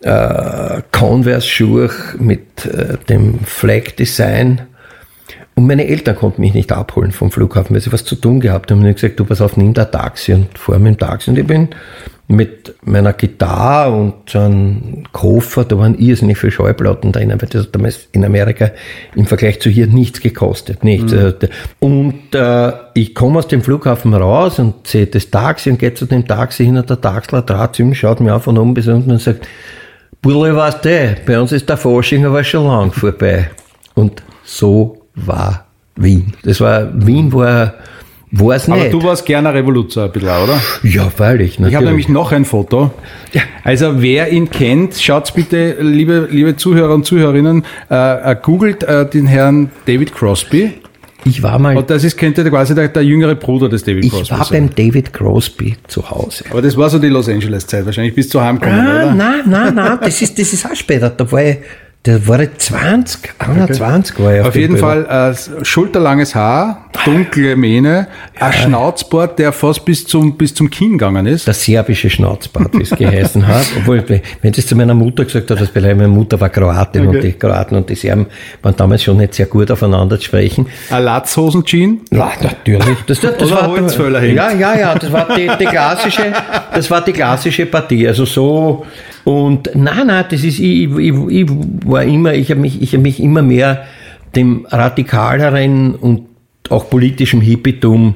äh, 0.02 0.82
Converse-Schuhe 0.92 1.90
mit 2.18 2.66
äh, 2.66 2.98
dem 3.08 3.40
Flag-Design. 3.40 4.62
Und 5.58 5.66
meine 5.66 5.88
Eltern 5.88 6.14
konnten 6.14 6.40
mich 6.40 6.54
nicht 6.54 6.70
abholen 6.70 7.10
vom 7.10 7.32
Flughafen, 7.32 7.74
weil 7.74 7.82
sie 7.82 7.92
was 7.92 8.04
zu 8.04 8.14
tun 8.14 8.38
gehabt 8.38 8.70
haben. 8.70 8.78
Und 8.78 8.86
ich 8.86 8.94
gesagt, 8.94 9.18
du 9.18 9.24
pass 9.24 9.40
auf, 9.40 9.56
nimm 9.56 9.74
da 9.74 9.86
Taxi 9.86 10.32
und 10.32 10.56
fahr 10.56 10.78
mit 10.78 10.94
dem 10.94 10.98
Taxi. 10.98 11.30
Und 11.30 11.36
ich 11.36 11.48
bin 11.48 11.70
mit 12.28 12.76
meiner 12.82 13.12
Gitarre 13.12 13.92
und 13.92 14.14
so 14.30 14.38
einem 14.38 15.02
Koffer, 15.10 15.64
da 15.64 15.76
waren 15.76 15.98
irrsinnig 15.98 16.38
viele 16.38 16.52
Schallplatten 16.52 17.10
drinnen, 17.10 17.42
weil 17.42 17.48
das 17.48 17.64
hat 17.64 17.74
damals 17.74 18.06
in 18.12 18.24
Amerika 18.24 18.70
im 19.16 19.26
Vergleich 19.26 19.58
zu 19.58 19.68
hier 19.68 19.88
nichts 19.88 20.20
gekostet. 20.20 20.84
Nichts. 20.84 21.10
Mhm. 21.10 21.18
Äh, 21.18 21.48
Und 21.80 22.34
äh, 22.36 22.72
ich 22.94 23.16
komme 23.16 23.40
aus 23.40 23.48
dem 23.48 23.60
Flughafen 23.60 24.14
raus 24.14 24.60
und 24.60 24.86
sehe 24.86 25.08
das 25.08 25.28
Taxi 25.28 25.70
und 25.70 25.80
gehe 25.80 25.92
zu 25.92 26.06
dem 26.06 26.24
Taxi 26.24 26.66
hin 26.66 26.76
und 26.76 26.88
der 26.88 27.00
Taxler 27.00 27.44
trat 27.44 27.74
zu 27.74 27.82
ihm, 27.82 27.96
schaut 27.96 28.20
mir 28.20 28.36
auf 28.36 28.44
von 28.44 28.56
oben 28.58 28.74
bis 28.74 28.86
unten 28.86 29.10
und 29.10 29.20
sagt, 29.20 29.44
Bulle, 30.22 30.54
weißt 30.54 30.84
du, 30.84 31.16
bei 31.26 31.40
uns 31.40 31.50
ist 31.50 31.68
der 31.68 31.76
Fasching 31.76 32.24
aber 32.24 32.44
schon 32.44 32.64
lang 32.64 32.92
vorbei. 32.92 33.50
Und 33.94 34.22
so 34.44 34.97
war 35.26 35.66
Wien. 35.96 36.32
Das 36.44 36.60
war, 36.60 36.88
Wien 36.94 37.32
war, 37.32 37.74
war 38.30 38.54
es 38.56 38.68
nicht. 38.68 38.80
Aber 38.80 38.88
du 38.90 39.02
warst 39.02 39.24
gerne 39.26 39.52
Revoluzer 39.52 40.04
ein 40.04 40.12
bisschen, 40.12 40.28
oder? 40.28 40.60
ja, 40.82 41.10
freilich. 41.10 41.52
Ich 41.52 41.56
habe 41.58 41.70
natürlich. 41.72 41.88
nämlich 41.88 42.08
noch 42.08 42.32
ein 42.32 42.44
Foto. 42.44 42.92
Ja. 43.32 43.42
Also 43.64 44.00
wer 44.02 44.30
ihn 44.30 44.50
kennt, 44.50 44.94
schaut 44.96 45.32
bitte, 45.34 45.76
liebe, 45.80 46.28
liebe 46.30 46.56
Zuhörer 46.56 46.94
und 46.94 47.04
Zuhörerinnen, 47.04 47.64
äh, 47.90 48.32
äh, 48.32 48.36
googelt 48.40 48.82
äh, 48.84 49.08
den 49.08 49.26
Herrn 49.26 49.70
David 49.86 50.14
Crosby. 50.14 50.74
Ich 51.24 51.42
war 51.42 51.58
mal, 51.58 51.76
Und 51.76 51.90
das 51.90 52.04
ist, 52.04 52.16
könnte 52.16 52.48
quasi 52.48 52.74
der, 52.76 52.88
der 52.88 53.02
jüngere 53.02 53.34
Bruder 53.34 53.68
des 53.68 53.82
David 53.82 54.04
ich 54.04 54.10
Crosby 54.12 54.30
war 54.38 54.44
sein. 54.44 54.66
beim 54.68 54.86
David 54.86 55.12
Crosby 55.12 55.76
zu 55.88 56.08
Hause. 56.08 56.44
Aber 56.50 56.62
das 56.62 56.76
war 56.76 56.88
so 56.88 56.98
die 57.00 57.08
Los 57.08 57.28
Angeles 57.28 57.66
Zeit, 57.66 57.84
wahrscheinlich 57.84 58.14
bis 58.14 58.28
zu 58.28 58.40
heimkommen, 58.40 58.78
Ah, 58.78 59.02
oder? 59.04 59.14
nein, 59.14 59.40
nein, 59.46 59.74
nein, 59.74 59.98
das 60.00 60.22
ist, 60.22 60.38
das 60.38 60.52
ist 60.52 60.64
auch 60.64 60.76
später. 60.76 61.10
Da 61.10 61.30
war 61.30 61.42
ich, 61.42 61.56
da 62.04 62.26
war 62.28 62.40
ich 62.40 62.56
20, 62.56 63.34
21 63.38 64.18
war 64.20 64.34
ich 64.34 64.40
Auf 64.40 64.52
dem 64.52 64.60
jeden. 64.60 64.76
Fall 64.78 65.04
äh, 65.04 65.64
schulterlanges 65.64 66.34
Haar, 66.34 66.86
dunkle 67.04 67.56
Mähne, 67.56 68.06
ein 68.38 68.52
Schnauzbart, 68.52 69.38
der 69.38 69.52
fast 69.52 69.84
bis 69.84 70.06
zum, 70.06 70.38
bis 70.38 70.54
zum 70.54 70.70
Kinn 70.70 70.92
gegangen 70.92 71.26
ist. 71.26 71.48
Der 71.48 71.54
serbische 71.54 72.08
Schnauzbart, 72.08 72.72
wie 72.74 72.82
es 72.82 72.90
geheißen 72.90 73.46
hat. 73.46 73.66
Obwohl, 73.78 74.04
wenn 74.42 74.52
sie 74.54 74.60
es 74.60 74.68
zu 74.68 74.76
meiner 74.76 74.94
Mutter 74.94 75.24
gesagt 75.24 75.50
hat, 75.50 75.60
das 75.60 75.68
vielleicht 75.70 75.96
meine 75.96 76.08
Mutter 76.08 76.40
war 76.40 76.48
Kroatin 76.48 77.08
und 77.08 77.20
die 77.20 77.32
Kroaten 77.32 77.76
und 77.76 77.90
die 77.90 77.96
Serben 77.96 78.26
waren 78.62 78.76
damals 78.76 79.02
schon 79.02 79.16
nicht 79.16 79.34
sehr 79.34 79.46
gut 79.46 79.70
aufeinander 79.70 80.18
zu 80.18 80.26
sprechen. 80.26 80.66
Ein 80.90 81.02
Latzhosen-Jean. 81.02 82.00
Ja, 82.12 82.30
natürlich. 82.40 82.96
Das, 83.06 83.20
das, 83.20 83.36
das 83.36 83.50
Oder 83.50 83.60
war, 83.60 83.70
Holzfällerhemd. 83.70 84.34
ja, 84.34 84.52
ja, 84.52 84.78
ja, 84.78 84.94
das 84.94 85.12
war 85.12 85.26
die, 85.36 85.50
die 85.60 85.64
klassische, 85.66 86.32
das 86.72 86.90
war 86.90 87.04
die 87.04 87.12
klassische 87.12 87.66
Partie. 87.66 88.06
Also 88.06 88.24
so, 88.24 88.86
und 89.28 89.70
nein, 89.74 90.06
nein, 90.06 90.24
das 90.30 90.42
ist, 90.42 90.58
ich, 90.58 90.90
ich, 90.90 91.14
ich 91.28 91.46
war 91.84 92.02
immer, 92.02 92.32
ich 92.32 92.50
habe 92.50 92.60
mich, 92.62 92.80
ich 92.80 92.94
habe 92.94 93.02
mich 93.02 93.20
immer 93.20 93.42
mehr 93.42 93.84
dem 94.34 94.64
radikaleren 94.70 95.94
und 95.94 96.22
auch 96.70 96.88
politischen 96.88 97.42
Hippietum 97.42 98.14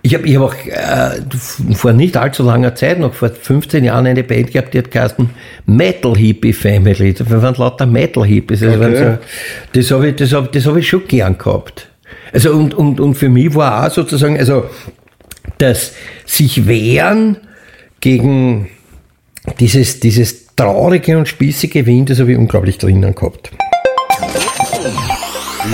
ich 0.00 0.14
habe 0.14 0.26
ich 0.26 0.36
hab 0.36 0.42
auch 0.42 0.54
äh, 0.66 1.74
vor 1.74 1.92
nicht 1.92 2.16
allzu 2.16 2.42
langer 2.42 2.74
Zeit, 2.74 2.98
noch 2.98 3.12
vor 3.12 3.28
15 3.28 3.84
Jahren, 3.84 4.06
eine 4.06 4.24
Band 4.24 4.52
gehabt, 4.52 4.72
die 4.72 4.78
hat 4.78 4.90
geheißen 4.90 5.28
Metal 5.66 6.16
Hippie 6.16 6.54
Family. 6.54 7.12
Das 7.12 7.30
waren 7.30 7.54
lauter 7.54 7.84
Metal 7.84 8.24
Hippies. 8.24 8.62
Also 8.62 8.84
Okay. 8.84 8.96
so, 8.96 9.18
das 9.80 9.90
habe 9.90 10.08
ich, 10.08 10.16
das 10.16 10.32
hab, 10.32 10.50
das 10.50 10.64
hab 10.64 10.76
ich 10.76 10.88
schon 10.88 11.06
gern 11.08 11.36
gehabt. 11.36 11.88
Also 12.32 12.52
und, 12.52 12.72
und, 12.72 13.00
und 13.00 13.14
für 13.14 13.28
mich 13.28 13.54
war 13.54 13.86
auch 13.86 13.90
sozusagen, 13.90 14.38
also 14.38 14.64
das 15.58 15.94
sich 16.24 16.66
wehren 16.66 17.38
gegen 18.00 18.68
dieses, 19.58 20.00
dieses 20.00 20.43
traurige 20.56 21.18
und 21.18 21.26
spießige 21.26 22.04
das 22.04 22.20
habe 22.20 22.32
ich 22.32 22.38
unglaublich 22.38 22.78
drinnen 22.78 23.14
gehabt. 23.14 23.50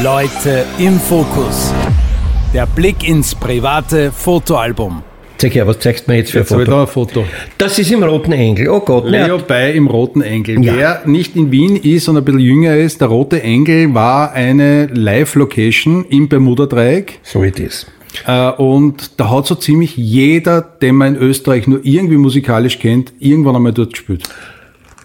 Leute 0.02 0.64
im 0.78 0.98
Fokus. 0.98 1.72
Der 2.54 2.66
Blick 2.66 3.06
ins 3.08 3.34
private 3.34 4.10
Fotoalbum. 4.10 5.02
Zeig 5.38 5.54
her, 5.54 5.66
was 5.66 5.78
zeigst 5.78 6.06
du 6.06 6.10
mir 6.12 6.18
jetzt 6.18 6.32
für 6.32 6.38
ein 6.38 6.42
Jetzt 6.42 6.50
ich 6.50 6.56
Foto? 6.58 6.70
da 6.70 6.80
ein 6.82 6.86
Foto. 6.86 7.24
Das 7.56 7.78
ist 7.78 7.90
im 7.90 8.02
Roten 8.02 8.32
Engel. 8.32 8.68
Oh 8.68 8.80
Gott, 8.80 9.06
Leo? 9.06 9.38
Bay 9.38 9.74
im 9.74 9.86
Roten 9.86 10.20
Engel. 10.20 10.62
Ja. 10.62 10.76
Wer 10.76 11.02
nicht 11.06 11.34
in 11.34 11.50
Wien 11.50 11.76
ist 11.76 12.08
und 12.08 12.18
ein 12.18 12.24
bisschen 12.24 12.40
jünger 12.40 12.76
ist, 12.76 13.00
der 13.00 13.08
Rote 13.08 13.42
Engel 13.42 13.94
war 13.94 14.32
eine 14.32 14.86
Live-Location 14.86 16.04
im 16.10 16.28
Bermuda-Dreieck. 16.28 17.20
So 17.22 17.42
it 17.42 17.58
is. 17.58 17.86
Äh, 18.26 18.50
und 18.50 19.18
da 19.18 19.30
hat 19.30 19.46
so 19.46 19.54
ziemlich 19.54 19.96
jeder, 19.96 20.60
den 20.60 20.96
man 20.96 21.14
in 21.16 21.22
Österreich 21.22 21.66
nur 21.66 21.80
irgendwie 21.84 22.16
musikalisch 22.16 22.78
kennt, 22.78 23.12
irgendwann 23.18 23.56
einmal 23.56 23.72
dort 23.72 23.92
gespielt. 23.92 24.24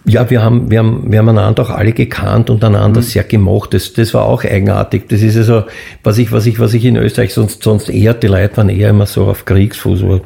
Ja, 0.08 0.30
wir 0.30 0.40
haben, 0.40 0.70
wir 0.70 0.78
haben, 0.78 1.10
wir 1.10 1.18
haben 1.18 1.28
einander 1.30 1.64
auch 1.64 1.70
alle 1.70 1.92
gekannt 1.92 2.48
und 2.48 2.62
einander 2.62 3.02
sehr 3.02 3.24
gemocht. 3.24 3.74
Das, 3.74 3.92
das 3.92 4.14
war 4.14 4.24
auch 4.24 4.44
eigenartig. 4.44 5.08
Das 5.08 5.20
ist 5.20 5.36
also, 5.36 5.64
was 6.04 6.18
ich, 6.18 6.30
was 6.30 6.46
ich, 6.46 6.60
was 6.60 6.74
ich 6.74 6.84
in 6.84 6.96
Österreich 6.96 7.34
sonst, 7.34 7.64
sonst 7.64 7.88
eher, 7.88 8.14
die 8.14 8.28
Leute 8.28 8.56
waren 8.56 8.68
eher 8.68 8.90
immer 8.90 9.06
so 9.06 9.24
auf 9.24 9.44
Kriegsfuß. 9.44 9.98
So. 9.98 10.20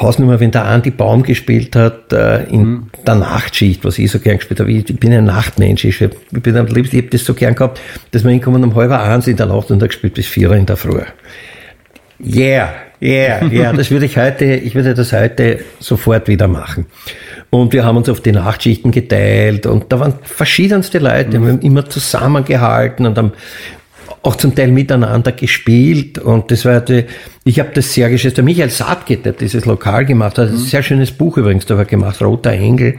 Hausnummer, 0.00 0.40
wenn 0.40 0.50
der 0.50 0.64
Andi 0.64 0.90
Baum 0.90 1.22
gespielt 1.22 1.76
hat, 1.76 2.12
äh, 2.12 2.42
in 2.44 2.90
der 3.06 3.14
Nachtschicht, 3.14 3.84
was 3.84 3.98
ich 3.98 4.10
so 4.10 4.18
gern 4.18 4.38
gespielt 4.38 4.58
habe. 4.58 4.72
Ich, 4.72 4.90
ich 4.90 4.98
bin 4.98 5.12
ein 5.12 5.24
Nachtmensch. 5.24 5.84
Ich, 5.84 6.00
ich 6.00 6.10
bin 6.42 6.56
am 6.56 6.66
liebsten, 6.66 6.96
ich 6.96 7.02
habe 7.02 7.10
das 7.10 7.24
so 7.24 7.34
gern 7.34 7.54
gehabt, 7.54 7.80
dass 8.10 8.24
wir 8.24 8.32
hinkommen 8.32 8.64
um 8.64 8.74
halb 8.74 8.90
eins 8.90 9.28
in 9.28 9.36
der 9.36 9.46
Nacht 9.46 9.70
und 9.70 9.80
da 9.80 9.86
gespielt 9.86 10.14
bis 10.14 10.26
vier 10.26 10.50
in 10.52 10.66
der 10.66 10.76
Früh. 10.76 11.02
Yeah, 12.18 12.72
yeah, 13.00 13.44
yeah. 13.46 13.72
Das 13.72 13.90
würde 13.90 14.06
ich 14.06 14.16
heute, 14.16 14.44
ich 14.44 14.74
würde 14.74 14.94
das 14.94 15.12
heute 15.12 15.60
sofort 15.78 16.28
wieder 16.28 16.48
machen. 16.48 16.86
Und 17.50 17.72
wir 17.72 17.84
haben 17.84 17.96
uns 17.96 18.08
auf 18.08 18.20
die 18.20 18.32
Nachtschichten 18.32 18.90
geteilt 18.90 19.66
und 19.66 19.92
da 19.92 20.00
waren 20.00 20.14
verschiedenste 20.22 20.98
Leute, 20.98 21.40
wir 21.40 21.52
haben 21.52 21.60
immer 21.60 21.88
zusammengehalten 21.88 23.06
und 23.06 23.16
haben 23.16 23.32
auch 24.22 24.36
zum 24.36 24.54
Teil 24.54 24.72
miteinander 24.72 25.32
gespielt 25.32 26.18
und 26.18 26.50
das 26.50 26.64
war 26.64 26.80
die, 26.80 27.04
ich 27.44 27.60
habe 27.60 27.70
das 27.74 27.94
sehr 27.94 28.10
geschätzt. 28.10 28.36
Der 28.36 28.44
Michael 28.44 28.70
Saatke, 28.70 29.16
der 29.18 29.32
dieses 29.32 29.64
Lokal 29.64 30.04
gemacht 30.04 30.38
hat, 30.38 30.48
ein 30.48 30.56
sehr 30.56 30.82
schönes 30.82 31.12
Buch 31.12 31.36
übrigens, 31.36 31.66
da 31.66 31.76
war 31.76 31.84
gemacht, 31.84 32.20
Roter 32.20 32.50
Engel, 32.50 32.98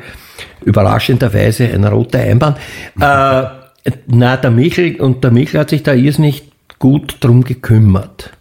überraschenderweise 0.63 1.65
ein 1.65 1.83
roter 1.83 2.19
Einbahn. 2.19 2.55
Äh, 3.87 3.91
na, 4.07 4.35
der 4.35 4.51
Michel, 4.51 4.99
und 4.99 5.23
der 5.23 5.31
Michel 5.31 5.61
hat 5.61 5.69
sich 5.69 5.81
da 5.81 5.93
irrsinnig 5.93 6.51
gut 6.77 7.17
drum 7.21 7.45
gekümmert. 7.45 8.33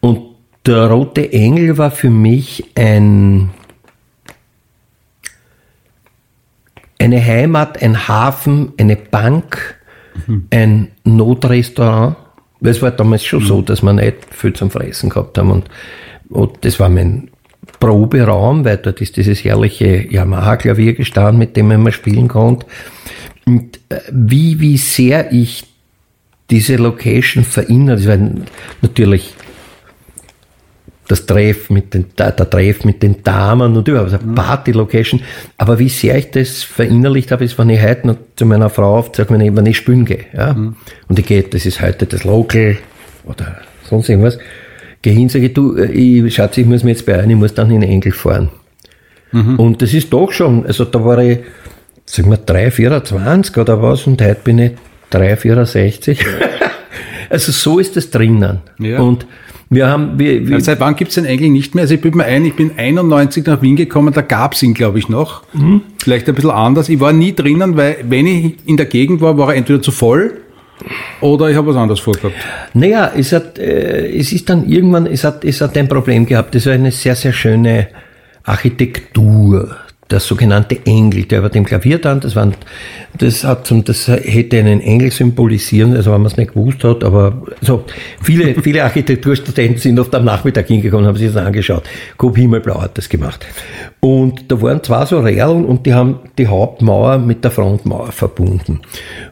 Und 0.00 0.29
der 0.66 0.86
Rote 0.88 1.32
Engel 1.32 1.78
war 1.78 1.90
für 1.90 2.10
mich 2.10 2.64
ein, 2.74 3.50
eine 6.98 7.24
Heimat, 7.24 7.82
ein 7.82 8.08
Hafen, 8.08 8.72
eine 8.78 8.96
Bank, 8.96 9.76
ein 10.50 10.88
Notrestaurant. 11.04 12.16
Weil 12.60 12.72
Es 12.72 12.82
war 12.82 12.90
damals 12.90 13.24
schon 13.24 13.40
so, 13.40 13.62
dass 13.62 13.82
wir 13.82 13.92
nicht 13.92 14.16
viel 14.30 14.52
zum 14.52 14.70
Fressen 14.70 15.08
gehabt 15.08 15.38
haben. 15.38 15.50
Und, 15.50 15.64
und 16.28 16.62
das 16.62 16.78
war 16.78 16.90
mein 16.90 17.30
Proberaum, 17.78 18.64
weil 18.66 18.76
dort 18.76 19.00
ist 19.00 19.16
dieses 19.16 19.42
herrliche 19.42 20.06
Yamaha-Klavier 20.12 20.92
gestanden, 20.92 21.38
mit 21.38 21.56
dem 21.56 21.68
man 21.68 21.92
spielen 21.92 22.28
konnte. 22.28 22.66
Und 23.46 23.80
äh, 23.88 24.00
wie, 24.12 24.60
wie 24.60 24.76
sehr 24.76 25.32
ich 25.32 25.64
diese 26.50 26.76
Location 26.76 27.44
verinnere, 27.44 27.96
das 27.96 28.06
war 28.06 28.18
natürlich 28.82 29.34
das 31.10 31.26
Treff 31.26 31.70
mit 31.70 31.92
den, 31.92 32.06
der, 32.16 32.36
Treff 32.36 32.84
mit 32.84 33.02
den 33.02 33.22
Damen 33.24 33.76
und 33.76 33.88
überhaupt 33.88 34.12
eine 34.12 34.32
Party-Location. 34.34 35.20
Aber 35.56 35.78
wie 35.78 35.88
sehr 35.88 36.16
ich 36.16 36.30
das 36.30 36.62
verinnerlicht 36.62 37.32
habe, 37.32 37.44
ist, 37.44 37.58
wenn 37.58 37.68
ich 37.68 37.82
heute 37.82 38.06
noch 38.06 38.16
zu 38.36 38.46
meiner 38.46 38.70
Frau 38.70 38.98
aufzeige, 38.98 39.30
wenn 39.30 39.40
ich, 39.40 39.56
wenn 39.56 39.66
ich 39.66 39.76
spielen 39.76 40.04
gehe. 40.04 40.26
Ja? 40.32 40.50
Und 40.52 41.18
ich 41.18 41.26
gehe, 41.26 41.42
das 41.42 41.66
ist 41.66 41.80
heute 41.80 42.06
das 42.06 42.22
Local 42.22 42.78
oder 43.24 43.58
sonst 43.88 44.08
irgendwas. 44.08 44.38
Gehe 45.02 45.14
hin, 45.14 45.28
sage 45.28 45.50
du, 45.50 45.76
äh, 45.76 45.90
ich, 45.90 46.34
Schatz, 46.34 46.56
ich 46.58 46.66
muss 46.66 46.84
mir 46.84 46.90
jetzt 46.90 47.06
beeilen, 47.06 47.30
ich 47.30 47.36
muss 47.36 47.54
dann 47.54 47.70
in 47.70 47.82
Engel 47.82 48.12
fahren. 48.12 48.50
Und 49.32 49.82
das 49.82 49.94
ist 49.94 50.12
doch 50.12 50.30
schon, 50.32 50.66
also 50.66 50.84
da 50.84 51.04
war 51.04 51.18
ich, 51.18 51.38
sagen 52.04 52.30
wir, 52.30 52.36
3, 52.36 52.70
24 52.70 53.56
oder 53.56 53.82
was 53.82 54.06
und 54.06 54.20
heute 54.22 54.40
bin 54.42 54.58
ich 54.58 54.72
3, 55.10 55.36
64. 55.36 56.24
also 57.30 57.52
so 57.52 57.78
ist 57.78 57.96
das 57.96 58.10
drinnen. 58.10 58.58
Ja. 58.78 59.00
Und 59.00 59.26
wir 59.70 59.86
haben, 59.88 60.18
wir, 60.18 60.46
wir, 60.48 60.56
Also 60.56 60.66
seit 60.66 60.80
wann 60.80 60.96
gibt's 60.96 61.14
den 61.14 61.24
Engel 61.24 61.48
nicht 61.48 61.76
mehr? 61.76 61.82
Also 61.82 61.94
ich 61.94 62.00
bilde 62.00 62.18
mir 62.18 62.24
ein, 62.24 62.44
ich 62.44 62.54
bin 62.54 62.72
91 62.76 63.46
nach 63.46 63.62
Wien 63.62 63.76
gekommen, 63.76 64.12
da 64.12 64.20
gab's 64.20 64.62
ihn, 64.62 64.74
glaube 64.74 64.98
ich, 64.98 65.08
noch. 65.08 65.44
Vielleicht 66.02 66.28
ein 66.28 66.34
bisschen 66.34 66.50
anders. 66.50 66.88
Ich 66.88 66.98
war 66.98 67.12
nie 67.12 67.34
drinnen, 67.34 67.76
weil 67.76 67.98
wenn 68.08 68.26
ich 68.26 68.54
in 68.66 68.76
der 68.76 68.86
Gegend 68.86 69.20
war, 69.20 69.38
war 69.38 69.50
er 69.50 69.56
entweder 69.56 69.80
zu 69.80 69.92
voll 69.92 70.38
oder 71.20 71.50
ich 71.50 71.56
habe 71.56 71.68
was 71.68 71.76
anderes 71.76 72.00
vorgehabt. 72.00 72.34
Naja, 72.74 73.12
es 73.14 73.32
hat, 73.32 73.58
äh, 73.58 74.08
es 74.08 74.32
ist 74.32 74.48
dann 74.50 74.68
irgendwann, 74.68 75.06
es 75.06 75.22
hat, 75.24 75.44
es 75.44 75.60
hat 75.60 75.76
ein 75.76 75.88
Problem 75.88 76.26
gehabt. 76.26 76.54
Das 76.54 76.66
war 76.66 76.72
eine 76.72 76.90
sehr, 76.90 77.14
sehr 77.14 77.32
schöne 77.32 77.88
Architektur. 78.42 79.76
Der 80.10 80.20
sogenannte 80.20 80.78
Engel, 80.84 81.24
der 81.24 81.38
über 81.38 81.48
dem 81.48 81.64
Klavier 81.64 81.98
stand, 81.98 82.24
das, 82.24 82.34
waren, 82.34 82.54
das, 83.16 83.44
hat 83.44 83.66
zum, 83.66 83.84
das 83.84 84.08
hätte 84.08 84.58
einen 84.58 84.80
Engel 84.80 85.12
symbolisieren, 85.12 85.96
also 85.96 86.12
wenn 86.12 86.22
man 86.22 86.30
es 86.30 86.36
nicht 86.36 86.54
gewusst 86.54 86.82
hat, 86.82 87.04
aber 87.04 87.42
so 87.60 87.84
viele, 88.22 88.60
viele 88.60 88.82
Architekturstudenten 88.82 89.78
sind 89.78 90.00
oft 90.00 90.14
am 90.14 90.24
Nachmittag 90.24 90.66
hingekommen 90.66 91.06
haben 91.06 91.16
sich 91.16 91.32
das 91.32 91.36
angeschaut. 91.36 91.84
Coop 92.16 92.36
Himmelblau 92.36 92.80
hat 92.80 92.98
das 92.98 93.08
gemacht. 93.08 93.46
Und 94.00 94.50
da 94.50 94.60
waren 94.60 94.82
zwei 94.82 95.04
so 95.06 95.20
Rädeln 95.20 95.64
und 95.64 95.86
die 95.86 95.94
haben 95.94 96.20
die 96.38 96.46
Hauptmauer 96.46 97.18
mit 97.18 97.44
der 97.44 97.50
Frontmauer 97.50 98.12
verbunden. 98.12 98.80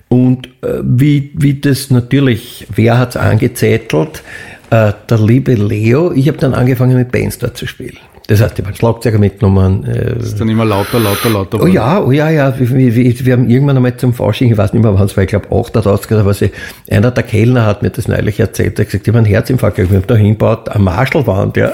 Und 0.08 0.46
äh, 0.62 0.80
wie, 0.82 1.32
wie 1.34 1.54
das 1.54 1.90
natürlich, 1.90 2.66
wer 2.74 2.98
hat's 2.98 3.16
angezettelt? 3.16 4.22
Äh, 4.70 4.92
der 5.08 5.18
liebe 5.18 5.54
Leo. 5.54 6.12
Ich 6.12 6.28
habe 6.28 6.38
dann 6.38 6.52
angefangen 6.52 6.96
mit 6.96 7.10
Bands 7.10 7.38
dort 7.38 7.56
zu 7.56 7.66
spielen. 7.66 7.96
Das 8.28 8.42
heißt, 8.42 8.52
ich 8.52 8.58
habe 8.58 8.68
einen 8.68 8.76
Schlagzeuger 8.76 9.18
mitgenommen. 9.18 9.84
Äh, 9.84 10.18
Ist 10.18 10.38
dann 10.38 10.50
immer 10.50 10.66
lauter, 10.66 11.00
lauter, 11.00 11.30
lauter. 11.30 11.62
oh 11.62 11.66
ja, 11.66 12.02
oh 12.02 12.12
ja, 12.12 12.28
ja. 12.28 12.52
Wir, 12.58 12.94
wir, 12.94 13.24
wir 13.24 13.32
haben 13.32 13.48
irgendwann 13.48 13.76
einmal 13.78 13.96
zum 13.96 14.12
Fasching, 14.12 14.52
ich 14.52 14.58
weiß 14.58 14.74
nicht 14.74 14.82
mehr 14.82 14.92
wann 14.92 15.06
es 15.06 15.16
war, 15.16 15.24
ich 15.24 15.30
glaube 15.30 15.46
88 15.50 16.12
oder 16.12 16.26
was, 16.26 16.44
einer 16.90 17.10
der 17.10 17.22
Kellner 17.22 17.64
hat 17.64 17.82
mir 17.82 17.88
das 17.88 18.06
neulich 18.06 18.38
erzählt, 18.38 18.78
er 18.78 18.84
hat 18.84 18.90
gesagt, 18.90 19.08
ich 19.08 19.08
habe 19.08 19.18
einen 19.18 19.26
Herzinfarkt, 19.26 19.78
wir 19.78 19.88
haben 19.88 20.06
da 20.06 20.14
hingebaut, 20.14 20.68
eine 20.68 20.84
Marschallwand, 20.84 21.56
ja. 21.56 21.72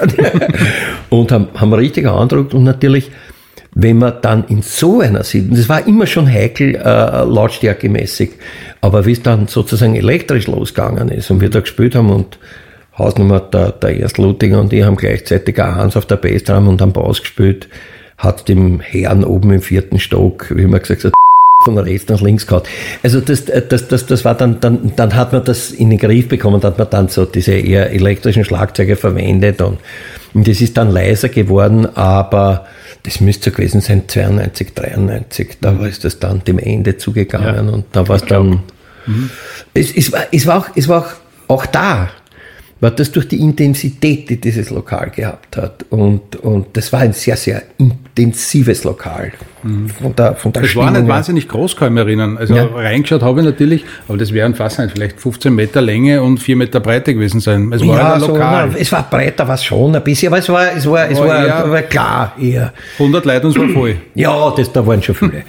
und 1.09 1.29
haben, 1.33 1.49
haben 1.55 1.73
richtig 1.73 2.07
andruckt 2.07 2.53
und 2.53 2.63
natürlich, 2.63 3.11
wenn 3.73 3.97
man 3.97 4.13
dann 4.21 4.45
in 4.47 4.61
so 4.61 5.01
einer 5.01 5.25
Siedlung, 5.25 5.57
das 5.57 5.67
war 5.67 5.85
immer 5.85 6.07
schon 6.07 6.25
heikel, 6.25 6.75
äh, 6.75 7.25
lautstärkemäßig, 7.25 8.29
aber 8.79 9.05
wie 9.05 9.11
es 9.11 9.21
dann 9.21 9.47
sozusagen 9.47 9.95
elektrisch 9.95 10.47
losgegangen 10.47 11.09
ist 11.09 11.29
und 11.31 11.41
wir 11.41 11.49
da 11.49 11.59
gespielt 11.59 11.95
haben 11.95 12.11
und 12.11 12.39
Hausnummer 12.97 13.39
der, 13.39 13.71
der 13.71 13.99
Erstlutiger 13.99 14.59
und 14.59 14.71
ich 14.73 14.83
haben 14.83 14.95
gleichzeitig 14.95 15.61
auch 15.61 15.75
Hans 15.75 15.97
auf 15.97 16.05
der 16.05 16.15
Bassdrum 16.15 16.67
und 16.67 16.81
am 16.81 16.93
Bass 16.93 17.21
gespielt, 17.21 17.67
hat 18.17 18.47
dem 18.47 18.79
Herrn 18.79 19.23
oben 19.23 19.51
im 19.51 19.61
vierten 19.61 19.99
Stock, 19.99 20.55
wie 20.55 20.65
man 20.65 20.79
gesagt 20.79 21.03
hat, 21.03 21.13
von 21.63 21.77
rechts 21.77 22.09
nach 22.09 22.21
links 22.21 22.47
gehabt. 22.47 22.69
Also 23.03 23.19
das, 23.21 23.45
das, 23.45 23.87
das, 23.87 24.05
das 24.05 24.25
war 24.25 24.35
dann, 24.35 24.59
dann, 24.59 24.93
dann 24.95 25.15
hat 25.15 25.33
man 25.33 25.43
das 25.43 25.71
in 25.71 25.89
den 25.89 25.99
Griff 25.99 26.27
bekommen, 26.27 26.61
dann 26.61 26.71
hat 26.71 26.77
man 26.77 26.89
dann 26.89 27.07
so 27.07 27.25
diese 27.25 27.53
eher 27.53 27.91
elektrischen 27.91 28.45
Schlagzeuge 28.45 28.95
verwendet 28.95 29.61
und, 29.61 29.79
und 30.33 30.47
das 30.47 30.61
ist 30.61 30.77
dann 30.77 30.91
leiser 30.91 31.29
geworden, 31.29 31.87
aber 31.95 32.65
das 33.03 33.19
müsste 33.19 33.49
so 33.49 33.55
gewesen 33.55 33.81
sein, 33.81 34.03
92, 34.07 34.73
93, 34.73 35.57
da 35.61 35.79
war 35.79 35.87
es 35.87 35.99
das 35.99 36.19
dann 36.19 36.43
dem 36.43 36.59
Ende 36.59 36.97
zugegangen 36.97 37.67
ja, 37.67 37.73
und 37.73 37.85
da 37.91 38.07
war 38.07 38.17
es 38.17 38.25
dann, 38.25 38.61
mhm. 39.05 39.29
es, 39.73 39.95
es, 39.95 40.11
war, 40.11 40.21
es, 40.31 40.45
war 40.45 40.59
auch, 40.59 40.67
es 40.75 40.87
war 40.87 41.01
auch, 41.01 41.13
auch 41.47 41.65
da, 41.65 42.09
war 42.81 42.91
das 42.91 43.11
durch 43.11 43.27
die 43.27 43.39
Intensität, 43.39 44.29
die 44.29 44.39
dieses 44.39 44.69
Lokal 44.69 45.09
gehabt 45.09 45.55
hat. 45.55 45.85
Und, 45.89 46.35
und 46.35 46.67
das 46.73 46.91
war 46.91 46.99
ein 46.99 47.13
sehr, 47.13 47.37
sehr 47.37 47.63
intensives 47.77 48.83
Lokal. 48.83 49.31
Mhm. 49.63 49.89
Von 49.89 50.15
der, 50.15 50.35
von 50.35 50.51
der 50.51 50.63
das 50.63 50.71
Stimmung 50.71 50.93
war 50.93 50.99
nicht 50.99 51.07
wahnsinnig 51.07 51.47
groß, 51.47 51.77
kann 51.77 51.87
ich 51.87 51.93
mich 51.93 52.03
erinnern. 52.03 52.37
Also 52.37 52.53
ja. 52.53 52.65
reingeschaut 52.65 53.23
habe 53.23 53.39
ich 53.39 53.45
natürlich, 53.45 53.85
aber 54.09 54.17
das 54.17 54.33
wären 54.33 54.55
fast 54.55 54.79
nicht, 54.79 54.91
vielleicht 54.91 55.21
15 55.21 55.55
Meter 55.55 55.81
Länge 55.81 56.21
und 56.21 56.39
4 56.39 56.57
Meter 56.57 56.81
Breite 56.81 57.13
gewesen 57.13 57.39
sein. 57.39 57.71
Es 57.71 57.85
war 57.85 57.97
ja, 57.97 58.13
ein 58.15 58.21
Lokal. 58.21 58.71
So, 58.71 58.77
es 58.77 58.91
war 58.91 59.09
breiter, 59.09 59.47
war 59.47 59.55
es 59.55 59.63
schon 59.63 59.95
ein 59.95 60.03
bisschen, 60.03 60.27
aber 60.27 60.39
es 60.39 60.49
war, 60.49 60.75
es 60.75 60.85
war, 60.85 61.09
es 61.09 61.17
war, 61.17 61.27
war, 61.27 61.71
war 61.71 61.81
klar 61.83 62.35
eher. 62.39 62.73
100 62.99 63.25
Leute 63.25 63.47
und 63.47 63.55
es 63.55 63.61
war 63.61 63.69
voll. 63.69 63.95
Ja, 64.15 64.53
das, 64.55 64.71
da 64.71 64.85
waren 64.85 65.01
schon 65.01 65.15
viele. 65.15 65.43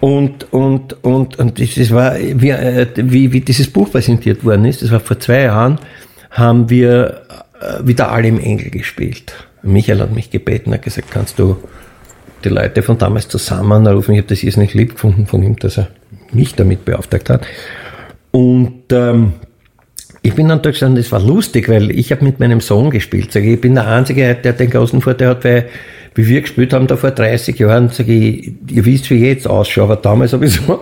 Und, 0.00 0.50
und, 0.52 0.96
und, 1.04 1.38
und 1.38 1.60
das 1.60 1.90
war, 1.90 2.14
wie, 2.18 2.48
äh, 2.50 2.86
wie, 2.96 3.32
wie 3.32 3.40
dieses 3.40 3.68
Buch 3.68 3.90
präsentiert 3.90 4.42
worden 4.42 4.64
ist, 4.64 4.82
das 4.82 4.90
war 4.90 5.00
vor 5.00 5.20
zwei 5.20 5.42
Jahren, 5.42 5.78
haben 6.30 6.70
wir 6.70 7.22
äh, 7.60 7.86
wieder 7.86 8.12
alle 8.12 8.28
im 8.28 8.40
Engel 8.40 8.70
gespielt. 8.70 9.34
Michael 9.62 10.00
hat 10.00 10.14
mich 10.14 10.30
gebeten, 10.30 10.72
hat 10.72 10.82
gesagt, 10.82 11.10
kannst 11.10 11.38
du 11.38 11.56
die 12.44 12.48
Leute 12.48 12.82
von 12.82 12.96
damals 12.98 13.28
zusammenrufen. 13.28 14.14
Ich 14.14 14.20
habe 14.20 14.28
das 14.28 14.42
jetzt 14.42 14.56
nicht 14.56 14.74
lieb 14.74 14.94
gefunden 14.94 15.26
von 15.26 15.42
ihm, 15.42 15.56
dass 15.56 15.78
er 15.78 15.88
mich 16.32 16.54
damit 16.54 16.84
beauftragt 16.84 17.28
hat. 17.28 17.46
Und 18.30 18.84
ähm, 18.92 19.34
ich 20.22 20.34
bin 20.34 20.48
dann 20.48 20.62
durchgestanden, 20.62 21.02
das 21.02 21.12
war 21.12 21.20
lustig, 21.20 21.68
weil 21.68 21.90
ich 21.90 22.12
habe 22.12 22.24
mit 22.24 22.40
meinem 22.40 22.60
Sohn 22.60 22.90
gespielt. 22.90 23.34
Ich 23.34 23.60
bin 23.60 23.74
der 23.74 23.86
Einzige, 23.88 24.34
der 24.34 24.52
den 24.52 24.70
großen 24.70 25.00
Vorteil 25.00 25.28
hat, 25.28 25.44
weil 25.44 25.68
wie 26.20 26.28
wir 26.28 26.40
gespielt 26.42 26.72
haben 26.72 26.86
da 26.86 26.96
vor 26.96 27.10
30 27.10 27.58
Jahren, 27.58 27.88
sage 27.88 28.12
ich, 28.12 28.52
ihr 28.70 28.84
wisst, 28.84 29.08
wie 29.10 29.14
ich 29.14 29.22
jetzt 29.22 29.48
ausschaue, 29.48 29.84
aber 29.84 29.96
damals 29.96 30.32
habe 30.32 30.44
ich 30.44 30.60
so 30.60 30.80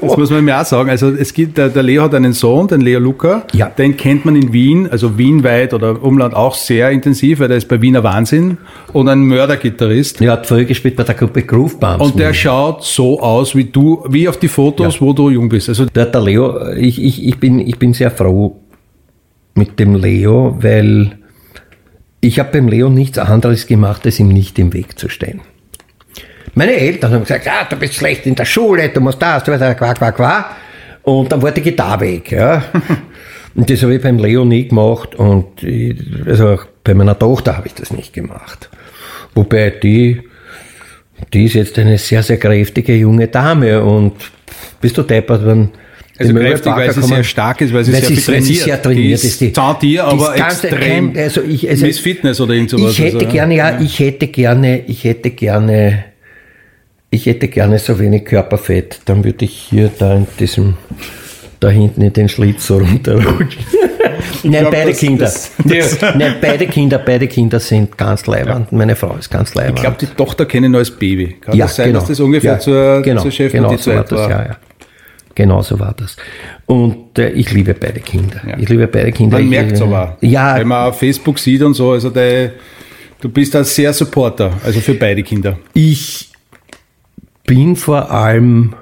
Das 0.00 0.16
muss 0.16 0.30
man 0.30 0.44
mir 0.44 0.60
auch 0.60 0.64
sagen. 0.64 0.90
Also 0.90 1.10
es 1.10 1.32
gibt, 1.32 1.58
der, 1.58 1.68
der 1.68 1.82
Leo 1.82 2.02
hat 2.02 2.14
einen 2.14 2.32
Sohn, 2.32 2.68
den 2.68 2.80
Leo 2.80 3.00
Luca. 3.00 3.44
Ja. 3.52 3.68
Den 3.70 3.96
kennt 3.96 4.24
man 4.24 4.36
in 4.36 4.52
Wien, 4.52 4.88
also 4.90 5.18
Wienweit 5.18 5.74
oder 5.74 6.02
Umland 6.02 6.34
auch 6.34 6.54
sehr 6.54 6.90
intensiv, 6.90 7.40
weil 7.40 7.48
der 7.48 7.56
ist 7.56 7.68
bei 7.68 7.80
Wiener 7.80 8.02
Wahnsinn 8.02 8.58
und 8.92 9.08
ein 9.08 9.20
Mördergitarrist. 9.20 10.20
Er 10.20 10.32
hat 10.32 10.46
früher 10.46 10.64
gespielt 10.64 10.96
bei 10.96 11.04
der 11.04 11.14
Gruppe 11.14 11.42
Groove 11.42 11.78
Bombs. 11.78 12.04
Und 12.04 12.18
der 12.18 12.34
schaut 12.34 12.84
so 12.84 13.20
aus 13.20 13.54
wie 13.54 13.64
du, 13.64 14.04
wie 14.08 14.28
auf 14.28 14.36
die 14.36 14.48
Fotos, 14.48 14.96
ja. 14.96 15.00
wo 15.00 15.12
du 15.12 15.30
jung 15.30 15.48
bist. 15.48 15.68
Also 15.68 15.86
der, 15.86 16.06
der 16.06 16.20
Leo, 16.20 16.72
ich, 16.74 17.02
ich, 17.02 17.26
ich, 17.26 17.38
bin, 17.38 17.60
ich 17.60 17.78
bin 17.78 17.94
sehr 17.94 18.10
froh 18.10 18.56
mit 19.54 19.78
dem 19.78 19.94
Leo, 19.94 20.56
weil 20.60 21.18
ich 22.20 22.38
habe 22.38 22.50
beim 22.52 22.68
Leo 22.68 22.88
nichts 22.88 23.18
anderes 23.18 23.66
gemacht, 23.66 24.04
als 24.06 24.18
ihm 24.18 24.28
nicht 24.28 24.58
im 24.58 24.72
Weg 24.72 24.98
zu 24.98 25.08
stehen. 25.08 25.40
Meine 26.54 26.74
Eltern 26.74 27.12
haben 27.12 27.22
gesagt, 27.22 27.46
ah, 27.46 27.64
du 27.68 27.76
bist 27.76 27.94
schlecht 27.94 28.26
in 28.26 28.34
der 28.34 28.44
Schule, 28.44 28.88
du 28.88 29.00
musst 29.00 29.22
das, 29.22 29.44
du 29.44 29.52
musst 29.52 29.62
das, 29.62 29.76
qua, 29.76 29.94
qua, 29.94 30.10
qua. 30.12 30.50
Und 31.02 31.30
dann 31.30 31.40
war 31.40 31.52
die 31.52 31.62
Gitarre 31.62 32.00
weg. 32.00 32.32
Ja. 32.32 32.64
Und 33.54 33.68
das 33.70 33.82
habe 33.82 33.96
ich 33.96 34.02
beim 34.02 34.18
Leo 34.18 34.44
nie 34.44 34.68
gemacht 34.68 35.16
und 35.16 35.64
ich, 35.64 35.96
also 36.26 36.50
auch 36.50 36.66
bei 36.84 36.94
meiner 36.94 37.18
Tochter 37.18 37.56
habe 37.56 37.66
ich 37.66 37.74
das 37.74 37.90
nicht 37.90 38.12
gemacht. 38.12 38.70
Wobei 39.34 39.70
die, 39.70 40.20
die 41.32 41.46
ist 41.46 41.54
jetzt 41.54 41.76
eine 41.78 41.98
sehr, 41.98 42.22
sehr 42.22 42.36
kräftige 42.36 42.94
junge 42.94 43.26
Dame 43.26 43.82
und 43.82 44.12
bist 44.80 44.96
du 44.96 45.02
deppert, 45.02 45.44
wenn 45.44 45.70
also 46.18 46.34
kräftig, 46.34 46.72
weil 46.72 46.92
sie 46.92 47.02
sehr 47.02 47.24
stark 47.24 47.60
ist, 47.60 47.72
weil 47.72 47.84
sie, 47.84 47.92
weil 47.92 48.02
sehr, 48.02 48.16
trainiert. 48.16 48.64
sehr 48.64 48.82
trainiert 48.82 49.24
ist. 49.24 49.40
Die, 49.40 49.52
zart 49.52 49.82
dir, 49.82 50.04
aber 50.04 50.36
extrem 50.36 51.12
kein, 51.12 51.22
also 51.22 51.42
ich, 51.42 51.68
also 51.68 51.86
Miss 51.86 51.98
Fitness 52.00 52.40
oder 52.40 52.54
irgend 52.54 52.70
sowas. 52.70 52.92
Ich 52.92 52.98
hätte 52.98 53.18
also, 53.18 53.28
gerne, 53.30 53.54
ja, 53.54 53.70
ja, 53.70 53.80
ich 53.80 53.98
hätte 54.00 54.26
gerne, 54.26 54.80
ich 54.86 55.04
hätte 55.04 55.30
gerne, 55.30 56.04
ich 57.10 57.26
hätte 57.26 57.48
gerne 57.48 57.78
so 57.78 57.98
wenig 57.98 58.24
Körperfett. 58.24 59.00
Dann 59.04 59.22
würde 59.22 59.44
ich 59.44 59.68
hier 59.70 59.90
da 59.96 60.16
in 60.16 60.26
diesem, 60.40 60.76
da 61.60 61.68
hinten 61.68 62.02
in 62.02 62.12
den 62.12 62.28
Schlitz 62.28 62.66
so 62.66 62.78
runterrutschen. 62.78 63.64
Nein, 64.42 64.60
glaub, 64.60 64.72
beide 64.72 64.90
das, 64.90 64.98
Kinder. 64.98 65.24
Das, 65.24 65.52
das, 65.64 66.00
Nein, 66.16 66.34
beide 66.40 66.66
Kinder, 66.66 66.98
beide 66.98 67.28
Kinder 67.28 67.60
sind 67.60 67.96
ganz 67.96 68.26
leibend. 68.26 68.68
Ja. 68.70 68.76
Meine 68.76 68.96
Frau 68.96 69.16
ist 69.16 69.30
ganz 69.30 69.54
leibend. 69.54 69.78
Ich 69.78 69.82
glaube, 69.82 69.96
die 70.00 70.06
Tochter 70.06 70.46
kennen 70.46 70.74
als 70.74 70.90
Baby. 70.90 71.36
Kann 71.40 71.56
ja, 71.56 71.66
das 71.66 71.76
sein, 71.76 71.88
genau. 71.88 72.00
dass 72.00 72.08
das 72.08 72.20
ungefähr 72.20 72.54
ja, 72.54 72.58
zur, 72.58 73.02
genau, 73.02 73.22
zur 73.22 73.30
Chefin 73.30 73.62
genau, 73.62 73.70
die 73.70 73.76
so 73.76 73.90
Zeit 73.90 74.10
war? 74.10 74.28
Das, 74.28 74.30
ja, 74.30 74.46
ja. 74.46 74.56
Genauso 75.38 75.78
war 75.78 75.94
das. 75.96 76.16
Und 76.66 77.16
äh, 77.16 77.30
ich 77.30 77.52
liebe 77.52 77.72
beide 77.72 78.00
Kinder. 78.00 78.42
Ja. 78.44 78.58
Ich 78.58 78.68
liebe 78.68 78.88
beide 78.88 79.12
Kinder. 79.12 79.38
Man 79.38 79.48
merkt 79.48 79.70
es 79.70 79.80
aber. 79.80 80.18
Ja. 80.20 80.56
Wenn 80.56 80.66
man 80.66 80.88
auf 80.88 80.98
Facebook 80.98 81.38
sieht 81.38 81.62
und 81.62 81.74
so, 81.74 81.92
also 81.92 82.10
der, 82.10 82.54
du 83.20 83.28
bist 83.28 83.54
da 83.54 83.62
sehr 83.62 83.92
Supporter, 83.92 84.50
also 84.64 84.80
für 84.80 84.94
beide 84.94 85.22
Kinder. 85.22 85.56
Ich 85.74 86.32
bin 87.46 87.76
vor 87.76 88.10
allem 88.10 88.74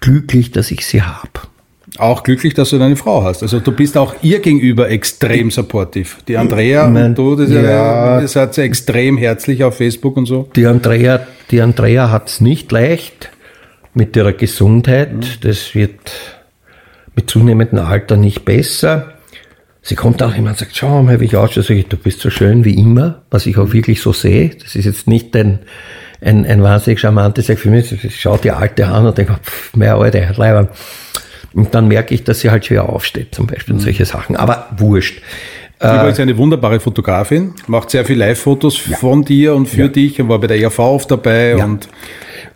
glücklich, 0.00 0.52
dass 0.52 0.70
ich 0.70 0.86
sie 0.86 1.02
habe. 1.02 1.28
Auch 1.98 2.22
glücklich, 2.22 2.54
dass 2.54 2.70
du 2.70 2.78
deine 2.78 2.96
Frau 2.96 3.22
hast. 3.22 3.42
Also 3.42 3.60
du 3.60 3.72
bist 3.72 3.98
auch 3.98 4.14
ihr 4.22 4.38
gegenüber 4.38 4.88
extrem 4.88 5.50
supportiv. 5.50 6.16
Die 6.28 6.38
Andrea 6.38 6.88
mein, 6.88 7.08
und 7.08 7.18
du, 7.18 7.36
das 7.36 7.50
ja, 7.50 8.22
ihr 8.22 8.28
seid 8.28 8.56
ja 8.56 8.64
extrem 8.64 9.18
herzlich 9.18 9.64
auf 9.64 9.76
Facebook 9.76 10.16
und 10.16 10.24
so. 10.24 10.48
Die 10.56 10.64
Andrea, 10.64 11.26
die 11.50 11.60
Andrea 11.60 12.10
hat 12.10 12.30
es 12.30 12.40
nicht 12.40 12.72
leicht 12.72 13.28
mit 13.94 14.16
ihrer 14.16 14.32
Gesundheit. 14.32 15.12
Mhm. 15.12 15.22
Das 15.42 15.74
wird 15.74 16.00
mit 17.14 17.30
zunehmendem 17.30 17.80
Alter 17.80 18.16
nicht 18.16 18.44
besser. 18.44 19.14
Sie 19.82 19.94
kommt 19.94 20.22
auch 20.22 20.34
immer 20.36 20.50
und 20.50 20.58
sagt, 20.58 20.76
schau 20.76 21.02
mal, 21.02 21.20
wie 21.20 21.24
ich 21.24 21.36
ausschaue. 21.36 21.62
Sag 21.62 21.76
ich, 21.76 21.86
du 21.86 21.96
bist 21.96 22.20
so 22.20 22.30
schön 22.30 22.64
wie 22.64 22.74
immer, 22.74 23.22
was 23.30 23.46
ich 23.46 23.56
auch 23.56 23.72
wirklich 23.72 24.00
so 24.02 24.12
sehe. 24.12 24.50
Das 24.50 24.76
ist 24.76 24.84
jetzt 24.84 25.06
nicht 25.08 25.34
ein, 25.34 25.60
ein, 26.20 26.44
ein 26.44 26.62
wahnsinnig 26.62 27.00
charmantes 27.00 27.46
Sag 27.46 27.58
für 27.58 27.70
mich. 27.70 27.92
Ich 28.04 28.20
schaue 28.20 28.38
die 28.38 28.50
Alte 28.50 28.86
an 28.86 29.06
und 29.06 29.16
denke, 29.16 29.38
pff, 29.42 29.74
mehr 29.74 29.96
Alte, 29.96 30.32
Leiber. 30.36 30.68
Und 31.52 31.74
dann 31.74 31.88
merke 31.88 32.14
ich, 32.14 32.22
dass 32.24 32.40
sie 32.40 32.50
halt 32.50 32.66
schwer 32.66 32.88
aufsteht, 32.88 33.34
zum 33.34 33.46
Beispiel, 33.46 33.74
und 33.74 33.80
mhm. 33.80 33.84
solche 33.84 34.04
Sachen. 34.04 34.36
Aber 34.36 34.68
wurscht. 34.76 35.22
Sie 35.82 36.08
ist 36.10 36.20
eine 36.20 36.36
wunderbare 36.36 36.78
Fotografin, 36.78 37.54
macht 37.66 37.88
sehr 37.88 38.04
viele 38.04 38.26
Live-Fotos 38.26 38.86
ja. 38.86 38.98
von 38.98 39.24
dir 39.24 39.54
und 39.54 39.66
für 39.66 39.84
ja. 39.84 39.88
dich 39.88 40.20
und 40.20 40.28
war 40.28 40.38
bei 40.38 40.46
der 40.46 40.60
ERV 40.60 40.78
oft 40.78 41.10
dabei 41.10 41.56
ja. 41.56 41.64
und 41.64 41.88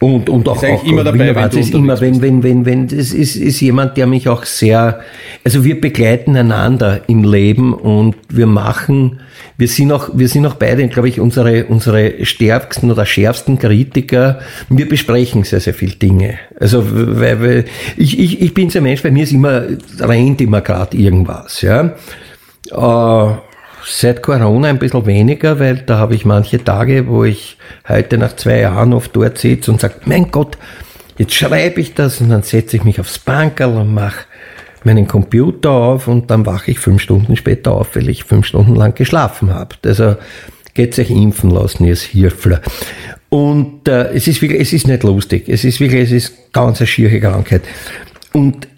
und, 0.00 0.28
und 0.28 0.48
auch, 0.48 0.62
auch 0.62 0.85
immer 0.85 1.04
dabei, 1.04 1.35
wenn 1.35 1.50
du 1.50 1.59
ist 1.59 1.74
immer, 1.74 2.00
wenn, 2.00 2.20
wenn, 2.20 2.42
wenn, 2.42 2.66
wenn, 2.66 2.88
das 2.88 3.12
ist, 3.12 3.37
ist 3.37 3.61
jemand, 3.61 3.96
der 3.96 4.07
mich 4.07 4.28
auch 4.28 4.44
sehr, 4.44 5.00
also 5.44 5.64
wir 5.64 5.80
begleiten 5.80 6.37
einander 6.37 7.02
im 7.07 7.24
Leben 7.24 7.72
und 7.72 8.16
wir 8.28 8.46
machen, 8.46 9.20
wir 9.57 9.68
sind 9.68 9.92
auch, 9.92 10.11
wir 10.12 10.28
sind 10.28 10.46
auch 10.46 10.54
beide, 10.54 10.87
glaube 10.88 11.09
ich, 11.09 11.20
unsere, 11.20 11.66
unsere 11.66 12.24
stärksten 12.24 12.90
oder 12.90 13.07
schärfsten 13.07 13.59
Kritiker. 13.59 14.40
Wir 14.68 14.88
besprechen 14.88 15.44
sehr, 15.44 15.61
sehr 15.61 15.74
viele 15.74 15.94
Dinge. 15.94 16.38
Also, 16.59 16.85
weil, 16.85 17.40
weil 17.40 17.64
ich, 17.96 18.18
ich, 18.18 18.42
ich 18.42 18.52
bin 18.52 18.70
so 18.70 18.80
ein 18.80 18.83
Mensch, 18.83 19.02
bei 19.02 19.11
mir 19.11 19.22
ist 19.22 19.33
immer, 19.33 19.62
rennt 20.00 20.40
immer 20.40 20.61
gerade 20.61 20.96
irgendwas, 20.96 21.62
ja. 21.62 21.94
Äh, 22.70 23.35
Seit 23.87 24.23
Corona 24.23 24.68
ein 24.68 24.79
bisschen 24.79 25.07
weniger, 25.07 25.59
weil 25.59 25.77
da 25.77 25.99
habe 25.99 26.14
ich 26.14 26.25
manche 26.25 26.62
Tage, 26.62 27.07
wo 27.07 27.25
ich 27.25 27.59
heute 27.87 28.16
nach 28.18 28.35
zwei 28.37 28.61
Jahren 28.61 28.92
oft 28.94 29.14
dort 29.14 29.38
sitze 29.38 29.70
und 29.70 29.81
sage, 29.81 29.97
mein 30.07 30.31
Gott, 30.31 30.57
jetzt 31.18 31.35
schreibe 31.35 31.81
ich 31.81 31.94
das 31.94 32.20
und 32.20 32.31
dann 32.31 32.42
setze 32.42 32.77
ich 32.77 32.85
mich 32.85 32.99
aufs 32.99 33.18
Bankerl 33.18 33.77
und 33.77 33.92
mache 33.92 34.25
meinen 34.85 35.07
Computer 35.07 35.70
auf 35.70 36.09
und 36.09 36.31
dann 36.31 36.47
wache 36.47 36.70
ich 36.70 36.79
fünf 36.79 37.03
Stunden 37.03 37.37
später 37.37 37.73
auf, 37.73 37.94
weil 37.97 38.09
ich 38.09 38.25
fünf 38.25 38.47
Stunden 38.47 38.75
lang 38.75 38.94
geschlafen 38.94 39.53
habe. 39.53 39.75
Also 39.85 40.16
geht 40.75 40.94
sich 40.94 41.11
impfen 41.11 41.51
lassen, 41.51 41.85
ihr 41.85 41.97
Hirfler. 41.97 42.61
Und 43.29 43.88
äh, 43.88 44.12
es 44.12 44.27
ist 44.29 44.42
wirklich, 44.42 44.61
es 44.61 44.73
ist 44.73 44.87
nicht 44.87 45.03
lustig. 45.03 45.49
Es 45.49 45.64
ist 45.64 45.81
wirklich, 45.81 46.03
es 46.05 46.12
ist 46.12 46.53
ganz 46.53 46.81
eine 46.81 46.87
schiere 46.87 47.20
Krankheit. 47.20 47.62
Und 48.33 48.68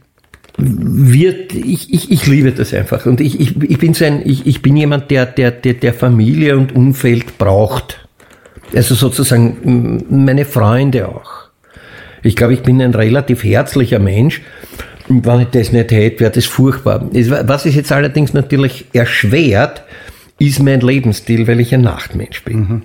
wird, 0.58 1.54
ich, 1.54 1.92
ich, 1.92 2.10
ich 2.10 2.26
liebe 2.26 2.52
das 2.52 2.72
einfach. 2.72 3.04
Und 3.06 3.20
ich, 3.20 3.38
ich, 3.40 3.60
ich 3.62 3.78
bin 3.78 3.94
so 3.94 4.04
ein, 4.04 4.22
ich, 4.24 4.46
ich 4.46 4.62
bin 4.62 4.76
jemand, 4.76 5.10
der, 5.10 5.26
der, 5.26 5.50
der, 5.50 5.74
der 5.74 5.92
Familie 5.92 6.56
und 6.56 6.74
Umfeld 6.74 7.38
braucht. 7.38 8.06
Also 8.74 8.94
sozusagen 8.94 10.04
meine 10.08 10.44
Freunde 10.44 11.08
auch. 11.08 11.30
Ich 12.22 12.36
glaube, 12.36 12.54
ich 12.54 12.62
bin 12.62 12.80
ein 12.80 12.94
relativ 12.94 13.44
herzlicher 13.44 13.98
Mensch. 13.98 14.40
Und 15.08 15.24
wenn 15.24 15.40
ich 15.40 15.48
das 15.48 15.72
nicht 15.72 15.92
hätte, 15.92 16.20
wäre 16.20 16.32
das 16.32 16.46
furchtbar. 16.46 17.08
Was 17.12 17.66
es 17.66 17.74
jetzt 17.74 17.92
allerdings 17.92 18.32
natürlich 18.32 18.86
erschwert, 18.92 19.82
ist 20.38 20.62
mein 20.62 20.80
Lebensstil, 20.80 21.46
weil 21.46 21.60
ich 21.60 21.72
ein 21.74 21.82
Nachtmensch 21.82 22.42
bin. 22.44 22.58
Mhm. 22.58 22.82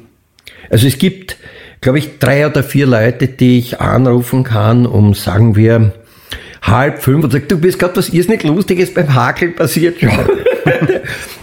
Also 0.69 0.87
es 0.87 0.97
gibt, 0.97 1.37
glaube 1.81 1.99
ich, 1.99 2.19
drei 2.19 2.45
oder 2.47 2.63
vier 2.63 2.85
Leute, 2.85 3.27
die 3.27 3.57
ich 3.57 3.81
anrufen 3.81 4.43
kann, 4.43 4.85
um, 4.85 5.13
sagen 5.13 5.55
wir, 5.55 5.93
halb 6.61 7.01
fünf 7.01 7.23
und 7.23 7.31
sagt, 7.31 7.51
du 7.51 7.57
bist 7.57 7.79
gerade 7.79 7.95
was 7.97 8.09
irrsinnig 8.09 8.43
Lustiges 8.43 8.93
beim 8.93 9.13
Hakel 9.13 9.49
passiert 9.49 9.99
schon. 9.99 10.11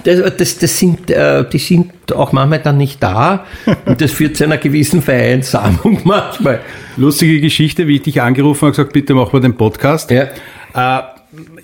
das, 0.05 0.37
das, 0.37 0.59
das 0.59 0.79
sind, 0.79 1.11
äh, 1.11 1.45
die 1.49 1.59
sind 1.59 1.91
auch 2.13 2.33
manchmal 2.33 2.61
dann 2.61 2.77
nicht 2.79 3.03
da 3.03 3.45
und 3.85 4.01
das 4.01 4.13
führt 4.13 4.37
zu 4.37 4.45
einer 4.45 4.59
gewissen 4.59 5.03
Vereinsamung 5.03 6.01
manchmal. 6.05 6.61
Lustige 6.97 7.41
Geschichte, 7.41 7.87
wie 7.89 7.97
ich 7.97 8.03
dich 8.03 8.23
angerufen 8.23 8.63
habe, 8.63 8.71
gesagt, 8.73 8.93
bitte 8.93 9.15
machen 9.15 9.33
wir 9.33 9.41
den 9.41 9.55
Podcast. 9.57 10.11
Ja. 10.11 10.29
Äh, 10.75 11.03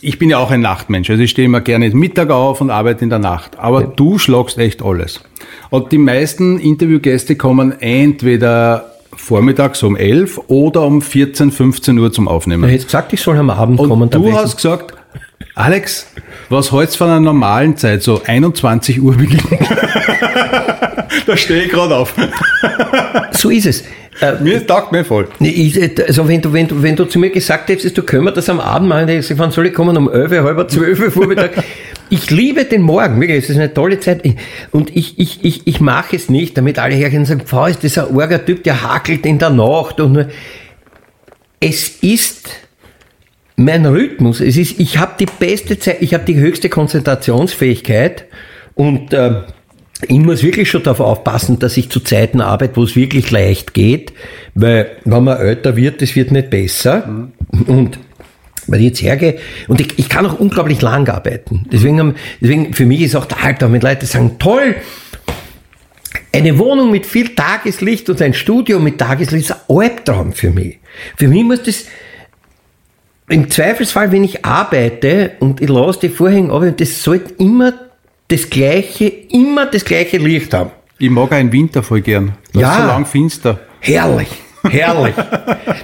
ich 0.01 0.19
bin 0.19 0.29
ja 0.29 0.39
auch 0.39 0.51
ein 0.51 0.61
Nachtmensch, 0.61 1.09
also 1.09 1.23
ich 1.23 1.31
stehe 1.31 1.47
immer 1.47 1.61
gerne 1.63 1.89
Mittag 1.91 2.31
auf 2.31 2.61
und 2.61 2.71
arbeite 2.71 3.03
in 3.05 3.11
der 3.11 3.19
Nacht. 3.19 3.59
Aber 3.59 3.81
Ja. 3.83 3.87
du 3.97 4.19
schlagst 4.19 4.59
echt 4.59 4.83
alles. 4.83 5.21
Und 5.71 5.91
die 5.93 5.99
meisten 5.99 6.59
Interviewgäste 6.59 7.37
kommen 7.37 7.73
entweder 7.81 8.94
vormittags 9.17 9.83
um 9.83 9.97
11 9.97 10.41
oder 10.49 10.83
um 10.83 11.03
14, 11.03 11.51
15 11.51 11.99
Uhr 11.99 12.13
zum 12.13 12.25
Du 12.27 12.31
Aufnehmen. 12.31 12.65
hättest 12.69 12.89
gesagt, 12.89 13.13
ich 13.13 13.21
soll 13.21 13.37
am 13.39 13.51
Abend 13.51 13.79
Und 13.81 13.89
kommen. 13.89 14.11
du 14.11 14.33
hast 14.33 14.57
gesagt, 14.57 14.95
Alex, 15.55 16.09
was 16.49 16.73
hältst 16.73 16.95
du 16.95 16.99
von 16.99 17.09
einer 17.11 17.21
normalen 17.21 17.77
Zeit, 17.77 18.03
so 18.03 18.21
21 18.25 19.01
Uhr 19.01 19.15
beginnen? 19.17 19.59
da 21.27 21.37
stehe 21.37 21.65
ich 21.65 21.71
gerade 21.71 21.97
auf. 21.97 22.15
So 23.33 23.51
ist 23.51 23.67
es. 23.67 23.85
Äh, 24.21 24.41
Mir 24.43 24.65
taugt 24.67 24.93
mir 24.93 25.05
voll. 25.05 25.29
Nee, 25.41 25.49
Ich, 25.51 26.01
also 26.07 26.29
wenn 26.29 26.41
du, 26.41 26.53
wenn, 26.53 26.69
du, 26.69 26.83
wenn 26.83 26.95
du 26.97 27.05
zu 27.05 27.19
mir 27.19 27.31
gesagt 27.31 27.69
hättest, 27.69 27.97
du 27.99 28.03
können 28.03 28.25
wir 28.25 28.31
das 28.33 28.49
am 28.49 28.61
Abend 28.61 28.89
machen, 28.89 29.01
dann 29.01 29.09
hätte 29.09 29.21
ich 29.21 29.29
gesagt, 29.29 29.41
wann 29.41 29.51
soll 29.51 29.67
ich 29.67 29.75
kommen? 29.75 29.97
Um 29.97 30.11
11, 30.11 30.43
halb 30.45 30.71
12 30.71 31.01
Uhr 31.01 31.11
Vormittag. 31.11 31.53
Ich 32.11 32.31
liebe 32.31 32.65
den 32.65 32.83
Morgen, 32.83 33.21
wirklich, 33.21 33.45
es 33.45 33.51
ist 33.51 33.57
eine 33.57 33.73
tolle 33.73 33.99
Zeit. 34.01 34.23
Und 34.71 34.95
ich, 34.95 35.19
ich, 35.19 35.45
ich, 35.45 35.67
ich 35.67 35.81
mache 35.81 36.17
es 36.17 36.29
nicht, 36.29 36.57
damit 36.57 36.79
alle 36.79 36.95
hergehen 36.95 37.21
und 37.21 37.27
sagen, 37.27 37.43
Pfau, 37.43 37.67
ist 37.67 37.83
das 37.83 37.99
ein 37.99 38.19
arger 38.19 38.45
Typ, 38.45 38.63
der 38.63 38.83
hakelt 38.83 39.25
in 39.27 39.39
der 39.39 39.51
Nacht. 39.51 40.01
Und 40.01 40.13
nur. 40.13 40.29
es 41.61 41.89
ist 42.03 42.49
mein 43.57 43.87
Rhythmus. 43.87 44.41
Es 44.41 44.57
ist, 44.57 44.79
ich 44.81 44.99
habe 44.99 45.13
die 45.19 45.27
beste 45.27 45.79
Zeit, 45.79 45.99
ich 46.01 46.15
habe 46.15 46.25
die 46.25 46.37
höchste 46.37 46.69
Konzentrationsfähigkeit 46.69 48.27
und 48.75 49.13
äh, 49.13 49.43
ich 50.09 50.19
muss 50.19 50.43
wirklich 50.43 50.69
schon 50.71 50.83
darauf 50.83 51.01
aufpassen, 51.01 51.59
dass 51.59 51.77
ich 51.77 51.89
zu 51.89 52.01
Zeiten 52.01 52.41
arbeite, 52.41 52.77
wo 52.77 52.83
es 52.83 52.97
wirklich 52.97 53.31
leicht 53.31 53.75
geht, 53.75 54.13
weil 54.55 54.91
wenn 55.05 55.25
man 55.25 55.39
älter 55.39 55.77
wird, 55.77 56.03
es 56.03 56.17
wird 56.17 56.33
nicht 56.33 56.51
besser. 56.51 57.29
Und 57.67 57.99
weil 58.67 58.81
ich 58.81 58.87
jetzt 58.87 59.03
hergehe 59.03 59.39
und 59.69 59.81
ich, 59.81 59.99
ich 59.99 60.09
kann 60.09 60.27
auch 60.27 60.39
unglaublich 60.39 60.81
lang 60.83 61.09
arbeiten. 61.09 61.67
Deswegen, 61.73 61.99
haben- 62.01 62.15
deswegen 62.41 62.73
für 62.75 62.87
mich 62.87 63.01
ist 63.03 63.15
auch 63.17 63.27
der 63.27 63.43
Alter, 63.45 63.73
wenn 63.73 63.81
Leute 63.81 64.07
sagen, 64.07 64.37
toll, 64.39 64.75
eine 66.33 66.59
Wohnung 66.59 66.91
mit 66.91 67.07
viel 67.07 67.35
Tageslicht 67.35 68.09
und 68.11 68.21
ein 68.21 68.35
Studio 68.35 68.79
mit 68.81 68.99
Tageslicht 68.99 69.51
ist 69.51 69.57
ein 69.69 69.77
Albtraum 69.77 70.33
für 70.33 70.51
mich. 70.51 70.79
Für 71.17 71.29
mich 71.29 71.45
muss 71.45 71.63
das, 71.63 71.85
im 73.29 73.51
Zweifelsfall, 73.51 74.13
wenn 74.13 74.25
ich 74.25 74.45
arbeite 74.45 75.33
und 75.41 75.61
ich 75.61 75.69
lasse 75.69 76.01
die 76.01 76.09
Vorhänge 76.11 76.53
ab, 76.53 76.63
das 76.77 77.03
sollte 77.03 77.33
immer 77.43 77.73
das 78.29 78.51
gleiche, 78.51 79.07
immer 79.07 79.67
das 79.67 79.85
gleiche 79.85 80.19
Licht 80.19 80.53
haben. 80.55 80.71
Ich 80.99 81.11
mag 81.11 81.33
einen 81.33 81.51
Winter 81.53 81.83
voll 81.83 82.01
gern. 82.01 82.37
Das 82.53 82.63
Ja. 82.63 82.71
ist 82.73 82.81
so 82.83 82.87
lang 82.87 83.07
finster. 83.07 83.61
Herrlich, 83.81 84.29
herrlich. 84.71 85.15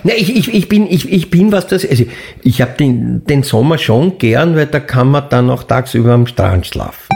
ne, 0.03 0.15
ich, 0.15 0.37
ich, 0.37 0.55
ich, 0.55 0.69
bin, 0.69 0.87
ich, 0.91 1.11
ich 1.11 1.31
bin, 1.31 1.53
was 1.53 1.67
das, 1.67 1.89
also 1.89 2.05
ich 2.43 2.61
habe 2.61 2.73
den, 2.79 3.25
den 3.25 3.43
Sommer 3.43 3.79
schon 3.79 4.19
gern, 4.19 4.57
weil 4.57 4.67
da 4.67 4.81
kann 4.81 5.11
man 5.11 5.25
dann 5.31 5.51
auch 5.51 5.63
tagsüber 5.63 6.13
am 6.13 6.27
Strand 6.27 6.67
schlafen. 6.67 7.09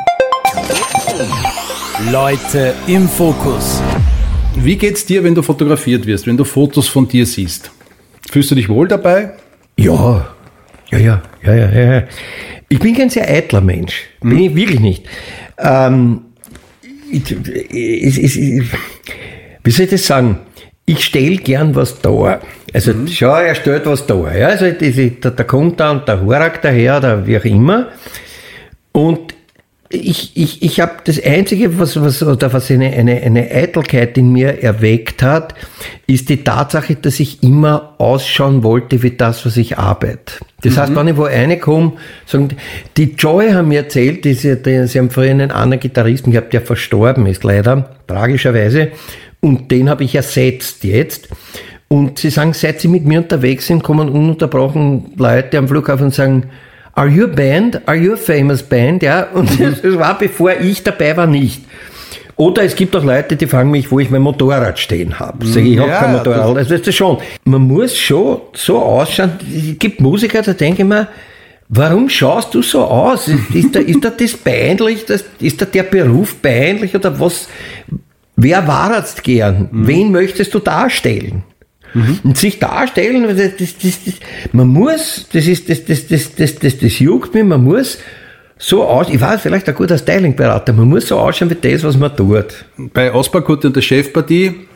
Leute 2.11 2.75
im 2.87 3.09
Fokus. 3.09 3.83
Wie 4.57 4.77
geht's 4.77 5.05
dir, 5.07 5.25
wenn 5.25 5.35
du 5.35 5.43
fotografiert 5.43 6.07
wirst, 6.07 6.27
wenn 6.27 6.37
du 6.37 6.45
Fotos 6.45 6.89
von 6.89 7.09
dir 7.09 7.27
siehst? 7.27 7.71
Fühlst 8.31 8.51
du 8.51 8.55
dich 8.55 8.69
wohl 8.69 8.89
dabei? 8.89 9.33
Ja, 9.77 10.29
ja, 10.91 10.99
ja, 10.99 11.23
ja, 11.43 11.55
ja, 11.55 11.71
ja. 11.71 11.95
ja. 11.95 12.03
Ich 12.69 12.79
bin 12.79 12.97
kein 12.97 13.11
sehr 13.11 13.29
eitler 13.29 13.61
Mensch. 13.61 14.05
Bin 14.21 14.39
ich 14.39 14.55
wirklich 14.55 14.81
nicht. 14.81 15.05
Ähm, 15.59 16.23
ich, 17.11 17.31
ich, 17.31 18.19
ich, 18.19 18.39
ich, 18.41 18.65
wie 19.63 19.71
soll 19.71 19.85
ich 19.85 19.91
das 19.91 20.07
sagen? 20.07 20.41
Ich 20.87 21.05
stelle 21.05 21.37
gern 21.37 21.75
was 21.75 22.01
da. 22.01 22.41
Also, 22.73 22.93
schau, 23.11 23.35
er 23.37 23.55
stellt 23.55 23.87
was 23.87 24.07
da. 24.07 24.35
Ja, 24.35 24.49
also, 24.49 24.71
diese, 24.71 25.11
da, 25.13 25.31
da 25.31 25.45
kommt 25.45 25.81
da 25.81 25.91
und 25.91 26.07
der 26.07 26.21
Horak 26.23 26.61
daher 26.63 26.99
oder 26.99 27.27
wie 27.27 27.39
auch 27.39 27.45
immer. 27.45 27.89
Und 28.93 29.35
ich, 29.91 30.33
ich, 30.37 30.63
ich 30.63 30.81
habe 30.81 30.93
das 31.05 31.23
Einzige, 31.23 31.79
was, 31.79 32.01
was, 32.01 32.23
oder 32.23 32.53
was 32.53 32.71
eine, 32.71 32.93
eine, 32.93 33.23
eine 33.23 33.49
Eitelkeit 33.51 34.19
in 34.19 34.33
mir 34.33 34.63
erweckt 34.63 35.23
hat, 35.23 35.55
ist 36.07 36.29
die 36.29 36.43
Tatsache, 36.43 36.97
dass 36.97 37.21
ich 37.21 37.43
immer 37.45 37.95
ausschauen 37.99 38.63
wollte 38.65 39.03
wie 39.03 39.13
das, 39.13 39.47
was 39.47 39.57
ich 39.57 39.79
arbeite. 39.79 40.35
Das 40.63 40.77
heißt, 40.77 40.97
wenn 40.97 41.09
ich 41.09 41.17
wo 41.17 41.25
reinkomme, 41.25 41.93
sagen, 42.27 42.49
die- 42.97 43.15
Joy 43.15 43.53
haben 43.53 43.69
mir 43.69 43.81
erzählt, 43.81 44.25
die, 44.25 44.35
sie, 44.35 44.57
die, 44.61 44.87
sie 44.89 44.99
haben 44.99 45.11
früher 45.11 45.31
einen 45.31 45.51
anderen 45.51 45.81
Gitarristen 45.81 46.33
gehabt, 46.33 46.53
der 46.53 46.63
verstorben 46.63 47.27
ist, 47.27 47.45
leider, 47.45 47.91
tragischerweise, 48.09 48.91
und 49.45 49.71
den 49.71 49.91
habe 49.91 50.05
ich 50.05 50.15
ersetzt 50.15 50.85
jetzt. 50.85 51.29
Und 51.89 52.19
sie 52.19 52.31
sagen, 52.31 52.55
seit 52.55 52.81
sie 52.81 52.89
mit 52.89 53.05
mir 53.05 53.19
unterwegs 53.19 53.67
sind, 53.67 53.83
kommen 53.83 54.09
ununterbrochen 54.09 55.13
Leute 55.17 55.59
am 55.59 55.69
Flughafen 55.69 56.07
und 56.07 56.15
sagen, 56.15 56.45
Are 56.95 57.09
you 57.09 57.25
a 57.25 57.27
band? 57.27 57.87
Are 57.87 57.97
you 57.97 58.15
a 58.15 58.17
famous 58.17 58.63
band? 58.63 59.03
Ja, 59.03 59.29
und 59.35 59.51
das 59.61 59.83
war 59.99 60.17
bevor 60.19 60.53
ich 60.53 60.83
dabei 60.83 61.17
war 61.17 61.27
nicht. 61.27 61.61
Oder 62.37 62.63
es 62.63 62.75
gibt 62.75 62.97
auch 62.97 63.05
Leute, 63.05 63.37
die 63.37 63.47
fragen 63.47 63.71
mich, 63.71 63.91
wo 63.91 64.01
ich 64.01 64.11
mein 64.11 64.23
Motorrad 64.23 64.79
stehen 64.79 65.19
habe. 65.21 65.47
Sag 65.47 65.63
ich, 65.63 65.73
ich 65.73 65.79
habe 65.79 65.91
Ja, 65.91 66.01
kein 66.01 66.13
Motorrad. 66.13 66.41
Also 66.41 66.55
das 66.71 66.71
ist 66.71 66.87
das 66.87 66.95
schon. 66.95 67.19
Man 67.45 67.63
muss 67.63 67.97
schon 67.97 68.41
so 68.55 68.79
ausschauen. 68.79 69.33
Es 69.55 69.79
gibt 69.79 70.01
Musiker, 70.01 70.41
da 70.41 70.55
denke 70.55 70.83
ich 70.83 70.89
mir, 70.89 71.07
warum 71.69 72.09
schaust 72.09 72.55
du 72.55 72.63
so 72.63 72.83
aus? 72.85 73.29
Ist 73.29 73.75
da, 73.75 73.81
ist 73.81 74.03
da 74.03 74.11
das 74.11 74.37
peinlich? 74.37 75.05
Das, 75.05 75.25
ist 75.39 75.61
da 75.61 75.67
der 75.67 75.85
Beruf 75.85 76.41
peinlich 76.41 76.95
oder 76.95 77.21
was? 77.21 77.49
Wer 78.37 78.67
war 78.67 78.97
jetzt 78.97 79.23
gern? 79.23 79.69
Wen 79.73 80.11
möchtest 80.11 80.55
du 80.55 80.59
darstellen? 80.59 81.45
Und 82.25 82.37
sich 82.37 82.59
darstellen, 82.59 83.23
das, 83.23 83.57
das, 83.57 83.79
das, 83.79 84.05
das, 84.05 84.15
man 84.53 84.67
muss, 84.67 85.29
das 85.33 85.47
ist, 85.47 85.71
das, 85.71 85.85
das, 85.85 86.09
das, 86.09 86.35
das, 86.35 86.57
das, 86.57 86.79
das 86.79 86.99
juckt 86.99 87.35
mich, 87.35 87.45
man 87.45 87.63
muss 87.63 87.99
so 88.59 88.83
aus, 88.83 89.09
ich 89.09 89.21
weiß, 89.21 89.41
vielleicht 89.41 89.69
ein 89.69 89.75
guter 89.77 89.97
Stylingberater, 89.97 90.73
man 90.73 90.89
muss 90.89 91.07
so 91.07 91.19
ausschauen 91.19 91.51
wie 91.51 91.55
das, 91.55 91.85
was 91.85 91.97
man 91.97 92.17
tut. 92.17 92.65
Bei 92.77 93.15
Osparkut 93.15 93.65
und 93.65 93.77
der 93.77 93.83
Chefpartie 93.83 94.67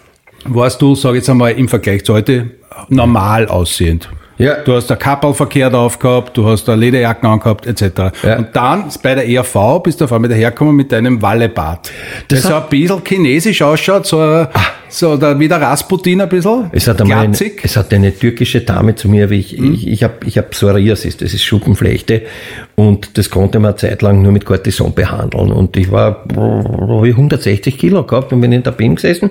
warst 0.44 0.80
du, 0.80 0.94
sag 0.94 1.10
ich 1.10 1.16
jetzt 1.16 1.30
einmal, 1.30 1.52
im 1.52 1.68
Vergleich 1.68 2.04
zu 2.04 2.14
heute 2.14 2.52
normal 2.88 3.48
aussehend. 3.48 4.08
Ja. 4.38 4.54
Du 4.64 4.74
hast 4.74 4.90
ein 4.90 4.98
Kapperl 4.98 5.34
verkehrt 5.34 5.74
aufgehabt, 5.74 6.36
du 6.36 6.46
hast 6.48 6.68
eine 6.68 6.80
Lederjacken 6.80 7.28
angehabt, 7.28 7.66
etc. 7.66 7.82
Ja. 8.22 8.38
Und 8.38 8.54
dann 8.54 8.84
bei 9.02 9.14
der 9.16 9.28
ERV 9.28 9.80
bist 9.82 10.00
du 10.00 10.04
auf 10.04 10.12
einmal 10.12 10.28
dahergekommen 10.30 10.76
mit 10.76 10.92
deinem 10.92 11.20
Wallebart. 11.20 11.90
Das, 12.28 12.42
Das 12.42 12.50
so 12.50 12.56
hat- 12.56 12.64
ein 12.64 12.68
bisschen 12.70 13.02
chinesisch 13.04 13.60
ausschaut, 13.62 14.06
so, 14.06 14.46
so 14.88 15.16
der, 15.16 15.38
wie 15.38 15.48
der 15.48 15.60
Rasputin 15.60 16.20
ein 16.20 16.28
bisschen. 16.28 16.70
Es 16.72 16.88
hat, 16.88 17.00
einmal 17.00 17.24
eine, 17.24 17.36
es 17.62 17.76
hat 17.76 17.92
eine 17.92 18.12
türkische 18.16 18.60
Dame 18.60 18.94
zu 18.94 19.08
mir, 19.08 19.30
wie 19.30 19.40
ich, 19.40 19.58
ich, 19.58 19.86
ich 19.86 20.04
habe 20.04 20.14
ich 20.26 20.38
hab 20.38 20.50
Psoriasis, 20.50 21.16
das 21.16 21.34
ist 21.34 21.42
Schuppenflechte. 21.42 22.22
Und 22.74 23.16
das 23.18 23.30
konnte 23.30 23.58
man 23.58 23.70
eine 23.70 23.76
Zeit 23.76 24.02
lang 24.02 24.22
nur 24.22 24.32
mit 24.32 24.44
Cortison 24.44 24.94
behandeln. 24.94 25.52
Und 25.52 25.76
ich 25.76 25.90
war 25.90 26.24
hab 26.36 27.04
ich 27.04 27.12
160 27.12 27.76
Kilo 27.76 28.04
gehabt 28.04 28.32
und 28.32 28.40
bin 28.40 28.52
in 28.52 28.62
der 28.62 28.72
BIM 28.72 28.96
gesessen. 28.96 29.30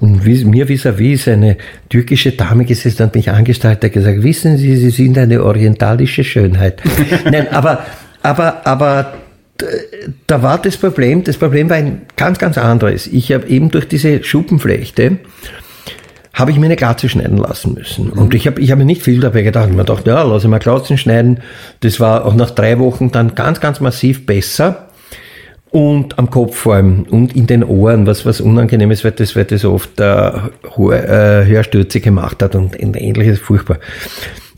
Und 0.00 0.24
wie, 0.24 0.44
mir 0.44 0.68
vis-à-vis 0.68 1.12
ist 1.12 1.28
eine 1.28 1.56
türkische 1.88 2.32
Dame 2.32 2.64
gesessen 2.64 3.04
und 3.04 3.14
mich 3.14 3.30
angestarrt, 3.30 3.84
hat 3.84 3.92
gesagt, 3.92 4.22
wissen 4.22 4.56
Sie, 4.58 4.76
Sie 4.76 4.90
sind 4.90 5.18
eine 5.18 5.42
orientalische 5.42 6.24
Schönheit. 6.24 6.82
Nein, 7.24 7.48
aber, 7.50 7.84
aber, 8.22 8.66
aber 8.66 9.12
da 10.26 10.42
war 10.42 10.60
das 10.60 10.76
Problem, 10.76 11.24
das 11.24 11.36
Problem 11.36 11.70
war 11.70 11.76
ein 11.76 12.02
ganz, 12.16 12.38
ganz 12.38 12.58
anderes. 12.58 13.06
Ich 13.06 13.32
habe 13.32 13.46
eben 13.48 13.70
durch 13.70 13.88
diese 13.88 14.22
Schuppenflechte, 14.22 15.18
habe 16.34 16.50
ich 16.50 16.58
mir 16.58 16.66
eine 16.66 16.76
Glatze 16.76 17.08
schneiden 17.08 17.36
lassen 17.36 17.74
müssen. 17.74 18.10
Und 18.10 18.34
ich 18.34 18.46
habe 18.46 18.60
ich 18.60 18.70
hab 18.70 18.78
mir 18.78 18.84
nicht 18.84 19.02
viel 19.02 19.20
dabei 19.20 19.42
gedacht. 19.42 19.68
Ich 19.68 19.76
mir 19.76 19.84
gedacht, 19.84 20.06
ja, 20.06 20.22
lass 20.22 20.44
ich 20.44 20.48
mal 20.48 20.58
Glatzen 20.58 20.96
schneiden. 20.96 21.40
Das 21.80 22.00
war 22.00 22.24
auch 22.24 22.34
nach 22.34 22.50
drei 22.50 22.78
Wochen 22.78 23.10
dann 23.12 23.34
ganz, 23.34 23.60
ganz 23.60 23.80
massiv 23.80 24.24
besser. 24.24 24.88
Und 25.70 26.18
am 26.18 26.30
Kopf 26.30 26.56
vor 26.56 26.74
allem 26.74 27.04
und 27.04 27.34
in 27.34 27.46
den 27.46 27.64
Ohren, 27.64 28.06
was, 28.06 28.26
was 28.26 28.42
unangenehm 28.42 28.90
ist, 28.90 29.04
weil 29.04 29.12
das, 29.12 29.34
weil 29.34 29.46
das 29.46 29.64
oft 29.64 30.00
äh, 30.00 30.28
äh, 30.28 31.46
Hörstürze 31.46 32.00
gemacht 32.00 32.42
hat 32.42 32.54
und 32.54 32.76
ähnliches 32.78 33.38
furchtbar. 33.38 33.78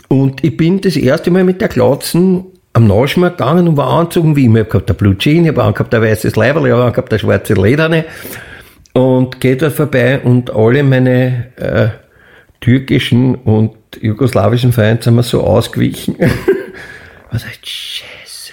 Und 0.08 0.42
ich 0.42 0.56
bin 0.56 0.80
das 0.80 0.96
erste 0.96 1.30
Mal 1.30 1.44
mit 1.44 1.60
der 1.60 1.68
Glatzen 1.68 2.44
am 2.74 2.86
Naschmarkt 2.86 3.38
gegangen 3.38 3.68
und 3.68 3.76
war 3.76 3.88
angezogen 3.88 4.36
wie 4.36 4.44
immer. 4.44 4.58
Ich 4.58 4.64
hab 4.64 4.70
gehabt 4.70 4.88
der 4.88 4.94
Blue 4.94 5.16
Jean, 5.16 5.44
ich 5.44 5.48
habe 5.48 5.62
angehabt 5.62 5.94
ein 5.94 6.02
weißes 6.02 6.36
Leiberl, 6.36 6.66
ich 6.66 6.72
habe 6.72 6.84
angehabt 6.84 7.10
der 7.10 7.18
schwarze 7.18 7.54
Lederne 7.54 8.04
und 8.92 9.40
geht 9.40 9.62
dort 9.62 9.72
vorbei 9.72 10.20
und 10.20 10.50
alle 10.50 10.82
meine 10.82 11.52
äh, 11.56 11.88
türkischen 12.60 13.36
und 13.36 13.76
jugoslawischen 14.00 14.72
Freunde 14.72 15.02
sind 15.02 15.14
mir 15.14 15.22
so 15.22 15.42
ausgewichen. 15.42 16.16
Was 17.30 17.44
heißt 17.46 17.66
Scheiße? 17.66 18.52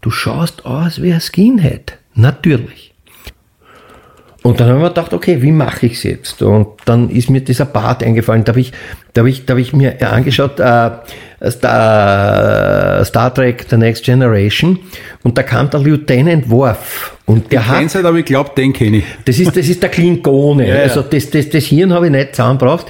Du 0.00 0.10
schaust 0.10 0.66
aus 0.66 1.00
wie 1.00 1.12
ein 1.12 1.20
Skinhead. 1.20 1.98
Natürlich. 2.14 2.85
Und 4.46 4.60
dann 4.60 4.68
haben 4.68 4.80
wir 4.80 4.90
gedacht, 4.90 5.12
okay, 5.12 5.42
wie 5.42 5.50
mache 5.50 5.86
ich 5.86 5.94
es 5.94 6.02
jetzt? 6.04 6.40
Und 6.40 6.68
dann 6.84 7.10
ist 7.10 7.28
mir 7.28 7.40
dieser 7.40 7.64
Bart 7.64 8.04
eingefallen. 8.04 8.44
Da 8.44 8.52
habe 8.52 8.60
ich, 8.60 8.70
da 9.12 9.22
hab 9.22 9.26
ich, 9.26 9.44
da 9.44 9.54
hab 9.54 9.58
ich 9.58 9.72
mir 9.72 10.00
angeschaut, 10.08 10.60
äh, 10.60 10.90
Star, 11.50 13.04
Star 13.04 13.34
Trek 13.34 13.66
The 13.68 13.76
Next 13.76 14.04
Generation. 14.04 14.78
Und 15.24 15.36
da 15.36 15.42
kam 15.42 15.68
der 15.68 15.80
Lieutenant 15.80 16.48
Worf. 16.48 17.16
Und 17.24 17.50
der 17.50 17.66
hat, 17.66 17.92
halt, 17.92 18.06
aber 18.06 18.18
ich 18.18 18.24
glaube, 18.24 18.52
den 18.56 18.72
kenne 18.72 18.98
ich. 18.98 19.04
das 19.24 19.36
ist, 19.40 19.56
das 19.56 19.68
ist 19.68 19.82
der 19.82 19.90
Klingone. 19.90 20.68
Ja. 20.76 20.76
Also 20.76 21.02
das, 21.02 21.28
das, 21.28 21.50
das 21.50 21.64
Hirn 21.64 21.92
habe 21.92 22.06
ich 22.06 22.12
nicht 22.12 22.36
zusammengebracht. 22.36 22.86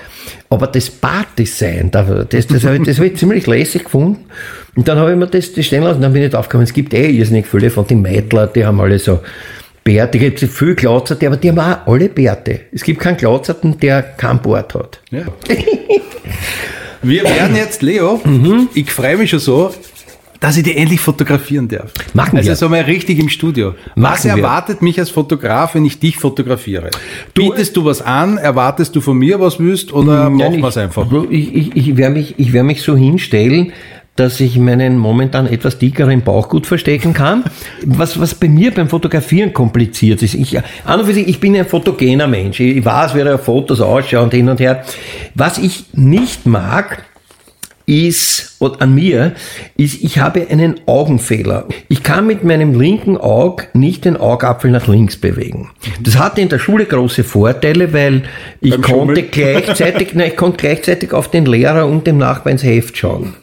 Aber 0.51 0.67
das 0.67 0.91
Bartdesign, 0.91 1.91
das, 1.91 2.07
das, 2.29 2.49
das 2.49 2.65
habe 2.65 2.77
ich, 2.77 2.83
das 2.83 2.99
hab 2.99 3.07
ich 3.07 3.17
ziemlich 3.17 3.47
lässig 3.47 3.85
gefunden. 3.85 4.27
Und 4.75 4.87
dann 4.89 4.99
habe 4.99 5.13
ich 5.13 5.17
mir 5.17 5.27
das, 5.27 5.55
das 5.55 5.65
stehen 5.65 5.85
lassen. 5.85 6.03
Dann 6.03 6.13
bin 6.13 6.23
ich 6.23 6.31
draufgekommen, 6.31 6.65
es 6.65 6.75
gibt 6.75 6.93
eh 6.93 7.09
irrsinnig 7.09 7.47
viele 7.47 7.71
von 7.71 7.87
den 7.87 8.03
Meitler, 8.03 8.47
die 8.47 8.67
haben 8.67 8.79
alle 8.79 8.99
so 8.99 9.21
Bärte. 9.87 10.19
Es 10.19 10.41
gibt 10.41 10.53
viel 10.53 10.75
Glatzerte, 10.75 11.27
aber 11.29 11.37
die 11.37 11.49
haben 11.49 11.59
auch 11.61 11.87
alle 11.87 12.09
Bärte. 12.09 12.61
Es 12.73 12.83
gibt 12.83 13.01
keinen 13.01 13.17
Glatzerten, 13.17 13.79
der 13.79 14.03
keinen 14.03 14.43
Bart 14.43 14.75
hat. 14.75 15.01
Ja. 15.13 15.23
Wir 17.03 17.23
werden 17.25 17.55
jetzt, 17.55 17.83
Leo, 17.83 18.21
Mhm. 18.25 18.69
ich 18.75 18.91
freue 18.91 19.17
mich 19.17 19.31
schon 19.31 19.39
so, 19.39 19.73
dass 20.41 20.57
ich 20.57 20.65
dich 20.65 20.77
endlich 20.77 21.01
fotografieren 21.01 21.69
darf. 21.69 21.93
Machen 22.15 22.37
also 22.37 22.49
wir. 22.49 22.57
so 22.57 22.69
mal 22.69 22.81
richtig 22.83 23.19
im 23.21 23.29
Studio. 23.29 23.75
Was 23.95 24.25
Machen 24.25 24.25
wir. 24.37 24.43
erwartet 24.45 24.83
mich 24.83 24.99
als 24.99 25.11
Fotograf, 25.11 25.75
wenn 25.75 25.85
ich 25.85 25.99
dich 26.01 26.17
fotografiere? 26.17 26.91
Bietest 27.33 27.77
du 27.77 27.85
was 27.85 28.03
an? 28.03 28.39
Erwartest 28.39 28.95
du 28.97 29.01
von 29.01 29.17
mir 29.17 29.39
was 29.41 29.59
willst? 29.61 29.93
Oder 29.93 30.29
machen 30.31 30.59
wir 30.61 30.69
es 30.69 30.77
einfach? 30.77 31.07
Ich, 31.31 31.55
ich, 31.55 31.77
ich 31.77 31.97
werde 31.97 32.15
mich, 32.17 32.35
ich 32.39 32.53
werd 32.53 32.65
mich 32.65 32.83
so 32.83 32.97
hinstellen, 32.97 33.73
dass 34.17 34.41
ich 34.41 34.59
meinen 34.59 34.99
momentan 34.99 35.47
etwas 35.47 35.79
dickeren 35.79 36.23
Bauch 36.23 36.49
gut 36.49 36.67
verstecken 36.67 37.13
kann. 37.13 37.45
Was, 37.85 38.19
was 38.19 38.35
bei 38.35 38.49
mir 38.49 38.73
beim 38.73 38.89
Fotografieren 38.89 39.53
kompliziert 39.53 40.23
ist. 40.23 40.35
Ich, 40.35 40.59
an 40.59 41.01
und 41.01 41.07
für 41.07 41.15
sich, 41.15 41.29
ich 41.29 41.41
bin 41.41 41.55
ein 41.57 41.67
fotogener 41.67 42.27
Mensch. 42.27 42.61
Ich 42.61 42.85
weiß, 42.85 43.15
wie 43.15 43.23
da 43.23 43.39
Fotos 43.39 43.81
ausschauen 43.81 44.25
und 44.25 44.35
hin 44.35 44.49
und 44.49 44.61
her. 44.61 44.83
Was 45.35 45.59
ich 45.59 45.87
nicht 45.93 46.47
mag, 46.47 47.05
ist, 47.87 48.57
und 48.59 48.83
an 48.83 48.95
mir, 48.95 49.33
ist, 49.77 50.03
ich 50.03 50.19
habe 50.19 50.47
einen 50.49 50.81
Augenfehler. 50.87 51.67
Ich 51.89 52.03
kann 52.03 52.27
mit 52.27 52.43
meinem 52.43 52.79
linken 52.79 53.17
Auge 53.17 53.69
nicht 53.75 54.05
den 54.05 54.17
Augapfel 54.17 54.73
nach 54.73 54.89
links 54.89 55.17
bewegen. 55.17 55.71
Das 56.01 56.19
hatte 56.19 56.41
in 56.41 56.49
der 56.49 56.59
Schule 56.59 56.85
große 56.85 57.23
Vorteile, 57.23 57.93
weil 57.93 58.25
ich 58.61 58.73
Beim 58.73 58.83
konnte 58.83 59.23
Schummeln? 59.23 59.29
gleichzeitig, 59.31 60.15
nein, 60.15 60.31
ich 60.31 60.37
konnte 60.37 60.57
gleichzeitig 60.59 61.13
auf 61.13 61.31
den 61.31 61.47
Lehrer 61.47 61.87
und 61.87 62.07
dem 62.07 62.19
Nachbar 62.19 62.53
ins 62.53 62.65
Heft 62.65 62.97
schauen. 62.99 63.35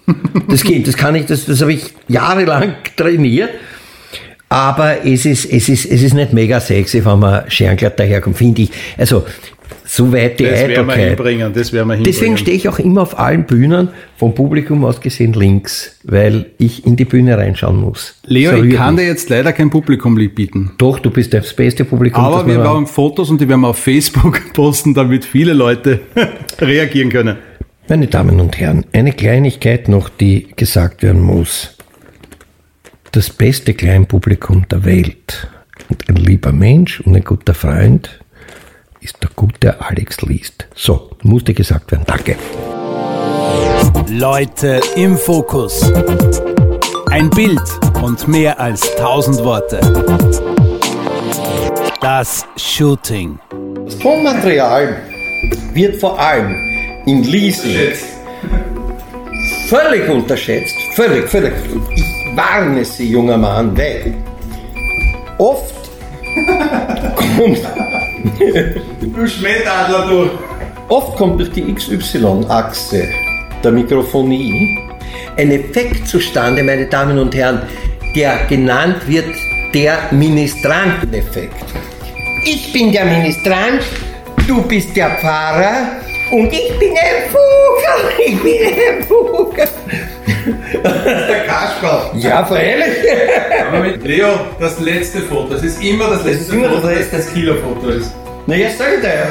Das 0.49 0.63
geht, 0.63 0.87
das 0.87 0.97
kann 0.97 1.15
ich, 1.15 1.25
das, 1.25 1.45
das 1.45 1.61
habe 1.61 1.73
ich 1.73 1.93
jahrelang 2.09 2.75
trainiert. 2.97 3.49
Aber 4.49 5.03
es 5.03 5.25
ist, 5.25 5.45
es 5.45 5.67
ist, 5.67 5.85
es 5.85 6.03
ist 6.03 6.13
nicht 6.13 6.31
mega 6.31 6.59
sexy, 6.59 7.03
wenn 7.03 7.17
man 7.17 7.49
Schernglatt 7.49 7.99
daherkommt, 7.99 8.37
finde 8.37 8.61
ich. 8.61 8.71
Also, 8.97 9.25
so 9.95 10.11
weit 10.11 10.39
die 10.39 10.45
Das 10.45 10.67
werden 10.67 10.87
wir 10.87 10.95
hinbringen, 10.95 11.53
das 11.53 11.71
werden 11.71 11.87
wir 11.89 11.93
hinbringen. 11.93 12.03
Deswegen 12.03 12.37
stehe 12.37 12.57
ich 12.57 12.67
auch 12.67 12.79
immer 12.79 13.03
auf 13.03 13.19
allen 13.19 13.45
Bühnen, 13.45 13.89
vom 14.17 14.33
Publikum 14.33 14.83
aus 14.85 14.99
gesehen 15.01 15.33
links, 15.33 15.99
weil 16.03 16.47
ich 16.57 16.87
in 16.87 16.95
die 16.95 17.05
Bühne 17.05 17.37
reinschauen 17.37 17.79
muss. 17.79 18.15
Leo, 18.25 18.57
So 18.57 18.63
ich 18.63 18.73
kann 18.73 18.95
mich. 18.95 19.03
dir 19.03 19.09
jetzt 19.09 19.29
leider 19.29 19.53
kein 19.53 19.69
Publikumlied 19.69 20.33
bieten. 20.33 20.71
Doch, 20.79 20.97
du 20.97 21.11
bist 21.11 21.31
das 21.35 21.53
beste 21.53 21.85
Publikum. 21.85 22.23
Aber 22.23 22.47
wir 22.47 22.57
machen 22.57 22.87
Fotos 22.87 23.29
und 23.29 23.39
die 23.39 23.47
werden 23.47 23.61
wir 23.61 23.67
auf 23.67 23.77
Facebook 23.77 24.41
posten, 24.53 24.95
damit 24.95 25.25
viele 25.25 25.53
Leute 25.53 25.99
reagieren 26.59 27.09
können. 27.09 27.37
Meine 27.87 28.07
Damen 28.07 28.39
und 28.39 28.59
Herren, 28.59 28.87
eine 28.93 29.11
Kleinigkeit 29.11 29.89
noch, 29.89 30.09
die 30.09 30.47
gesagt 30.55 31.03
werden 31.03 31.21
muss. 31.21 31.77
Das 33.11 33.29
beste 33.29 33.75
Kleinpublikum 33.75 34.65
der 34.71 34.85
Welt 34.85 35.47
und 35.89 36.09
ein 36.09 36.15
lieber 36.15 36.51
Mensch 36.51 36.99
und 37.01 37.15
ein 37.15 37.23
guter 37.23 37.53
Freund 37.53 38.22
ist 39.04 39.22
der 39.22 39.30
gute 39.36 39.82
Alex 39.82 40.22
Liest. 40.22 40.68
So, 40.74 41.12
musste 41.24 41.54
gesagt 41.54 41.91
werden. 41.91 42.04
Danke. 42.08 42.38
Leute 44.08 44.80
im 44.95 45.18
Fokus. 45.18 45.91
Ein 47.12 47.30
Bild 47.30 47.62
und 48.01 48.28
mehr 48.28 48.60
als 48.60 48.95
tausend 48.95 49.43
Worte. 49.43 49.80
Das 52.01 52.45
Shooting. 52.58 53.39
Das 53.86 53.97
Tonmaterial 53.99 54.97
wird 55.74 55.97
vor 55.97 56.20
allem 56.20 56.56
im 57.06 57.22
Leasing 57.24 57.93
völlig 59.68 60.08
unterschätzt. 60.10 60.76
Völlig, 60.93 61.28
völlig. 61.30 61.54
Ich 61.95 62.38
warne 62.38 62.86
Sie, 62.86 63.10
junger 63.10 63.38
Mann, 63.38 63.76
weil 63.78 64.14
oft 65.38 65.74
kommt, 67.16 67.60
Du 68.24 69.28
Schmettadler, 69.28 70.07
du. 70.07 70.30
oft 70.88 71.17
kommt 71.17 71.39
durch 71.39 71.51
die 71.51 71.74
XY-Achse 71.74 73.09
der 73.63 73.71
Mikrofonie 73.71 74.80
ein 75.38 75.51
Effekt 75.51 76.07
zustande, 76.07 76.63
meine 76.63 76.86
Damen 76.86 77.19
und 77.19 77.36
Herren, 77.36 77.63
der 78.15 78.45
genannt 78.45 79.07
wird 79.07 79.36
der 79.74 79.97
Ministranteneffekt. 80.11 81.65
Ich 82.45 82.71
bin 82.71 82.91
der 82.91 83.05
Ministrant, 83.05 83.82
du 84.47 84.61
bist 84.63 84.95
der 84.95 85.17
Pfarrer 85.17 85.88
und 86.34 86.51
ich 86.51 86.79
bin 86.79 86.91
ein 86.91 87.29
Vogel. 87.29 87.43
Ich 88.25 88.41
bin 88.41 88.53
ein 88.53 89.03
Vogel. 89.03 89.67
Der 90.84 91.45
Kasperl. 91.45 92.11
Ja, 92.15 92.43
freilich. 92.45 92.97
Aber 93.67 93.79
mit 93.79 94.03
Leo, 94.03 94.29
das 94.59 94.79
letzte 94.79 95.21
Foto. 95.21 95.53
Das 95.53 95.63
ist 95.63 95.81
immer 95.84 96.09
das 96.09 96.23
letzte 96.25 96.55
immer 96.55 96.67
das 96.67 96.75
Foto, 96.75 96.88
das 96.88 96.97
letzte. 96.97 97.17
das 97.17 97.34
Killerfoto 97.34 97.89
ist. 97.89 98.11
Na, 98.45 98.55
jetzt 98.55 98.77
sag 98.77 99.01
dir. 99.01 99.27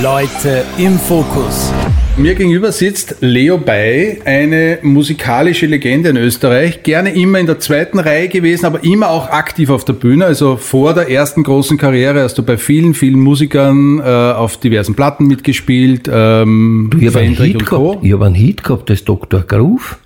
Leute 0.02 0.64
im 0.78 0.98
Fokus. 0.98 1.72
Mir 2.20 2.34
gegenüber 2.34 2.70
sitzt 2.70 3.16
Leo 3.20 3.56
Bay, 3.56 4.20
eine 4.26 4.78
musikalische 4.82 5.64
Legende 5.64 6.10
in 6.10 6.18
Österreich, 6.18 6.82
gerne 6.82 7.14
immer 7.14 7.38
in 7.38 7.46
der 7.46 7.60
zweiten 7.60 7.98
Reihe 7.98 8.28
gewesen, 8.28 8.66
aber 8.66 8.84
immer 8.84 9.08
auch 9.08 9.30
aktiv 9.30 9.70
auf 9.70 9.86
der 9.86 9.94
Bühne. 9.94 10.26
Also 10.26 10.58
vor 10.58 10.92
der 10.92 11.08
ersten 11.08 11.44
großen 11.44 11.78
Karriere 11.78 12.22
hast 12.22 12.36
du 12.36 12.42
bei 12.42 12.58
vielen, 12.58 12.92
vielen 12.92 13.20
Musikern 13.20 14.00
äh, 14.00 14.02
auf 14.02 14.58
diversen 14.58 14.94
Platten 14.94 15.28
mitgespielt. 15.28 16.10
Ähm, 16.12 16.90
Ich 17.00 17.06
habe 17.06 17.20
einen 17.20 17.36
Hit 17.36 17.64
gehabt. 17.64 18.04
Ich 18.04 18.12
habe 18.12 18.26
einen 18.26 18.34
Hit 18.34 18.64
gehabt, 18.64 18.90
das 18.90 18.98
ist 18.98 19.08
Dr. 19.08 19.40
Groove. 19.40 19.96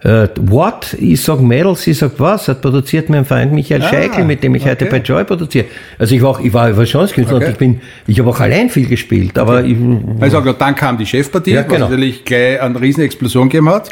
Äh, 0.00 0.28
what? 0.42 0.94
Ich 1.00 1.22
sag 1.22 1.40
Mädels, 1.40 1.82
sie 1.82 1.94
sagt 1.94 2.20
was? 2.20 2.48
Hat 2.48 2.60
produziert 2.60 3.08
mein 3.08 3.24
Freund 3.24 3.52
Michael 3.52 3.80
Ah, 3.82 3.88
Scheikel, 3.88 4.24
mit 4.24 4.42
dem 4.42 4.54
ich 4.54 4.64
heute 4.66 4.84
okay. 4.84 4.98
bei 4.98 5.04
Joy 5.04 5.24
produziere. 5.24 5.64
Also 5.98 6.14
ich 6.14 6.20
war 6.22 6.30
auch, 6.30 6.40
ich 6.40 6.52
war 6.52 6.68
Überraschungskünstler 6.68 7.36
Okay. 7.36 7.46
und 7.46 7.52
ich 7.52 7.58
bin, 7.58 7.80
ich 8.06 8.18
habe 8.18 8.28
auch 8.28 8.38
allein 8.40 8.68
viel 8.68 8.86
gespielt, 8.86 9.38
aber 9.38 9.64
ich, 9.64 9.76
Also 10.20 10.40
dann 10.40 10.74
kam 10.74 10.98
die 10.98 11.06
Chefpartie, 11.06 11.52
Ja, 11.52 11.62
genau. 11.62 11.74
was 11.74 11.80
natürlich 11.90 12.24
gleich 12.26 12.60
eine 12.60 12.78
riesen 12.80 13.04
Explosion 13.04 13.48
gegeben 13.48 13.70
hat. 13.70 13.90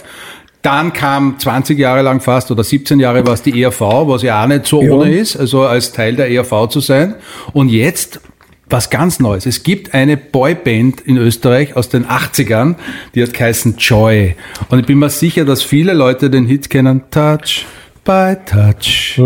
Dann 0.61 0.93
kam 0.93 1.39
20 1.39 1.79
Jahre 1.79 2.03
lang 2.03 2.21
fast 2.21 2.51
oder 2.51 2.65
17 2.65 2.99
Jahre 3.01 3.27
war 3.27 3.35
es 3.35 3.43
die 3.43 3.63
ERV, 3.63 3.81
was 3.81 4.23
ja 4.23 4.43
auch 4.43 4.47
nicht 4.47 4.67
so 4.67 4.83
Ja. 4.83 4.93
ohne 4.93 5.15
ist, 5.15 5.37
also 5.37 5.63
als 5.63 5.93
Teil 5.93 6.17
der 6.17 6.31
ERV 6.31 6.69
zu 6.69 6.81
sein. 6.81 7.15
Und 7.55 7.71
jetzt 7.71 8.21
was 8.69 8.91
ganz 8.91 9.21
Neues. 9.21 9.47
Es 9.47 9.63
gibt 9.63 9.95
eine 9.95 10.17
Boyband 10.17 11.01
in 11.03 11.17
Österreich 11.17 11.77
aus 11.77 11.89
den 11.89 12.07
80ern, 12.07 12.77
die 13.15 13.23
hat 13.23 13.33
geheißen 13.33 13.77
Joy. 13.79 14.37
Und 14.69 14.81
ich 14.81 14.87
bin 14.87 14.99
mir 14.99 15.11
sicher, 15.11 15.45
dass 15.45 15.63
viele 15.63 15.93
Leute 15.93 16.31
den 16.31 16.47
Hit 16.47 16.71
kennen. 16.71 17.03
Touch 17.11 17.67
by 18.05 18.37
Touch. 18.47 19.19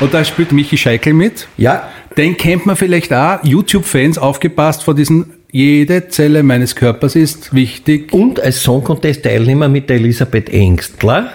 Und 0.00 0.14
da 0.14 0.24
spielt 0.24 0.50
Michi 0.52 0.78
Scheikel 0.78 1.12
mit. 1.12 1.46
Ja, 1.58 1.90
Den 2.16 2.36
kennt 2.36 2.66
man 2.66 2.76
vielleicht 2.76 3.12
auch. 3.12 3.42
YouTube-Fans 3.44 4.18
aufgepasst 4.18 4.82
vor 4.82 4.94
diesen 4.94 5.32
Jede 5.52 6.08
Zelle 6.08 6.42
meines 6.42 6.76
Körpers 6.76 7.16
ist 7.16 7.52
wichtig. 7.54 8.12
und 8.12 8.38
als 8.40 8.62
Song 8.62 8.84
Contest 8.84 9.24
Teilnehmer 9.24 9.68
mit 9.68 9.88
der 9.90 9.96
Elisabeth 9.96 10.48
Engstler. 10.50 11.32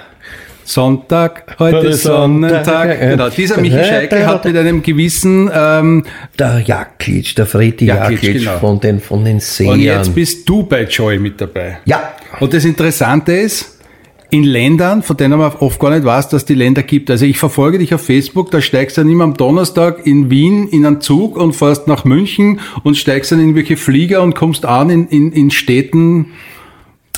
Sonntag, 0.64 1.56
heute 1.60 1.94
Sonnentag. 1.94 2.66
Sonntag. 2.66 3.00
Genau, 3.00 3.30
dieser 3.30 3.62
Michi 3.62 3.84
Scheikel 3.84 4.26
hat 4.26 4.46
mit 4.46 4.58
einem 4.58 4.82
gewissen, 4.82 5.50
ähm, 5.54 6.04
Der 6.40 6.60
Jaklitsch, 6.66 7.38
der 7.38 7.46
Fredi 7.46 7.86
Jaklitsch, 7.86 8.24
Jaklitsch 8.24 8.46
genau. 8.46 8.58
von 8.58 8.80
den, 8.80 9.00
von 9.00 9.24
den 9.24 9.40
Sehern. 9.40 9.74
und 9.74 9.80
jetzt 9.82 10.16
bist 10.16 10.50
du 10.50 10.64
bei 10.64 10.84
Joy 10.86 11.20
mit 11.20 11.40
dabei. 11.40 11.78
ja, 11.86 12.14
Und 12.40 12.54
das 12.54 12.66
Interessante 12.66 13.34
ist, 13.34 13.75
in 14.30 14.44
Ländern, 14.44 15.04
von 15.04 15.18
denen 15.18 15.38
man 15.38 15.54
oft 15.60 15.80
gar 15.80 15.92
nicht 15.92 16.04
weiß, 16.04 16.30
dass 16.30 16.46
die 16.46 16.56
Länder 16.56 16.84
gibt. 16.84 17.10
Also 17.10 17.26
ich 17.26 17.38
verfolge 17.38 17.80
dich 17.80 17.94
auf 17.94 18.02
Facebook, 18.02 18.52
da 18.52 18.62
steigst 18.62 18.98
du 18.98 19.02
dann 19.02 19.12
immer 19.12 19.24
am 19.24 19.36
Donnerstag 19.36 20.06
in 20.06 20.30
Wien 20.30 20.68
in 20.68 20.86
einen 20.86 21.02
Zug 21.02 21.38
und 21.38 21.54
fährst 21.54 21.88
nach 21.88 22.06
München 22.06 22.60
und 22.84 22.98
steigst 22.98 23.32
dann 23.32 23.40
in 23.40 23.46
irgendwelche 23.46 23.78
Flieger 23.78 24.22
und 24.22 24.36
kommst 24.36 24.66
an 24.66 24.90
in, 24.90 25.08
in, 25.08 25.32
in 25.32 25.52
Städten, 25.52 26.34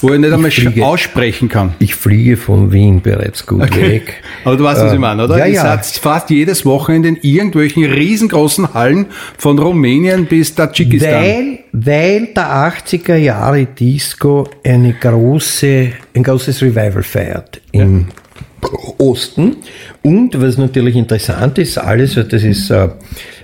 wo 0.03 0.13
ich 0.13 0.19
nicht 0.19 0.33
einmal 0.33 0.51
fliege, 0.51 0.85
aussprechen 0.85 1.49
kann. 1.49 1.73
Ich 1.79 1.95
fliege 1.95 2.37
von 2.37 2.71
Wien 2.71 3.01
bereits 3.01 3.45
gut 3.45 3.61
okay. 3.63 3.89
weg. 3.89 4.23
Aber 4.43 4.55
du 4.55 4.63
weißt, 4.63 4.81
was 4.81 4.93
ich 4.93 4.99
meine, 4.99 5.23
oder? 5.23 5.37
Ja, 5.37 5.45
Ihr 5.45 5.53
ja. 5.53 5.61
seid 5.61 5.85
fast 5.85 6.29
jedes 6.29 6.65
Wochenende 6.65 7.09
in 7.09 7.17
irgendwelchen 7.21 7.85
riesengroßen 7.85 8.73
Hallen 8.73 9.07
von 9.37 9.59
Rumänien 9.59 10.25
bis 10.25 10.55
Tadschikistan. 10.55 11.11
Weil, 11.11 11.59
weil 11.71 12.27
der 12.27 12.71
80er 12.71 13.15
Jahre 13.15 13.65
Disco 13.65 14.47
eine 14.63 14.93
große, 14.93 15.91
ein 16.15 16.23
großes 16.23 16.61
Revival 16.61 17.03
feiert 17.03 17.61
im 17.71 17.99
ja. 17.99 18.69
Osten. 18.97 19.57
Und 20.03 20.39
was 20.41 20.57
natürlich 20.57 20.95
interessant 20.95 21.57
ist, 21.57 21.77
alles, 21.77 22.15
das 22.15 22.43
ist 22.43 22.69
äh, 22.69 22.89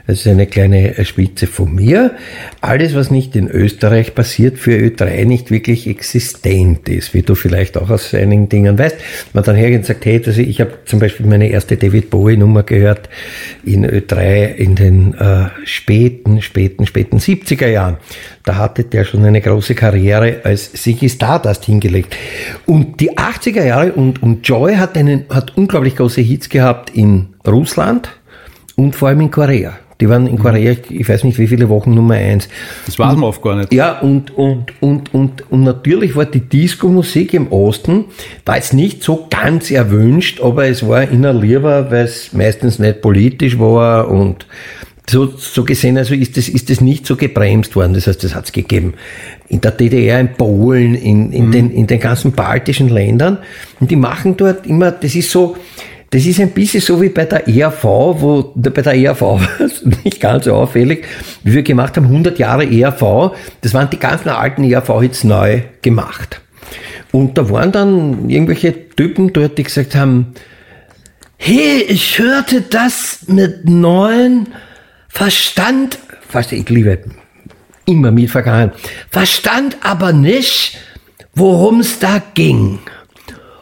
das 0.05 0.19
ist 0.19 0.27
eine 0.27 0.47
kleine 0.47 1.05
Spitze 1.05 1.47
von 1.47 1.73
mir. 1.73 2.11
Alles, 2.59 2.93
was 2.93 3.09
nicht 3.09 3.37
in 3.37 3.47
Österreich 3.47 4.13
passiert, 4.13 4.57
für 4.57 4.71
Ö3 4.71 5.23
nicht 5.23 5.49
wirklich 5.49 5.87
existent 5.87 6.89
ist, 6.89 7.13
wie 7.13 7.21
du 7.21 7.35
vielleicht 7.35 7.77
auch 7.77 7.89
aus 7.89 8.13
einigen 8.13 8.49
Dingen 8.49 8.77
weißt. 8.77 8.97
Man 9.31 9.45
dann 9.45 9.55
hergeht 9.55 9.79
und 9.79 9.85
sagt, 9.85 10.05
hey, 10.05 10.21
also 10.25 10.41
ich 10.41 10.59
habe 10.59 10.79
zum 10.83 10.99
Beispiel 10.99 11.25
meine 11.25 11.47
erste 11.47 11.77
David 11.77 12.09
Bowie-Nummer 12.09 12.63
gehört 12.63 13.07
in 13.63 13.85
Ö3 13.89 14.53
in 14.55 14.75
den 14.75 15.13
äh, 15.13 15.45
späten, 15.63 16.41
späten, 16.41 16.85
späten 16.85 17.19
70er 17.19 17.67
Jahren. 17.67 17.95
Da 18.43 18.57
hatte 18.57 18.83
der 18.83 19.05
schon 19.05 19.23
eine 19.23 19.39
große 19.39 19.73
Karriere 19.73 20.41
als 20.43 20.73
Ziggy 20.73 21.07
Stardust 21.07 21.63
hingelegt. 21.63 22.17
Und 22.65 22.99
die 22.99 23.17
80er 23.17 23.63
Jahre 23.63 23.93
und, 23.93 24.21
und 24.21 24.45
Joy 24.45 24.75
hat, 24.75 24.97
einen, 24.97 25.23
hat 25.29 25.55
unglaublich 25.55 25.95
große 25.95 26.19
Hits 26.19 26.49
gehabt 26.49 26.89
in 26.89 27.29
Russland 27.47 28.09
und 28.75 28.95
vor 28.95 29.07
allem 29.07 29.21
in 29.21 29.31
Korea. 29.31 29.73
Die 30.01 30.09
waren 30.09 30.27
in 30.27 30.39
Korea, 30.39 30.75
ich 30.89 31.07
weiß 31.07 31.23
nicht 31.23 31.37
wie 31.37 31.47
viele 31.47 31.69
Wochen 31.69 31.93
Nummer 31.93 32.15
eins. 32.15 32.49
Das 32.85 32.97
weiß 32.97 33.15
man 33.15 33.23
oft 33.23 33.41
gar 33.41 33.55
nicht. 33.55 33.73
Ja, 33.73 33.99
und, 33.99 34.35
und, 34.37 34.73
und, 34.81 35.13
und, 35.13 35.51
und 35.51 35.63
natürlich 35.63 36.15
war 36.15 36.25
die 36.25 36.41
Disco-Musik 36.41 37.33
im 37.33 37.51
Osten, 37.51 38.05
war 38.45 38.55
jetzt 38.55 38.73
nicht 38.73 39.03
so 39.03 39.27
ganz 39.29 39.71
erwünscht, 39.71 40.41
aber 40.41 40.67
es 40.67 40.87
war 40.87 41.03
inner 41.03 41.33
lieber, 41.33 41.91
weil 41.91 42.05
es 42.05 42.33
meistens 42.33 42.79
nicht 42.79 43.01
politisch 43.01 43.59
war 43.59 44.09
und 44.09 44.45
so, 45.09 45.27
so 45.37 45.65
gesehen, 45.65 45.97
also 45.97 46.13
ist 46.13 46.37
das, 46.37 46.47
ist 46.47 46.69
das 46.69 46.79
nicht 46.79 47.05
so 47.05 47.15
gebremst 47.15 47.75
worden. 47.75 47.93
Das 47.93 48.07
heißt, 48.07 48.23
das 48.23 48.35
hat 48.35 48.45
es 48.45 48.51
gegeben. 48.51 48.93
In 49.49 49.59
der 49.59 49.71
DDR, 49.71 50.19
in 50.19 50.33
Polen, 50.33 50.95
in, 50.95 51.31
in, 51.31 51.47
mhm. 51.47 51.51
den, 51.51 51.71
in 51.71 51.87
den 51.87 51.99
ganzen 51.99 52.31
baltischen 52.31 52.89
Ländern. 52.89 53.39
Und 53.79 53.91
die 53.91 53.95
machen 53.95 54.37
dort 54.37 54.65
immer, 54.65 54.91
das 54.91 55.15
ist 55.15 55.29
so, 55.29 55.57
das 56.13 56.27
ist 56.27 56.39
ein 56.39 56.51
bisschen 56.51 56.79
so 56.79 57.01
wie 57.01 57.09
bei 57.09 57.25
der 57.25 57.47
ERV, 57.47 57.83
wo 57.83 58.53
bei 58.55 58.69
der 58.69 58.93
ERV 58.93 59.21
war 59.21 59.59
es 59.59 59.83
nicht 59.83 60.19
ganz 60.19 60.45
so 60.45 60.53
auffällig, 60.53 61.05
wie 61.41 61.53
wir 61.53 61.63
gemacht 61.63 61.97
haben, 61.97 62.05
100 62.05 62.37
Jahre 62.37 62.65
ERV, 62.65 63.35
das 63.61 63.73
waren 63.73 63.89
die 63.89 63.97
ganzen 63.97 64.29
alten 64.29 64.63
ERV-Hits 64.63 65.23
neu 65.23 65.63
gemacht. 65.81 66.39
Und 67.11 67.35
da 67.39 67.49
waren 67.49 67.71
dann 67.71 68.29
irgendwelche 68.29 68.89
Typen 68.89 69.33
dort, 69.33 69.57
die 69.57 69.63
gesagt 69.63 69.95
haben, 69.95 70.35
hey, 71.37 71.83
ich 71.87 72.19
hörte 72.19 72.61
das 72.61 73.25
mit 73.25 73.67
neuen 73.67 74.49
Verstand, 75.07 75.97
fast 76.29 76.51
ich 76.51 76.69
liebe 76.69 76.99
immer 77.85 78.11
mit 78.11 78.29
vergangen, 78.29 78.71
verstand 79.09 79.77
aber 79.81 80.13
nicht, 80.13 80.77
worum 81.33 81.79
es 81.79 81.97
da 81.97 82.21
ging. 82.35 82.79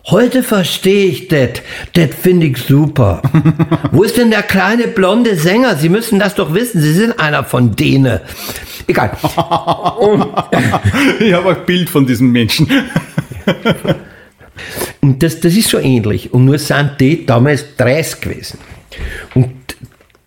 Heute 0.06 0.42
verstehe 0.42 1.06
ich 1.06 1.28
das. 1.28 1.62
Das 1.94 2.10
finde 2.20 2.48
ich 2.48 2.58
super. 2.58 3.22
Wo 3.92 4.04
ist 4.04 4.18
denn 4.18 4.32
der 4.32 4.42
kleine 4.44 4.88
blonde 4.88 5.36
Sänger? 5.36 5.76
Sie 5.76 5.90
müssen 5.90 6.18
das 6.20 6.34
doch 6.36 6.54
wissen. 6.54 6.82
Sie 6.82 6.94
sind 6.94 7.20
einer 7.20 7.44
von 7.44 7.76
denen. 7.76 8.20
Egal. 8.88 9.12
ich 11.20 11.34
habe 11.34 11.50
ein 11.52 11.66
Bild 11.66 11.90
von 11.90 12.06
diesem 12.06 12.32
Menschen. 12.32 12.68
Und 15.02 15.22
das, 15.24 15.40
das 15.40 15.56
ist 15.56 15.70
so 15.70 15.78
ähnlich. 15.78 16.34
Und 16.34 16.46
nur 16.46 16.58
sind 16.58 16.96
die 17.00 17.26
damals 17.26 17.76
30 17.78 18.22
gewesen. 18.22 18.60
Und 19.34 19.54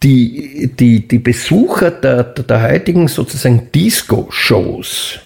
die, 0.02 0.70
die, 0.78 1.06
die 1.08 1.18
Besucher 1.18 1.90
der, 1.90 2.24
der, 2.24 2.44
der 2.44 2.62
heutigen 2.62 3.08
sozusagen 3.08 3.70
Disco-Shows, 3.74 5.18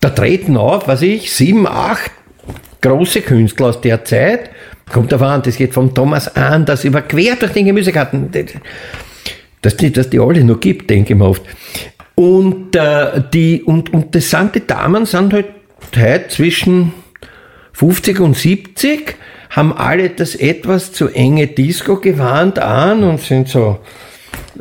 da 0.00 0.10
treten 0.10 0.56
auf, 0.56 0.86
was 0.86 1.02
ich, 1.02 1.32
sieben, 1.32 1.66
acht 1.66 2.10
große 2.84 3.22
Künstler 3.22 3.68
aus 3.68 3.80
der 3.80 4.04
Zeit. 4.04 4.50
Kommt 4.92 5.10
davon 5.10 5.28
an, 5.28 5.42
das 5.42 5.56
geht 5.56 5.72
vom 5.72 5.94
Thomas 5.94 6.36
Anders 6.36 6.84
über 6.84 7.02
quer 7.02 7.36
durch 7.36 7.52
den 7.52 7.64
Gemüsegarten. 7.64 8.30
Dass 9.62 9.76
die, 9.76 9.90
dass 9.90 10.10
die 10.10 10.20
alle 10.20 10.44
noch 10.44 10.60
gibt, 10.60 10.90
denke 10.90 11.14
ich 11.14 11.18
mir 11.18 11.24
oft. 11.24 11.42
Und, 12.14 12.76
äh, 12.76 13.22
die, 13.32 13.62
und, 13.62 13.92
und 13.92 14.14
das 14.14 14.30
sind 14.30 14.54
die 14.54 14.66
Damen, 14.66 15.06
sind 15.06 15.32
halt 15.32 15.46
heute 15.96 16.28
zwischen 16.28 16.92
50 17.72 18.20
und 18.20 18.36
70, 18.36 19.16
haben 19.50 19.72
alle 19.72 20.10
das 20.10 20.34
etwas 20.34 20.92
zu 20.92 21.08
enge 21.08 21.46
Disco 21.46 21.96
gewarnt 21.96 22.58
an 22.58 23.02
und 23.02 23.20
sind 23.20 23.48
so 23.48 23.80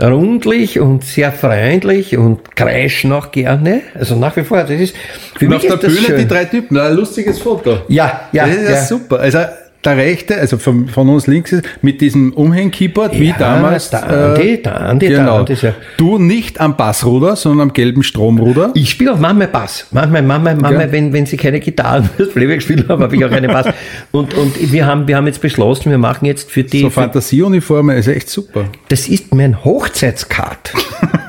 rundlich 0.01 0.79
und 0.79 1.03
sehr 1.03 1.31
freundlich 1.31 2.17
und 2.17 2.55
kreischen 2.55 3.11
auch 3.11 3.31
gerne. 3.31 3.81
Also 3.93 4.15
nach 4.15 4.35
wie 4.35 4.43
vor, 4.43 4.57
das 4.57 4.71
ist 4.71 4.95
für 5.37 5.45
und 5.45 5.51
mich 5.51 5.71
auf 5.71 5.79
der 5.79 5.87
Bühne 5.87 6.01
schön. 6.01 6.17
die 6.19 6.27
drei 6.27 6.45
Typen, 6.45 6.77
ein 6.77 6.95
lustiges 6.95 7.39
Foto. 7.39 7.81
Ja, 7.87 8.29
ja. 8.31 8.47
Das 8.47 8.55
ist 8.55 8.69
ja. 8.69 8.81
super. 8.83 9.19
Also 9.19 9.39
der 9.85 9.97
rechte, 9.97 10.37
also 10.37 10.57
von, 10.57 10.87
von 10.87 11.09
uns 11.09 11.27
links 11.27 11.51
ist, 11.51 11.65
mit 11.81 12.01
diesem 12.01 12.33
Umhängkeyboard, 12.33 13.19
wie 13.19 13.29
ja, 13.29 13.35
damals. 13.37 13.89
Der 13.89 14.03
Andi, 14.03 14.41
äh, 14.41 14.61
der 14.61 14.81
Andi, 14.81 15.07
genau. 15.07 15.23
der 15.23 15.33
Andi 15.33 15.53
ja. 15.61 15.73
Du 15.97 16.17
nicht 16.17 16.59
am 16.61 16.77
Bassruder, 16.77 17.35
sondern 17.35 17.69
am 17.69 17.73
gelben 17.73 18.03
Stromruder. 18.03 18.71
Ich 18.75 18.89
spiele 18.89 19.13
auch 19.13 19.19
manchmal 19.19 19.47
Bass. 19.47 19.87
Manchmal, 19.91 20.21
manchmal, 20.21 20.55
manchmal 20.55 20.91
wenn, 20.91 21.11
wenn 21.13 21.25
sie 21.25 21.37
keine 21.37 21.59
Gitarren 21.59 22.09
fürs 22.17 22.29
Playback 22.29 22.61
spielen 22.61 22.87
haben, 22.87 23.03
habe 23.03 23.15
ich 23.15 23.25
auch 23.25 23.29
keine 23.29 23.47
Bass. 23.47 23.67
und, 24.11 24.33
und 24.33 24.71
wir 24.71 24.85
haben, 24.85 25.07
wir 25.07 25.17
haben 25.17 25.27
jetzt 25.27 25.41
beschlossen, 25.41 25.91
wir 25.91 25.97
machen 25.97 26.25
jetzt 26.25 26.49
für 26.49 26.63
die. 26.63 26.81
So 26.81 26.89
Fantasieuniformen 26.89 27.97
ist 27.97 28.07
echt 28.07 28.29
super. 28.29 28.65
Das 28.89 29.07
ist 29.07 29.33
mein 29.33 29.63
Hochzeitskart. 29.63 30.73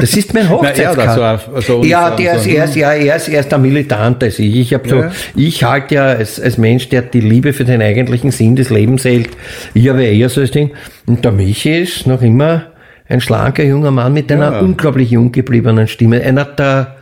Das 0.00 0.16
ist 0.16 0.34
mein 0.34 0.48
Hochzeitskart. 0.48 1.48
So, 1.56 1.60
so 1.60 1.84
ja, 1.84 2.10
der 2.10 2.34
ist, 2.34 2.46
er, 2.46 2.64
ist, 2.64 2.76
ja, 2.76 2.92
er, 2.92 3.16
ist, 3.16 3.28
er 3.28 3.40
ist 3.40 3.50
der 3.50 3.58
Militant 3.58 4.22
als 4.22 4.38
ich. 4.38 4.56
Ich, 4.56 4.74
hab 4.74 4.86
so, 4.86 4.96
ja. 4.96 5.10
ich 5.34 5.64
halte 5.64 5.94
ja 5.94 6.04
als, 6.06 6.40
als 6.40 6.58
Mensch, 6.58 6.88
der 6.88 7.02
die 7.02 7.20
Liebe 7.20 7.52
für 7.52 7.64
den 7.64 7.82
eigentlichen 7.82 8.30
Sinn 8.30 8.56
des 8.56 8.70
Lebens 8.70 9.04
hält, 9.04 9.30
ich 9.74 9.88
habe 9.88 10.04
eher 10.04 10.28
so 10.28 10.40
das 10.40 10.50
Ding. 10.50 10.70
Und 11.06 11.24
der 11.24 11.32
Michi 11.32 11.82
ist 11.82 12.06
noch 12.06 12.22
immer 12.22 12.66
ein 13.08 13.20
schlanker 13.20 13.64
junger 13.64 13.90
Mann 13.90 14.12
mit 14.12 14.30
einer 14.30 14.52
ja. 14.52 14.60
unglaublich 14.60 15.10
jung 15.10 15.32
gebliebenen 15.32 15.88
Stimme. 15.88 16.22
Einer 16.22 16.44
der 16.44 16.96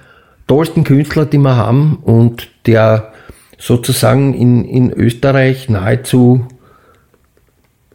tollsten 0.46 0.84
Künstler, 0.84 1.26
die 1.26 1.38
wir 1.38 1.56
haben 1.56 1.98
und 2.02 2.48
der 2.66 3.12
sozusagen 3.58 4.34
in, 4.34 4.64
in 4.64 4.92
Österreich 4.92 5.68
nahezu 5.68 6.46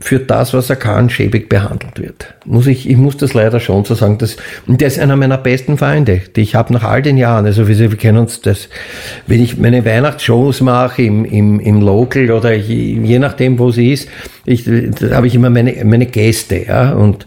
für 0.03 0.19
das, 0.19 0.53
was 0.53 0.69
er 0.69 0.75
kann, 0.75 1.09
schäbig 1.09 1.47
behandelt 1.47 1.97
wird. 1.97 2.33
Muss 2.43 2.67
ich, 2.67 2.89
ich 2.89 2.97
muss 2.97 3.15
das 3.15 3.33
leider 3.33 3.61
schon 3.61 3.85
so 3.85 3.95
sagen. 3.95 4.17
Und 4.67 4.81
der 4.81 4.89
ist 4.89 4.99
einer 4.99 5.15
meiner 5.15 5.37
besten 5.37 5.77
Freunde, 5.77 6.21
die 6.35 6.41
ich 6.41 6.55
habe 6.55 6.73
nach 6.73 6.83
all 6.83 7.01
den 7.01 7.15
Jahren. 7.15 7.45
Also 7.45 7.69
wir, 7.69 7.79
wir 7.79 7.97
kennen 7.97 8.17
uns 8.17 8.41
das, 8.41 8.67
wenn 9.27 9.41
ich 9.41 9.57
meine 9.57 9.85
Weihnachtsshows 9.85 10.59
mache 10.59 11.03
im, 11.03 11.23
im, 11.23 11.61
im 11.61 11.79
Local 11.79 12.31
oder 12.31 12.53
ich, 12.53 12.67
je 12.67 13.17
nachdem, 13.17 13.57
wo 13.59 13.71
sie 13.71 13.93
ist, 13.93 14.09
ich, 14.43 14.65
da 14.65 15.15
habe 15.15 15.27
ich 15.27 15.35
immer 15.35 15.49
meine, 15.49 15.73
meine 15.85 16.05
Gäste. 16.05 16.65
Ja, 16.67 16.91
und 16.91 17.25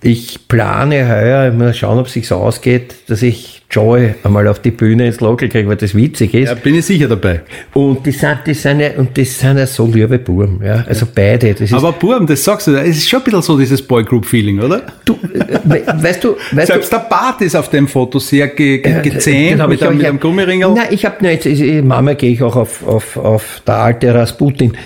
ich 0.00 0.46
plane 0.46 1.08
heuer, 1.08 1.50
mal 1.50 1.74
schauen, 1.74 1.98
ob 1.98 2.06
es 2.06 2.12
sich 2.12 2.30
ausgeht, 2.30 2.94
dass 3.08 3.22
ich 3.22 3.51
Joy 3.72 4.14
einmal 4.22 4.46
auf 4.48 4.60
die 4.60 4.70
Bühne 4.70 5.06
ins 5.06 5.20
Local 5.20 5.48
kriege, 5.48 5.66
weil 5.66 5.76
das 5.76 5.94
witzig 5.94 6.34
ist. 6.34 6.48
Ja, 6.48 6.54
bin 6.54 6.74
ich 6.74 6.84
sicher 6.84 7.08
dabei. 7.08 7.40
Und 7.72 8.04
die 8.04 8.12
sind, 8.12 8.40
die 8.46 8.52
sind 8.52 8.80
ja, 8.80 8.90
und 8.98 9.16
das 9.16 9.38
sind 9.38 9.56
ja 9.56 9.66
so 9.66 9.86
liebe 9.86 10.18
Buben, 10.18 10.60
ja. 10.62 10.84
Also 10.86 11.06
beide. 11.12 11.56
Aber 11.72 11.92
Buben, 11.92 12.26
das 12.26 12.44
sagst 12.44 12.66
du, 12.66 12.72
es 12.76 12.98
ist 12.98 13.08
schon 13.08 13.20
ein 13.20 13.24
bisschen 13.24 13.42
so 13.42 13.58
dieses 13.58 13.80
Boygroup-Feeling, 13.80 14.60
oder? 14.60 14.82
Du, 15.06 15.14
äh, 15.14 15.82
weißt 16.02 16.22
du, 16.22 16.36
weißt 16.52 16.66
Selbst 16.66 16.92
du, 16.92 16.98
der 16.98 17.04
Bart 17.04 17.40
ist 17.40 17.56
auf 17.56 17.70
dem 17.70 17.88
Foto 17.88 18.18
sehr 18.18 18.48
ge, 18.48 18.78
ge, 18.78 19.00
gezähmt 19.00 19.60
äh, 19.60 19.66
mit, 19.66 19.82
einem, 19.82 19.96
mit 19.96 20.06
einem 20.06 20.20
Gummiringel. 20.20 20.72
Nein, 20.74 20.88
ich 20.90 21.06
habe, 21.06 21.26
jetzt, 21.26 21.46
Mama 21.82 22.12
gehe 22.12 22.32
ich 22.32 22.42
auch 22.42 22.56
auf, 22.56 22.86
auf, 22.86 23.16
auf 23.16 23.62
der 23.66 23.76
alte 23.76 24.14
Rasputin. 24.14 24.76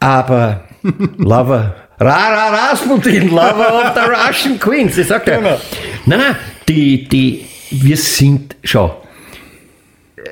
Aber, 0.00 0.64
Lover, 1.16 1.76
Rara 1.98 2.70
Rasputin, 2.70 3.30
Lover 3.30 3.84
of 3.84 3.92
the 3.94 4.00
Russian 4.00 4.60
Queens, 4.60 4.96
das 4.96 5.08
sagt 5.08 5.28
er. 5.28 5.38
Genau. 5.38 5.60
Nein, 6.04 6.18
nein, 6.18 6.36
die, 6.68 7.08
die, 7.08 7.46
wir 7.82 7.96
sind, 7.96 8.56
schau, 8.62 9.04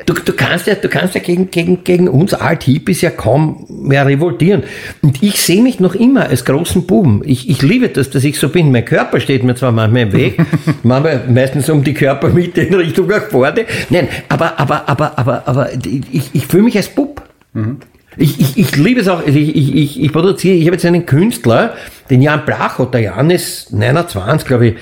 Du, 0.06 0.14
du, 0.14 0.32
kannst 0.32 0.66
ja, 0.66 0.74
du 0.74 0.88
kannst 0.88 1.14
ja 1.14 1.20
gegen, 1.20 1.50
gegen, 1.50 1.84
gegen 1.84 2.08
uns 2.08 2.34
Alt-Hippies 2.34 3.02
ja 3.02 3.10
kaum 3.10 3.66
mehr 3.68 4.06
revoltieren. 4.06 4.62
Und 5.02 5.22
ich 5.22 5.40
sehe 5.40 5.62
mich 5.62 5.80
noch 5.80 5.94
immer 5.94 6.28
als 6.28 6.44
großen 6.44 6.86
Buben. 6.86 7.22
Ich, 7.24 7.48
ich 7.48 7.62
liebe 7.62 7.88
das, 7.88 8.10
dass 8.10 8.24
ich 8.24 8.38
so 8.38 8.48
bin. 8.48 8.72
Mein 8.72 8.84
Körper 8.84 9.20
steht 9.20 9.44
mir 9.44 9.54
zwar 9.54 9.70
manchmal 9.70 10.02
im 10.02 10.12
Weg, 10.12 10.38
manchmal 10.82 11.28
meistens 11.28 11.68
um 11.68 11.84
die 11.84 11.94
Körpermitte 11.94 12.62
in 12.62 12.74
Richtung 12.74 13.06
nach 13.06 13.24
vorne. 13.24 13.66
Nein, 13.90 14.08
aber, 14.28 14.58
aber, 14.58 14.88
aber, 14.88 15.18
aber, 15.18 15.46
aber 15.46 15.70
ich, 15.74 16.30
ich 16.32 16.46
fühle 16.46 16.64
mich 16.64 16.76
als 16.76 16.88
Bub. 16.88 17.22
Mhm. 17.52 17.78
Ich, 18.16 18.40
ich, 18.40 18.58
ich 18.58 18.76
liebe 18.76 19.00
es 19.00 19.08
auch, 19.08 19.26
ich, 19.26 19.36
ich, 19.36 19.74
ich, 19.74 20.02
ich 20.02 20.12
produziere, 20.12 20.56
ich 20.56 20.66
habe 20.66 20.76
jetzt 20.76 20.84
einen 20.84 21.06
Künstler, 21.06 21.74
den 22.10 22.20
Jan 22.20 22.44
Blacho, 22.44 22.84
der 22.84 23.00
Jan 23.00 23.30
ist 23.30 23.72
29, 23.72 24.46
glaube 24.46 24.68
ich, 24.68 24.74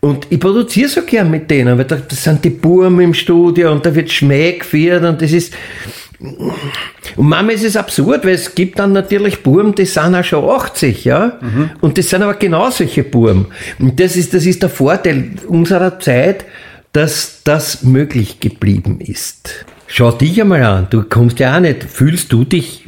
und 0.00 0.26
ich 0.30 0.40
produziere 0.40 0.88
so 0.88 1.02
gern 1.02 1.30
mit 1.30 1.50
denen, 1.50 1.76
weil 1.76 1.84
da, 1.84 1.96
das 1.96 2.24
sind 2.24 2.42
die 2.44 2.50
Burm 2.50 3.00
im 3.00 3.12
Studio 3.12 3.70
und 3.70 3.84
da 3.84 3.94
wird 3.94 4.10
Schmäh 4.10 4.52
geführt 4.52 5.04
und 5.04 5.20
das 5.20 5.32
ist, 5.32 5.52
Und 7.16 7.28
manchmal 7.28 7.54
ist 7.54 7.64
es 7.64 7.76
absurd, 7.76 8.24
weil 8.24 8.34
es 8.34 8.54
gibt 8.54 8.78
dann 8.78 8.92
natürlich 8.92 9.42
Burm, 9.42 9.74
die 9.74 9.86
sind 9.86 10.14
auch 10.14 10.24
schon 10.24 10.48
80, 10.48 11.04
ja. 11.04 11.38
Mhm. 11.40 11.70
Und 11.80 11.96
das 11.96 12.10
sind 12.10 12.22
aber 12.22 12.34
genau 12.34 12.70
solche 12.70 13.04
Burm. 13.04 13.46
Und 13.78 13.98
das 13.98 14.16
ist, 14.16 14.34
das 14.34 14.44
ist 14.44 14.62
der 14.62 14.68
Vorteil 14.68 15.30
unserer 15.48 15.98
Zeit, 15.98 16.44
dass 16.92 17.40
das 17.44 17.82
möglich 17.82 18.40
geblieben 18.40 19.00
ist. 19.00 19.64
Schau 19.92 20.12
dich 20.12 20.40
einmal 20.40 20.62
an, 20.62 20.86
du 20.88 21.02
kommst 21.02 21.40
ja 21.40 21.56
auch 21.56 21.60
nicht, 21.60 21.82
fühlst 21.82 22.32
du 22.32 22.44
dich 22.44 22.84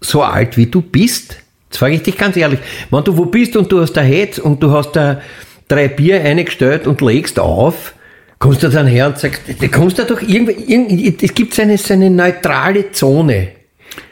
so 0.00 0.22
alt, 0.22 0.56
wie 0.56 0.66
du 0.66 0.80
bist? 0.80 1.38
Jetzt 1.68 1.78
frage 1.78 1.96
ich 1.96 2.02
dich 2.02 2.16
ganz 2.16 2.36
ehrlich, 2.36 2.60
wenn 2.88 3.02
du 3.02 3.16
wo 3.16 3.24
bist 3.24 3.56
und 3.56 3.70
du 3.72 3.80
hast 3.80 3.94
da 3.94 4.00
Hetz 4.00 4.38
und 4.38 4.62
du 4.62 4.70
hast 4.70 4.92
da 4.92 5.20
drei 5.66 5.88
Bier 5.88 6.22
eingestellt 6.22 6.86
und 6.86 7.00
legst 7.00 7.40
auf, 7.40 7.94
kommst 8.38 8.62
du 8.62 8.68
dann 8.68 8.86
her 8.86 9.08
und 9.08 9.18
sagst, 9.18 9.42
da 9.60 9.66
kommst 9.66 9.98
du 9.98 10.04
doch 10.04 10.22
irgendwie, 10.22 11.16
es 11.20 11.34
gibt 11.34 11.58
eine, 11.58 11.78
so 11.78 11.94
eine 11.94 12.10
neutrale 12.10 12.92
Zone. 12.92 13.48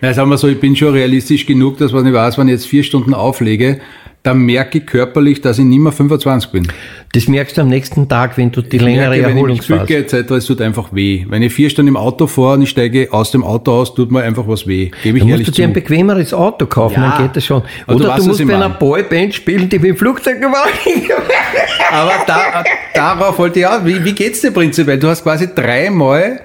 Na, 0.01 0.12
sagen 0.12 0.28
wir 0.28 0.37
so, 0.37 0.49
ich 0.49 0.59
bin 0.59 0.74
schon 0.74 0.93
realistisch 0.93 1.47
genug, 1.47 1.78
dass 1.78 1.93
man 1.93 2.03
nicht 2.03 2.14
weiß, 2.14 2.37
wenn 2.37 2.49
ich 2.49 2.55
jetzt 2.55 2.66
vier 2.66 2.82
Stunden 2.82 3.14
auflege, 3.14 3.80
dann 4.24 4.39
merke 4.39 4.78
ich 4.78 4.87
körperlich, 4.87 5.41
dass 5.41 5.61
ich 5.61 5.64
nicht 5.64 5.78
mehr 5.78 5.93
25 5.93 6.51
bin. 6.51 6.66
Das 7.14 7.28
merkst 7.28 7.56
du 7.56 7.60
am 7.60 7.68
nächsten 7.68 8.08
Tag, 8.08 8.36
wenn 8.36 8.50
du 8.50 8.60
die 8.60 8.74
ich 8.74 8.82
längere 8.82 9.10
merke, 9.10 9.30
Erholungsphase... 9.30 9.88
Wenn 9.88 9.98
ich 9.98 10.12
mich 10.12 10.14
etc., 10.14 10.30
es 10.32 10.46
tut 10.46 10.60
einfach 10.60 10.88
weh. 10.92 11.24
Wenn 11.28 11.42
ich 11.42 11.52
vier 11.54 11.70
Stunden 11.70 11.90
im 11.90 11.96
Auto 11.96 12.26
fahre 12.26 12.54
und 12.54 12.62
ich 12.62 12.70
steige 12.70 13.12
aus 13.12 13.30
dem 13.30 13.44
Auto 13.44 13.70
aus, 13.72 13.94
tut 13.94 14.10
mir 14.10 14.22
einfach 14.22 14.48
was 14.48 14.66
weh. 14.66 14.90
Gebe 15.04 15.18
ich 15.18 15.24
dann 15.24 15.30
musst 15.30 15.46
du 15.46 15.52
dir 15.52 15.64
ein 15.64 15.72
bequemeres 15.72 16.34
Auto 16.34 16.66
kaufen, 16.66 17.00
ja. 17.00 17.10
dann 17.10 17.22
geht 17.22 17.36
das 17.36 17.44
schon. 17.44 17.62
Oder 17.86 18.16
du, 18.16 18.16
du 18.16 18.24
musst 18.24 18.44
bei 18.44 18.54
einer 18.54 18.68
Boyband 18.68 19.32
spielen, 19.32 19.68
die 19.68 19.78
mit 19.78 19.90
dem 19.90 19.96
Flugzeug 19.96 20.40
gemacht 20.40 20.70
Aber 21.92 22.12
da, 22.26 22.64
darauf 22.94 23.38
wollte 23.38 23.60
ich 23.60 23.66
auch, 23.66 23.84
wie, 23.84 24.04
wie 24.04 24.12
geht's 24.12 24.40
dir 24.40 24.50
prinzipiell? 24.50 24.98
Du 24.98 25.06
hast 25.06 25.22
quasi 25.22 25.48
dreimal 25.54 26.40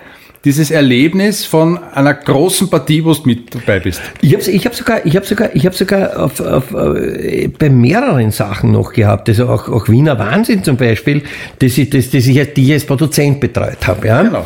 dieses 0.46 0.72
Erlebnis 0.72 1.46
von 1.46 1.78
einer 1.78 2.14
großen 2.14 2.70
Partie, 2.70 3.04
wo 3.04 3.14
du 3.14 3.22
mit 3.26 3.54
dabei 3.54 3.80
bist? 3.80 4.02
Ich 4.22 4.34
habe 4.34 4.44
ich 4.50 4.66
hab 4.66 4.76
sogar, 4.76 5.06
ich 5.06 5.16
hab 5.16 5.26
sogar, 5.26 5.54
ich 5.54 5.66
hab 5.66 5.76
sogar 5.76 6.18
auf, 6.18 6.40
auf, 6.40 6.74
äh, 6.74 7.48
bei 7.48 7.70
mehreren 7.70 8.32
Sachen 8.32 8.72
noch 8.72 8.94
gehabt. 8.94 9.28
Also 9.28 9.50
auch, 9.50 9.68
auch 9.68 9.90
Wiener 9.90 10.18
Wahnsinn 10.18 10.64
zum 10.64 10.78
Beispiel, 10.78 11.24
das 11.60 11.78
ich, 11.78 11.90
das, 11.90 12.10
das 12.10 12.26
ich, 12.26 12.54
die 12.54 12.68
ich 12.68 12.74
als 12.74 12.86
Produzent 12.86 13.40
betreut 13.40 13.86
habe. 13.86 14.08
Ja? 14.08 14.22
Genau. 14.22 14.46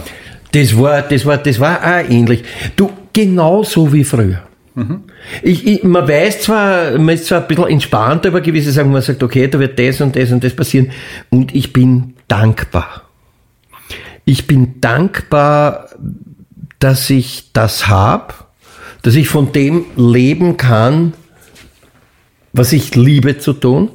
Das 0.52 0.78
war, 0.78 1.02
das 1.02 1.26
war, 1.26 1.38
das 1.38 1.60
war 1.60 1.80
auch 1.82 2.10
ähnlich. 2.10 2.44
Du, 2.76 2.92
genauso 3.12 3.92
wie 3.94 4.04
früher. 4.04 4.42
Mhm. 4.76 5.04
Ich, 5.44 5.66
ich, 5.68 5.84
man 5.84 6.08
weiß 6.08 6.42
zwar, 6.42 6.98
man 6.98 7.14
ist 7.14 7.28
zwar 7.28 7.42
ein 7.42 7.48
bisschen 7.48 7.68
entspannter 7.68 8.30
über 8.30 8.42
gewisse 8.42 8.72
Sachen, 8.72 8.92
man 8.92 9.04
sagt, 9.04 9.22
okay, 9.22 9.48
da 9.48 9.60
wird 9.60 9.78
das 9.78 10.02
und 10.02 10.16
das 10.16 10.32
und 10.32 10.44
das 10.44 10.56
passieren. 10.56 10.92
Und 11.30 11.54
ich 11.54 11.72
bin 11.72 12.16
dankbar 12.28 13.04
ich 14.26 14.48
bin 14.48 14.80
dankbar, 14.82 15.90
dass 16.80 17.10
ich 17.10 17.52
das 17.54 17.88
habe, 17.88 18.34
dass 19.02 19.16
ich 19.16 19.28
von 19.28 19.52
dem 19.52 19.86
leben 19.96 20.58
kann, 20.58 21.14
was 22.54 22.72
ich 22.74 22.96
liebe 22.96 23.38
zu 23.38 23.54
tun. 23.54 23.90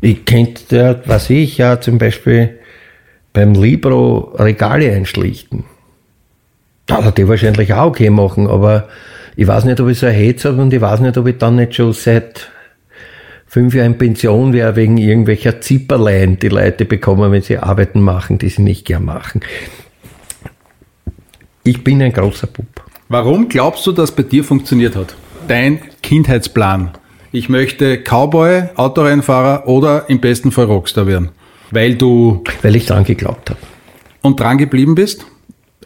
Ich 0.00 0.24
kennt 0.24 0.70
ja, 0.70 1.00
was 1.06 1.30
ich 1.30 1.58
ja 1.58 1.80
zum 1.80 1.98
Beispiel 1.98 2.58
beim 3.32 3.54
Libro 3.54 4.34
Regale 4.38 4.92
einschlichten. 4.92 5.64
Da 6.86 7.04
hat 7.04 7.18
die 7.18 7.28
wahrscheinlich 7.28 7.72
auch 7.74 7.86
okay 7.86 8.10
machen, 8.10 8.46
aber 8.46 8.88
ich 9.36 9.46
weiß 9.46 9.64
nicht, 9.64 9.80
ob 9.80 9.88
ich 9.88 9.98
so 9.98 10.06
ein 10.06 10.14
Hetz 10.14 10.44
habe 10.44 10.60
und 10.60 10.72
ich 10.72 10.80
weiß 10.80 11.00
nicht, 11.00 11.16
ob 11.16 11.26
ich 11.26 11.38
dann 11.38 11.56
nicht 11.56 11.74
schon 11.74 11.92
seit 11.92 12.50
fünf 13.48 13.74
Jahre 13.74 13.86
in 13.86 13.98
Pension 13.98 14.52
wäre 14.52 14.76
wegen 14.76 14.98
irgendwelcher 14.98 15.60
Zipperlein, 15.60 16.38
die 16.38 16.48
Leute 16.48 16.84
bekommen, 16.84 17.32
wenn 17.32 17.42
sie 17.42 17.58
Arbeiten 17.58 18.00
machen, 18.00 18.38
die 18.38 18.48
sie 18.48 18.62
nicht 18.62 18.84
gern 18.84 19.04
machen. 19.04 19.40
Ich 21.64 21.82
bin 21.82 22.00
ein 22.02 22.12
großer 22.12 22.46
Bub. 22.46 22.66
Warum 23.08 23.48
glaubst 23.48 23.86
du, 23.86 23.92
dass 23.92 24.12
bei 24.12 24.22
dir 24.22 24.44
funktioniert 24.44 24.94
hat? 24.94 25.16
Dein 25.48 25.80
Kindheitsplan. 26.02 26.90
Ich 27.32 27.48
möchte 27.48 27.98
Cowboy, 27.98 28.64
Autorennfahrer 28.74 29.66
oder 29.66 30.08
im 30.08 30.20
besten 30.20 30.50
Fall 30.50 30.66
Rockstar 30.66 31.06
werden. 31.06 31.30
Weil 31.70 31.94
du. 31.94 32.42
Weil 32.62 32.76
ich 32.76 32.86
dran 32.86 33.04
geglaubt 33.04 33.50
habe. 33.50 33.60
Und 34.22 34.40
dran 34.40 34.58
geblieben 34.58 34.94
bist? 34.94 35.26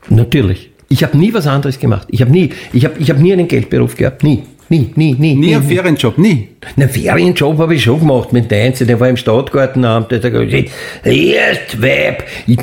Natürlich. 0.08 0.70
Ich 0.88 1.02
habe 1.02 1.16
nie 1.16 1.32
was 1.32 1.46
anderes 1.46 1.78
gemacht. 1.78 2.06
Ich 2.10 2.20
habe 2.20 2.30
nie, 2.30 2.50
ich 2.72 2.84
habe, 2.84 2.98
ich 2.98 3.08
habe 3.10 3.20
nie 3.20 3.32
einen 3.32 3.48
Geldberuf 3.48 3.96
gehabt. 3.96 4.22
Nie. 4.22 4.44
Nie, 4.72 4.90
nie, 4.96 5.14
nie. 5.18 5.34
Nie 5.34 5.54
einen 5.54 5.64
Ferienjob, 5.64 6.16
nie. 6.16 6.48
Einen 6.78 6.88
Ferienjob 6.88 7.58
habe 7.58 7.74
ich 7.74 7.82
schon 7.82 8.00
gemacht 8.00 8.32
mit 8.32 8.50
der 8.50 8.64
Einzel, 8.64 8.86
der 8.86 8.98
war 8.98 9.06
im 9.06 9.18
Stadtgartenamt, 9.18 10.10
der 10.10 10.22
hat 10.22 10.32
gesagt, 10.32 10.70
erst 11.04 11.82
Weib, 11.82 12.24
ich, 12.46 12.58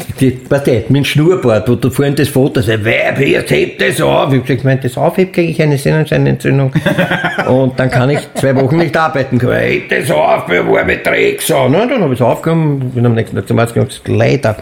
mit 0.89 0.89
dem 0.89 1.05
Schnurrbart, 1.05 1.69
wo 1.69 1.75
du 1.75 1.91
vorhin 1.91 2.15
das 2.15 2.29
Foto 2.29 2.61
sagst, 2.61 2.83
Weib, 2.83 3.19
erst 3.19 3.51
hebt 3.51 3.79
das 3.79 4.01
auf. 4.01 4.33
Ich 4.33 4.39
habe 4.39 4.41
gesagt, 4.41 4.65
wenn 4.65 4.79
das 4.81 4.97
aufhebt, 4.97 5.33
kriege 5.33 5.51
ich 5.51 5.61
eine 5.61 5.77
Sehnenscheinentzündung. 5.77 6.71
und 7.47 7.79
dann 7.79 7.91
kann 7.91 8.09
ich 8.09 8.21
zwei 8.33 8.55
Wochen 8.55 8.77
nicht 8.77 8.97
arbeiten. 8.97 9.35
Ich 9.35 9.43
heb 9.43 9.89
das 9.89 10.09
auf, 10.09 10.45
wer 10.47 10.67
war 10.67 10.83
mit 10.85 11.05
Dreck 11.05 11.43
so. 11.43 11.69
Dann 11.69 11.91
habe 11.91 12.11
ich 12.11 12.19
es 12.19 12.25
aufgehoben, 12.25 12.89
bin 12.89 13.05
am 13.05 13.13
nächsten 13.13 13.35
Tag 13.35 13.47
zum 13.47 13.59
Arzt 13.59 13.75
gegangen, 13.75 13.91
leider. 14.07 14.57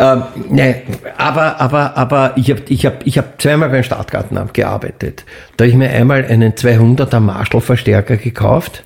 Ähm, 0.00 0.22
ne, 0.48 0.76
aber, 1.18 1.60
aber, 1.60 1.94
aber 1.94 2.32
ich 2.36 2.50
habe 2.50 2.62
ich 2.70 2.86
hab, 2.86 3.06
ich 3.06 3.18
hab 3.18 3.40
zweimal 3.40 3.68
beim 3.68 3.82
Stadtgartenamt 3.82 4.54
gearbeitet. 4.54 5.26
Da 5.58 5.64
habe 5.64 5.70
ich 5.70 5.76
mir 5.76 5.90
einmal 5.90 6.24
einen 6.24 6.52
200er 6.52 7.20
Marshall-Verstärker 7.20 8.16
gekauft, 8.16 8.82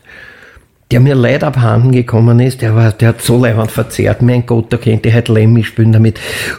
der 0.91 0.99
mir 0.99 1.15
leid 1.15 1.45
abhanden 1.45 1.93
gekommen 1.93 2.41
ist. 2.41 2.63
Der, 2.63 2.75
war, 2.75 2.91
der 2.91 3.11
hat 3.11 3.23
so 3.23 3.41
leibend 3.41 3.71
verzerrt. 3.71 4.23
Mein 4.23 4.45
Gott, 4.45 4.73
da 4.73 4.77
könnte 4.77 5.09
ich 5.09 5.15
halt 5.15 5.29
Lemmy 5.29 5.63
spielen 5.63 5.93
damit. 5.93 6.19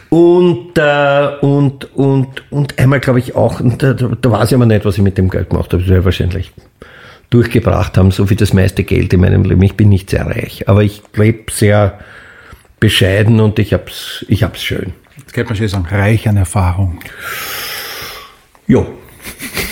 Und, 0.09 0.77
äh, 0.77 1.27
und, 1.41 1.93
und, 1.93 2.49
und 2.49 2.79
einmal 2.79 3.01
glaube 3.01 3.19
ich 3.19 3.35
auch, 3.35 3.59
da, 3.61 3.91
da 3.91 4.31
weiß 4.31 4.51
ich 4.51 4.55
aber 4.55 4.65
nicht, 4.65 4.85
was 4.85 4.95
ich 4.95 5.03
mit 5.03 5.17
dem 5.17 5.29
Geld 5.29 5.49
gemacht 5.49 5.73
habe. 5.73 5.83
Das 5.83 5.91
wäre 5.91 6.05
wahrscheinlich 6.05 6.53
durchgebracht 7.29 7.97
haben, 7.97 8.11
so 8.11 8.29
wie 8.29 8.37
das 8.37 8.53
meiste 8.53 8.85
Geld 8.85 9.11
in 9.11 9.19
meinem 9.19 9.43
Leben. 9.43 9.61
Ich 9.63 9.75
bin 9.75 9.89
nicht 9.89 10.11
sehr 10.11 10.25
reich, 10.25 10.69
aber 10.69 10.81
ich 10.81 11.01
lebe 11.13 11.51
sehr 11.51 11.99
bescheiden 12.85 13.39
und 13.39 13.57
ich 13.57 13.73
hab's, 13.73 14.23
ich 14.27 14.43
hab's 14.43 14.61
schön. 14.63 14.93
Jetzt 15.17 15.33
könnte 15.33 15.49
man 15.49 15.57
schon 15.57 15.67
sagen, 15.67 15.87
reich 15.89 16.29
an 16.29 16.37
Erfahrung. 16.37 16.99
Jo. 18.67 18.85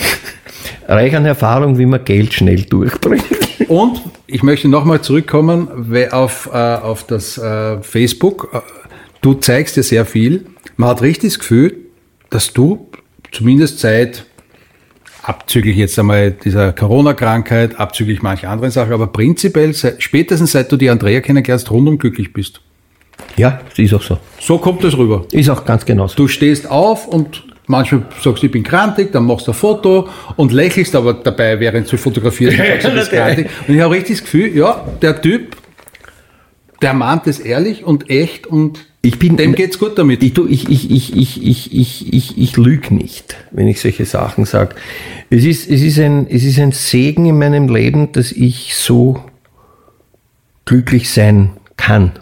reich 0.88 1.14
an 1.14 1.24
Erfahrung, 1.24 1.78
wie 1.78 1.86
man 1.86 2.04
Geld 2.04 2.34
schnell 2.34 2.62
durchbringt. 2.62 3.24
Und 3.68 4.02
ich 4.26 4.42
möchte 4.42 4.66
nochmal 4.66 5.00
zurückkommen 5.00 5.68
auf, 6.10 6.50
äh, 6.52 6.56
auf 6.56 7.06
das 7.06 7.38
äh, 7.38 7.80
Facebook. 7.82 8.50
Äh, 8.52 8.58
du 9.20 9.34
zeigst 9.34 9.76
dir 9.76 9.84
sehr 9.84 10.06
viel. 10.06 10.46
Man 10.76 10.88
hat 10.88 11.00
richtig 11.00 11.34
das 11.34 11.38
Gefühl, 11.38 11.76
dass 12.30 12.52
du 12.52 12.90
zumindest 13.30 13.78
seit 13.78 14.24
abzüglich 15.22 15.76
jetzt 15.76 15.96
einmal 16.00 16.32
dieser 16.32 16.72
Corona-Krankheit, 16.72 17.78
abzüglich 17.78 18.22
mancher 18.22 18.50
anderen 18.50 18.72
Sachen, 18.72 18.92
aber 18.92 19.06
prinzipiell 19.06 19.72
spätestens 19.98 20.50
seit 20.50 20.72
du 20.72 20.76
die 20.76 20.90
Andrea 20.90 21.20
kennengelernt, 21.20 21.70
rundum 21.70 21.96
glücklich 21.96 22.32
bist. 22.32 22.63
Ja, 23.36 23.60
ist 23.76 23.94
auch 23.94 24.02
so. 24.02 24.18
So 24.40 24.58
kommt 24.58 24.84
es 24.84 24.96
rüber. 24.96 25.26
Ist 25.32 25.50
auch 25.50 25.64
ganz 25.64 25.84
genau 25.84 26.06
so. 26.06 26.16
Du 26.16 26.28
stehst 26.28 26.70
auf 26.70 27.08
und 27.08 27.44
manchmal 27.66 28.02
sagst 28.22 28.42
du, 28.42 28.46
ich 28.46 28.52
bin 28.52 28.62
krantig, 28.62 29.12
dann 29.12 29.24
machst 29.24 29.46
du 29.46 29.52
ein 29.52 29.54
Foto 29.54 30.08
und 30.36 30.52
lächelst 30.52 30.94
aber 30.94 31.14
dabei, 31.14 31.58
während 31.58 31.90
du 31.90 31.96
fotografierst. 31.96 32.56
sagst, 32.56 32.86
du 32.86 32.90
bist 32.92 33.10
krantig. 33.10 33.48
Und 33.66 33.74
ich 33.74 33.80
habe 33.80 33.94
richtig 33.94 34.16
das 34.16 34.24
Gefühl, 34.24 34.56
ja, 34.56 34.84
der 35.02 35.20
Typ, 35.20 35.56
der 36.82 36.94
mahnt 36.94 37.26
es 37.26 37.38
ehrlich 37.40 37.84
und 37.84 38.10
echt 38.10 38.46
und 38.46 38.86
ich 39.04 39.18
bin, 39.18 39.36
dem 39.36 39.54
geht's 39.54 39.78
gut 39.78 39.98
damit. 39.98 40.22
Ich, 40.22 40.38
ich, 40.38 40.70
ich, 40.70 40.90
ich, 40.90 41.14
ich, 41.14 41.44
ich, 41.44 41.74
ich, 41.74 42.14
ich, 42.14 42.38
ich 42.38 42.56
lüge 42.56 42.94
nicht, 42.94 43.36
wenn 43.50 43.68
ich 43.68 43.78
solche 43.78 44.06
Sachen 44.06 44.46
sage. 44.46 44.76
Es 45.28 45.44
ist, 45.44 45.68
es, 45.70 45.82
ist 45.82 45.98
ein, 45.98 46.26
es 46.26 46.42
ist 46.42 46.58
ein 46.58 46.72
Segen 46.72 47.26
in 47.26 47.38
meinem 47.38 47.68
Leben, 47.68 48.12
dass 48.12 48.32
ich 48.32 48.74
so 48.74 49.22
glücklich 50.64 51.10
sein 51.10 51.50
kann. 51.76 52.12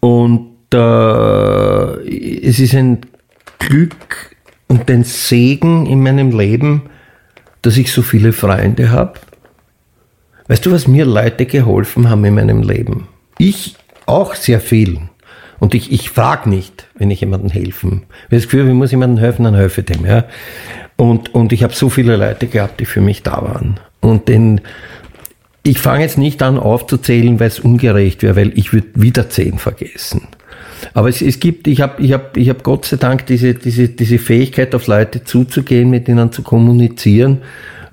Und 0.00 0.56
äh, 0.72 2.46
es 2.46 2.58
ist 2.60 2.74
ein 2.74 3.00
Glück 3.58 4.36
und 4.68 4.90
ein 4.90 5.04
Segen 5.04 5.86
in 5.86 6.02
meinem 6.02 6.36
Leben, 6.36 6.82
dass 7.62 7.76
ich 7.76 7.92
so 7.92 8.02
viele 8.02 8.32
Freunde 8.32 8.90
habe. 8.90 9.14
Weißt 10.46 10.64
du, 10.64 10.72
was 10.72 10.88
mir 10.88 11.04
Leute 11.04 11.46
geholfen 11.46 12.08
haben 12.08 12.24
in 12.24 12.34
meinem 12.34 12.62
Leben? 12.62 13.08
Ich 13.38 13.76
auch 14.06 14.34
sehr 14.34 14.60
viel. 14.60 15.00
Und 15.60 15.74
ich, 15.74 15.92
ich 15.92 16.10
frage 16.10 16.48
nicht, 16.48 16.86
wenn 16.94 17.10
ich 17.10 17.20
jemandem 17.20 17.50
helfen. 17.50 18.04
Wenn 18.28 18.38
ich 18.38 18.44
das 18.44 18.50
Gefühl, 18.50 18.68
ich 18.68 18.74
muss 18.74 18.92
jemandem 18.92 19.18
helfen, 19.18 19.44
dann 19.44 19.54
helfe 19.54 19.80
ich 19.80 19.86
dem. 19.86 20.06
Ja? 20.06 20.24
Und, 20.96 21.34
und 21.34 21.52
ich 21.52 21.62
habe 21.62 21.74
so 21.74 21.90
viele 21.90 22.16
Leute 22.16 22.46
gehabt, 22.46 22.80
die 22.80 22.86
für 22.86 23.00
mich 23.00 23.22
da 23.22 23.42
waren. 23.42 23.80
Und 24.00 24.28
den, 24.28 24.60
ich 25.68 25.78
fange 25.78 26.02
jetzt 26.02 26.18
nicht 26.18 26.42
an 26.42 26.58
aufzuzählen, 26.58 27.38
weil 27.38 27.48
es 27.48 27.60
ungerecht 27.60 28.22
wäre, 28.22 28.36
weil 28.36 28.52
ich 28.58 28.72
würde 28.72 28.88
wieder 28.94 29.28
zehn 29.28 29.58
vergessen. 29.58 30.22
Aber 30.94 31.08
es, 31.08 31.20
es 31.22 31.40
gibt, 31.40 31.66
ich 31.66 31.80
habe 31.80 32.02
ich 32.02 32.12
hab, 32.12 32.36
ich 32.36 32.48
hab 32.48 32.62
Gott 32.62 32.86
sei 32.86 32.96
Dank 32.96 33.26
diese, 33.26 33.54
diese, 33.54 33.88
diese 33.88 34.18
Fähigkeit, 34.18 34.74
auf 34.74 34.86
Leute 34.86 35.24
zuzugehen, 35.24 35.90
mit 35.90 36.08
ihnen 36.08 36.32
zu 36.32 36.42
kommunizieren 36.42 37.38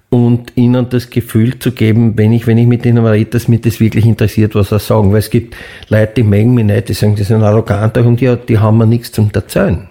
und 0.10 0.54
ihnen 0.56 0.90
das 0.90 1.10
Gefühl 1.10 1.60
zu 1.60 1.72
geben, 1.72 2.18
wenn 2.18 2.32
ich, 2.32 2.48
wenn 2.48 2.58
ich 2.58 2.68
mit 2.68 2.86
ihnen 2.86 3.06
rede, 3.06 3.32
dass 3.32 3.48
mich 3.48 3.62
das 3.62 3.80
wirklich 3.80 4.06
interessiert, 4.06 4.56
was 4.56 4.70
sie 4.70 4.80
sagen. 4.80 5.12
Weil 5.12 5.20
es 5.20 5.30
gibt 5.30 5.56
Leute, 5.90 6.14
die 6.18 6.24
mengen 6.24 6.54
mich 6.54 6.66
nicht, 6.66 6.90
die 6.90 6.94
sagen, 6.94 7.16
die 7.16 7.24
sind 7.24 7.44
arroganter 7.44 8.06
und 8.06 8.22
die, 8.22 8.34
die 8.48 8.60
haben 8.60 8.78
mir 8.78 8.88
nichts 8.88 9.12
zum 9.12 9.30
Erzählen. 9.34 9.88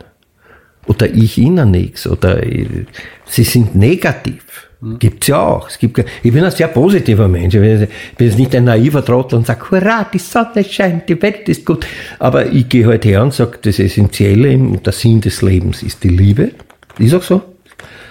oder 0.86 1.08
ich 1.08 1.38
ihnen 1.38 1.70
nichts 1.70 2.06
oder 2.06 2.42
äh, 2.42 2.86
sie 3.26 3.44
sind 3.44 3.74
negativ. 3.74 4.70
Gibt's 4.98 5.28
ja 5.28 5.40
auch. 5.40 5.68
Es 5.68 5.78
gibt, 5.78 6.04
ich 6.22 6.32
bin 6.32 6.44
ein 6.44 6.50
sehr 6.50 6.68
positiver 6.68 7.28
Mensch. 7.28 7.54
Ich 7.54 7.60
bin 7.60 7.88
jetzt 8.18 8.38
nicht 8.38 8.54
ein 8.54 8.64
naiver 8.64 9.04
Trottel 9.04 9.36
und 9.36 9.46
sage, 9.46 9.70
hurra, 9.70 10.06
die 10.12 10.18
Sonne 10.18 10.64
scheint, 10.64 11.08
die 11.08 11.20
Welt 11.20 11.48
ist 11.48 11.64
gut. 11.64 11.86
Aber 12.18 12.46
ich 12.46 12.68
gehe 12.68 12.86
halt 12.86 13.04
her 13.04 13.22
und 13.22 13.32
sage, 13.32 13.58
das 13.62 13.78
Essentielle 13.78 14.52
und 14.56 14.84
der 14.84 14.92
Sinn 14.92 15.20
des 15.20 15.42
Lebens 15.42 15.82
ist 15.82 16.04
die 16.04 16.08
Liebe. 16.08 16.50
Ist 16.98 17.14
auch 17.14 17.22
so. 17.22 17.42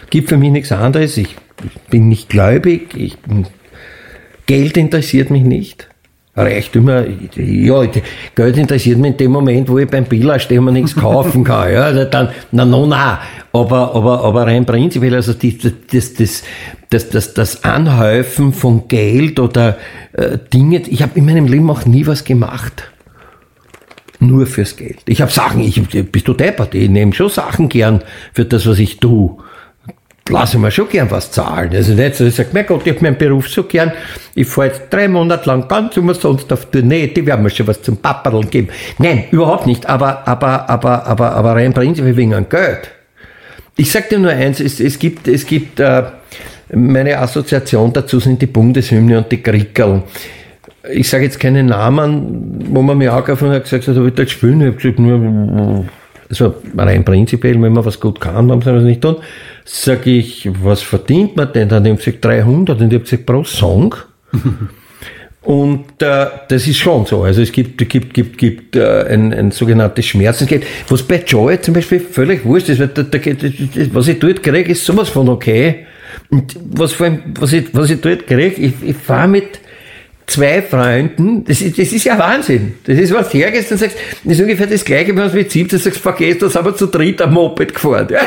Gibt 0.09 0.29
für 0.29 0.37
mich 0.37 0.51
nichts 0.51 0.71
anderes. 0.71 1.17
Ich 1.17 1.35
bin 1.89 2.07
nicht 2.09 2.29
gläubig. 2.29 2.95
Ich, 2.95 3.17
Geld 4.45 4.77
interessiert 4.77 5.29
mich 5.29 5.43
nicht. 5.43 5.89
Reichtümer, 6.35 7.05
ja, 7.35 7.83
Geld 8.35 8.57
interessiert 8.57 8.97
mich 8.97 9.11
in 9.11 9.17
dem 9.17 9.31
Moment, 9.31 9.69
wo 9.69 9.77
ich 9.77 9.87
beim 9.87 10.05
Billa 10.05 10.39
stehe 10.39 10.59
und 10.59 10.73
nichts 10.73 10.95
kaufen 10.99 11.43
kann. 11.43 11.71
Ja, 11.71 11.83
also 11.83 12.05
dann, 12.05 12.29
na, 12.51 12.65
no, 12.65 12.87
na. 12.87 13.21
Aber, 13.53 13.93
aber, 13.93 14.23
aber 14.23 14.47
rein 14.47 14.65
prinzipiell, 14.65 15.13
also 15.13 15.33
die, 15.33 15.57
das, 15.57 16.13
das, 16.15 16.43
das, 16.89 17.09
das, 17.09 17.33
das 17.35 17.63
Anhäufen 17.63 18.51
von 18.51 18.87
Geld 18.87 19.39
oder 19.39 19.77
äh, 20.13 20.39
Dinge, 20.51 20.81
ich 20.87 21.03
habe 21.03 21.17
in 21.19 21.25
meinem 21.25 21.45
Leben 21.45 21.69
auch 21.69 21.85
nie 21.85 22.07
was 22.07 22.23
gemacht. 22.23 22.91
Nur 24.19 24.47
fürs 24.47 24.75
Geld. 24.75 24.99
Ich 25.05 25.21
habe 25.21 25.31
Sachen, 25.31 25.61
ich, 25.61 25.81
bist 26.11 26.27
du 26.27 26.33
deppert, 26.33 26.73
ich 26.73 26.89
nehme 26.89 27.13
schon 27.13 27.29
Sachen 27.29 27.69
gern 27.69 28.03
für 28.33 28.45
das, 28.45 28.65
was 28.65 28.79
ich 28.79 28.99
tue 28.99 29.37
lasse 30.29 30.57
mir 30.57 30.71
schon 30.71 30.89
gern 30.89 31.11
was 31.11 31.31
zahlen. 31.31 31.71
Also 31.73 31.93
nicht 31.93 32.15
so, 32.15 32.25
ich 32.25 32.35
sage, 32.35 32.49
mein 32.53 32.65
Gott, 32.65 32.81
ich 32.85 32.93
habe 32.93 33.03
meinen 33.03 33.17
Beruf 33.17 33.49
so 33.49 33.63
gern, 33.63 33.91
ich 34.35 34.47
fahre 34.47 34.67
jetzt 34.67 34.83
drei 34.89 35.07
Monate 35.07 35.47
lang 35.47 35.67
ganz 35.67 35.97
umsonst 35.97 36.51
auf 36.53 36.65
Tournee, 36.71 37.07
die 37.07 37.25
werden 37.25 37.43
mir 37.43 37.49
schon 37.49 37.67
was 37.67 37.81
zum 37.81 37.97
Papperl 37.97 38.45
geben. 38.45 38.69
Nein, 38.99 39.25
überhaupt 39.31 39.67
nicht, 39.67 39.85
aber, 39.85 40.27
aber, 40.27 40.69
aber, 40.69 41.05
aber, 41.05 41.31
aber 41.31 41.55
rein 41.55 41.73
prinzipiell 41.73 42.15
wegen 42.15 42.33
an 42.33 42.47
Geld. 42.49 42.89
Ich 43.75 43.91
sage 43.91 44.05
dir 44.11 44.19
nur 44.19 44.31
eins, 44.31 44.59
es, 44.59 44.79
es 44.79 44.99
gibt, 44.99 45.27
es 45.27 45.45
gibt, 45.45 45.79
äh, 45.79 46.03
meine 46.73 47.17
Assoziation 47.17 47.91
dazu 47.91 48.19
sind 48.19 48.41
die 48.41 48.47
Bundeshymne 48.47 49.17
und 49.19 49.31
die 49.31 49.41
Krickeln. 49.41 50.03
Ich 50.91 51.09
sage 51.09 51.23
jetzt 51.23 51.39
keine 51.39 51.63
Namen, 51.63 52.65
wo 52.69 52.81
man 52.81 52.97
mir 52.97 53.13
angerufen 53.13 53.49
hat, 53.49 53.63
gesagt 53.63 53.87
hat, 53.87 53.95
ich 53.95 54.01
will 54.01 54.11
das 54.11 54.31
spielen. 54.31 54.61
Ich 54.61 54.67
habe 54.67 54.77
gesagt, 54.77 54.99
nur, 54.99 55.85
also 56.29 56.55
rein 56.77 57.05
prinzipiell, 57.05 57.61
wenn 57.61 57.73
man 57.73 57.85
was 57.85 57.99
gut 57.99 58.19
kann, 58.19 58.47
dann 58.47 58.61
soll 58.61 58.73
man 58.73 58.81
es 58.83 58.87
nicht 58.87 59.01
tun. 59.01 59.17
Sag 59.65 60.05
ich, 60.07 60.49
was 60.61 60.81
verdient 60.81 61.35
man 61.35 61.51
denn? 61.53 61.69
Dann 61.69 61.85
haben 61.85 61.97
sie 61.97 62.11
gesagt 62.11 62.25
300 62.25 62.79
und 62.79 62.87
ich 62.87 62.93
habe 62.93 63.03
gesagt, 63.03 63.25
pro 63.25 63.43
Song. 63.43 63.95
Und 65.43 66.01
äh, 66.01 66.27
das 66.47 66.67
ist 66.67 66.77
schon 66.77 67.05
so. 67.05 67.23
Also 67.23 67.41
es 67.41 67.51
gibt, 67.51 67.77
gibt, 67.89 68.13
gibt, 68.13 68.37
gibt 68.37 68.75
äh, 68.77 69.05
ein, 69.09 69.33
ein 69.33 69.51
sogenanntes 69.51 70.05
Schmerzensgeld, 70.05 70.63
was 70.87 71.03
bei 71.03 71.21
Joy 71.25 71.59
zum 71.59 71.73
Beispiel 71.73 71.99
völlig 71.99 72.45
wurscht 72.45 72.69
ist. 72.69 72.79
Weil 72.79 72.87
da, 72.87 73.03
da, 73.03 73.19
was 73.91 74.07
ich 74.07 74.19
dort 74.19 74.41
kriege, 74.41 74.71
ist 74.71 74.85
sowas 74.85 75.09
von 75.09 75.27
okay. 75.27 75.85
Und 76.29 76.55
was, 76.71 76.93
vor 76.93 77.07
allem, 77.07 77.19
was, 77.39 77.51
ich, 77.51 77.65
was 77.73 77.89
ich 77.89 77.99
dort 77.99 78.25
kriege, 78.25 78.55
ich, 78.55 78.73
ich 78.81 78.95
fahre 78.95 79.27
mit 79.27 79.59
zwei 80.27 80.61
Freunden, 80.61 81.43
das 81.45 81.61
ist, 81.61 81.77
das 81.77 81.91
ist 81.91 82.03
ja 82.05 82.17
Wahnsinn. 82.17 82.75
Das 82.85 82.97
ist, 82.97 83.13
was 83.13 83.29
du 83.29 83.37
hergehst 83.37 83.71
und 83.71 83.77
sagst, 83.77 83.97
das 84.23 84.33
ist 84.33 84.41
ungefähr 84.41 84.67
das 84.67 84.85
Gleiche, 84.85 85.15
wenn 85.15 85.29
du 85.29 85.35
mit 85.35 85.51
17 85.51 85.79
sagst, 85.79 85.99
vergesst, 85.99 86.41
das 86.41 86.55
haben 86.55 86.65
wir 86.65 86.75
zu 86.75 86.87
dritt 86.87 87.21
am 87.21 87.33
Moped 87.33 87.73
gefahren. 87.73 88.07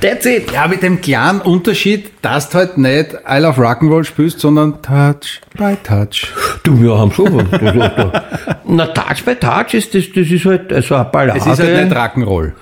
That's 0.00 0.26
it. 0.26 0.50
Ja, 0.50 0.66
mit 0.66 0.82
dem 0.82 1.00
kleinen 1.00 1.40
Unterschied, 1.40 2.10
dass 2.22 2.48
du 2.48 2.58
halt 2.58 2.76
nicht 2.76 3.14
I 3.28 3.38
Love 3.38 3.60
Rock'n'Roll 3.60 4.02
spielst, 4.02 4.40
sondern 4.40 4.82
Touch 4.82 5.40
by 5.56 5.76
Touch. 5.84 6.26
Du, 6.64 6.82
wir 6.82 6.98
haben 6.98 7.12
schon 7.12 7.32
was. 7.32 8.62
Na, 8.66 8.86
Touch 8.86 9.24
by 9.24 9.36
Touch 9.36 9.74
ist, 9.74 9.94
das, 9.94 10.04
das 10.12 10.28
ist 10.28 10.44
halt 10.44 10.84
so 10.84 10.96
eine 10.96 11.04
Ballade. 11.04 11.38
Es 11.38 11.46
ist 11.46 11.60
halt 11.60 11.84
nicht 11.84 11.96
Rock'n'Roll. 11.96 12.52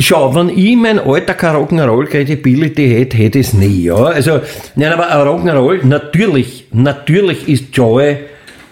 Schau, 0.00 0.34
wenn 0.34 0.48
ich 0.48 0.76
mein 0.76 0.98
alter 0.98 1.34
Rock'n'Roll 1.34 2.06
Credibility 2.06 2.88
hätte, 2.88 3.16
hätte 3.16 3.38
ich 3.38 3.48
es 3.48 3.54
nie, 3.54 3.84
ja. 3.84 3.94
Also, 3.94 4.40
nein, 4.74 4.92
aber 4.92 5.04
Rock'n'Roll, 5.04 5.86
natürlich, 5.86 6.66
natürlich 6.72 7.48
ist 7.48 7.66
Joy 7.72 8.16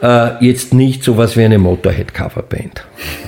äh, 0.02 0.44
jetzt 0.44 0.74
nicht 0.74 1.04
so 1.04 1.16
was 1.16 1.36
wie 1.36 1.44
eine 1.44 1.58
Motorhead-Coverband. 1.58 2.84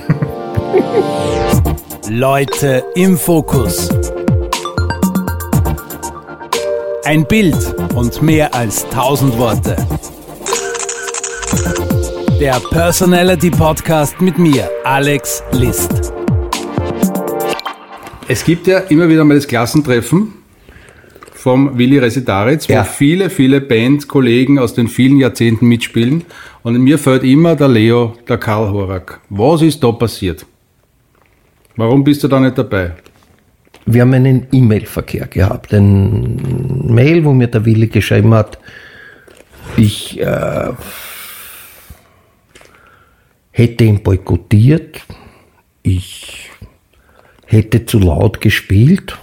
Leute 2.09 2.83
im 2.95 3.17
Fokus. 3.17 3.89
Ein 7.05 7.25
Bild 7.25 7.55
und 7.95 8.21
mehr 8.21 8.53
als 8.53 8.87
tausend 8.89 9.37
Worte. 9.37 9.77
Der 12.39 12.59
Personality 12.71 13.51
Podcast 13.51 14.19
mit 14.19 14.37
mir, 14.37 14.69
Alex 14.83 15.41
List. 15.51 16.11
Es 18.27 18.43
gibt 18.43 18.65
ja 18.65 18.79
immer 18.79 19.07
wieder 19.07 19.23
mal 19.23 19.35
das 19.35 19.47
Klassentreffen 19.47 20.33
vom 21.33 21.77
Willi 21.77 21.99
Resitaritz, 21.99 22.67
wo 22.67 22.73
ja. 22.73 22.83
viele, 22.83 23.29
viele 23.29 23.61
Bandkollegen 23.61 24.57
aus 24.57 24.73
den 24.73 24.87
vielen 24.87 25.19
Jahrzehnten 25.19 25.67
mitspielen. 25.67 26.23
Und 26.63 26.75
mir 26.79 26.97
fällt 26.97 27.23
immer 27.23 27.55
der 27.55 27.67
Leo, 27.67 28.15
der 28.27 28.39
Karl 28.39 28.71
Horak. 28.71 29.21
Was 29.29 29.61
ist 29.61 29.83
da 29.83 29.91
passiert? 29.91 30.43
Warum 31.75 32.03
bist 32.03 32.23
du 32.23 32.27
da 32.27 32.39
nicht 32.39 32.57
dabei? 32.57 32.93
Wir 33.85 34.01
haben 34.01 34.13
einen 34.15 34.47
E-Mail-Verkehr 34.51 35.27
gehabt, 35.27 35.71
ein 35.71 36.87
Mail, 36.87 37.23
wo 37.23 37.31
mir 37.31 37.47
der 37.47 37.63
Willi 37.65 37.85
geschrieben 37.85 38.33
hat, 38.33 38.57
ich 39.77 40.19
äh, 40.19 40.71
hätte 43.51 43.83
ihn 43.83 44.01
boykottiert, 44.01 45.01
ich 45.83 46.49
hätte 47.55 47.85
zu 47.85 47.99
laut 47.99 48.41
gespielt. 48.41 49.17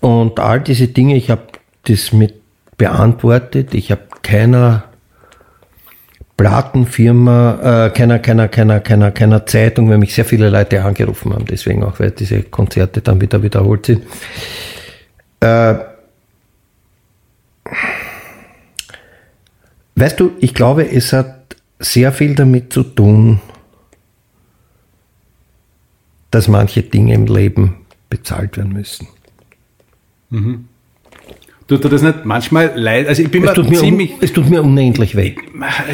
Und 0.00 0.38
all 0.38 0.60
diese 0.60 0.88
Dinge, 0.88 1.16
ich 1.16 1.30
habe 1.30 1.42
das 1.84 2.12
mit 2.12 2.34
beantwortet. 2.76 3.74
Ich 3.74 3.90
habe 3.90 4.02
keiner 4.22 4.84
Plattenfirma, 6.36 7.86
äh, 7.86 7.90
keiner, 7.90 8.18
keiner, 8.18 8.48
keiner, 8.48 8.80
keiner, 8.80 9.10
keiner 9.10 9.46
Zeitung, 9.46 9.88
weil 9.88 9.98
mich 9.98 10.14
sehr 10.14 10.26
viele 10.26 10.50
Leute 10.50 10.84
angerufen 10.84 11.32
haben, 11.32 11.46
deswegen 11.46 11.82
auch, 11.82 11.98
weil 11.98 12.10
diese 12.10 12.42
Konzerte 12.42 13.00
dann 13.00 13.20
wieder 13.20 13.42
wiederholt 13.42 13.86
sind. 13.86 14.02
Äh, 15.40 15.76
weißt 19.94 20.20
du, 20.20 20.32
ich 20.40 20.52
glaube, 20.52 20.90
es 20.90 21.14
hat 21.14 21.56
sehr 21.78 22.12
viel 22.12 22.34
damit 22.34 22.70
zu 22.70 22.82
tun, 22.82 23.40
dass 26.36 26.48
manche 26.48 26.82
Dinge 26.82 27.14
im 27.14 27.26
Leben 27.26 27.76
bezahlt 28.10 28.58
werden 28.58 28.74
müssen. 28.74 29.08
Mhm. 30.28 30.66
Tut 31.66 31.82
dir 31.82 31.88
das 31.88 32.02
nicht 32.02 32.26
manchmal 32.26 32.72
leid? 32.76 33.08
Also 33.08 33.22
ich 33.22 33.30
bin 33.30 33.42
es, 33.42 33.54
tut 33.54 33.70
mir 33.70 33.78
ziemlich 33.78 34.12
es 34.20 34.34
tut 34.34 34.50
mir 34.50 34.62
unendlich 34.62 35.16
weh. 35.16 35.34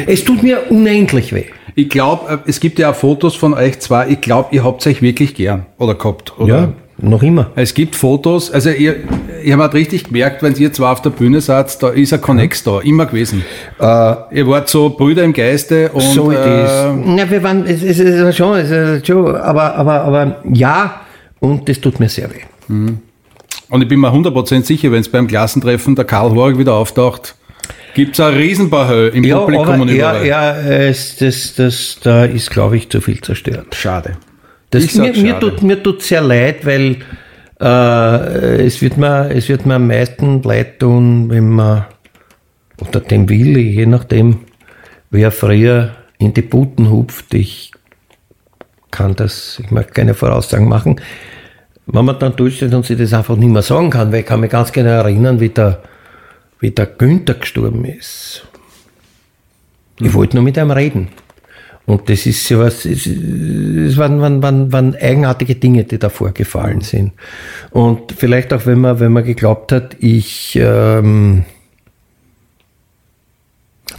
Es 0.05 0.25
tut 0.25 0.43
mir 0.43 0.69
unendlich 0.69 1.33
weh. 1.33 1.45
Ich 1.75 1.87
glaube, 1.87 2.29
äh, 2.45 2.49
es 2.49 2.59
gibt 2.59 2.77
ja 2.77 2.91
auch 2.91 2.95
Fotos 2.95 3.35
von 3.35 3.53
euch 3.53 3.79
zwei. 3.79 4.09
Ich 4.09 4.19
glaube, 4.19 4.53
ihr 4.53 4.65
habt 4.65 4.85
euch 4.85 5.01
wirklich 5.01 5.33
gern 5.33 5.65
oder 5.77 5.95
gehabt. 5.95 6.37
Oder? 6.37 6.55
Ja, 6.55 6.73
noch 7.03 7.21
immer. 7.21 7.51
Es 7.55 7.73
gibt 7.73 7.95
Fotos, 7.95 8.49
also 8.49 8.69
ihr, 8.69 8.95
ihr 9.43 9.57
habt 9.57 9.73
richtig 9.73 10.05
gemerkt, 10.05 10.41
wenn 10.41 10.55
ihr 10.55 10.71
zwei 10.71 10.89
auf 10.89 11.01
der 11.01 11.09
Bühne 11.09 11.41
seid, 11.41 11.81
da 11.83 11.89
ist 11.89 12.13
ein 12.13 12.21
Connex 12.21 12.63
da, 12.63 12.79
immer 12.79 13.05
gewesen. 13.05 13.43
Äh, 13.79 14.15
ihr 14.31 14.47
wart 14.47 14.69
so 14.69 14.89
Brüder 14.89 15.23
im 15.23 15.33
Geiste 15.33 15.89
und. 15.89 16.01
So 16.01 16.31
it 16.31 16.37
äh, 16.37 16.93
Na, 17.05 17.29
wir 17.29 17.43
waren, 17.43 17.65
es, 17.65 17.83
es, 17.83 17.99
ist 17.99 18.37
schon, 18.37 18.57
es 18.57 18.71
ist 18.71 19.07
schon, 19.07 19.35
aber, 19.35 19.75
aber, 19.75 20.01
aber 20.01 20.41
ja, 20.51 21.01
und 21.39 21.67
das 21.67 21.81
tut 21.81 21.99
mir 21.99 22.09
sehr 22.09 22.29
weh. 22.29 22.41
Mhm. 22.67 22.99
Und 23.69 23.81
ich 23.81 23.87
bin 23.87 23.99
mir 23.99 24.13
100% 24.13 24.63
sicher, 24.63 24.91
wenn 24.91 25.01
es 25.01 25.09
beim 25.09 25.27
Klassentreffen 25.27 25.95
der 25.95 26.05
Karl 26.05 26.31
Horg 26.31 26.57
wieder 26.57 26.73
auftaucht, 26.73 27.35
gibt 27.95 28.13
es 28.13 28.19
ein 28.19 28.33
Riesenbahö 28.33 29.09
im 29.09 29.23
ja, 29.23 29.39
Publikum 29.39 29.67
aber 29.67 29.81
und 29.81 29.89
überall. 29.89 30.25
Ja, 30.25 30.57
ja 30.57 30.87
es, 30.87 31.17
das, 31.17 31.55
das, 31.55 31.97
da 32.01 32.25
ist, 32.25 32.49
glaube 32.49 32.77
ich, 32.77 32.89
zu 32.89 33.01
viel 33.01 33.19
zerstört. 33.19 33.75
Schade. 33.75 34.17
Das, 34.73 34.95
mir, 34.95 35.13
mir, 35.13 35.39
tut, 35.39 35.61
mir 35.61 35.83
tut 35.83 36.01
sehr 36.01 36.21
leid, 36.21 36.65
weil 36.65 36.97
äh, 37.61 38.65
es, 38.65 38.81
wird 38.81 38.97
mir, 38.97 39.29
es 39.29 39.47
wird 39.47 39.67
mir 39.67 39.75
am 39.75 39.85
meisten 39.85 40.41
leid 40.41 40.79
tun, 40.79 41.29
wenn 41.29 41.49
man, 41.49 41.85
oder 42.81 42.99
dem 42.99 43.29
Willi, 43.29 43.69
je 43.69 43.85
nachdem, 43.85 44.39
wer 45.11 45.29
früher 45.29 45.91
in 46.17 46.33
die 46.33 46.41
Buten 46.41 46.89
hupft. 46.89 47.35
Ich 47.35 47.71
kann 48.89 49.15
das, 49.15 49.61
ich 49.63 49.69
mag 49.69 49.93
keine 49.93 50.15
Voraussagen 50.15 50.67
machen. 50.67 50.99
Wenn 51.85 52.05
man 52.05 52.17
dann 52.17 52.35
durchsteht 52.35 52.73
und 52.73 52.83
sich 52.83 52.97
das 52.97 53.13
einfach 53.13 53.35
nicht 53.35 53.51
mehr 53.51 53.61
sagen 53.61 53.91
kann, 53.91 54.11
weil 54.11 54.21
ich 54.21 54.25
kann 54.25 54.39
mich 54.39 54.49
ganz 54.49 54.71
genau 54.71 54.89
erinnern, 54.89 55.39
wie 55.39 55.49
der, 55.49 55.83
wie 56.59 56.71
der 56.71 56.87
Günther 56.87 57.35
gestorben 57.35 57.85
ist. 57.85 58.47
Ich 59.99 60.15
wollte 60.15 60.37
nur 60.37 60.43
mit 60.43 60.57
ihm 60.57 60.71
reden. 60.71 61.09
Und 61.85 62.09
das 62.09 62.25
ist 62.25 62.47
so 62.47 62.59
was, 62.59 62.85
es, 62.85 63.07
waren, 63.97 64.21
waren, 64.21 64.41
waren, 64.41 64.71
waren 64.71 64.95
eigenartige 64.95 65.55
Dinge, 65.55 65.83
die 65.83 65.99
da 65.99 66.09
vorgefallen 66.09 66.81
sind. 66.81 67.11
Und 67.71 68.13
vielleicht 68.13 68.53
auch, 68.53 68.65
wenn 68.65 68.79
man, 68.79 68.99
wenn 69.01 69.11
man 69.11 69.25
geglaubt 69.25 69.73
hat, 69.73 69.97
ich, 69.99 70.57
ähm, 70.61 71.43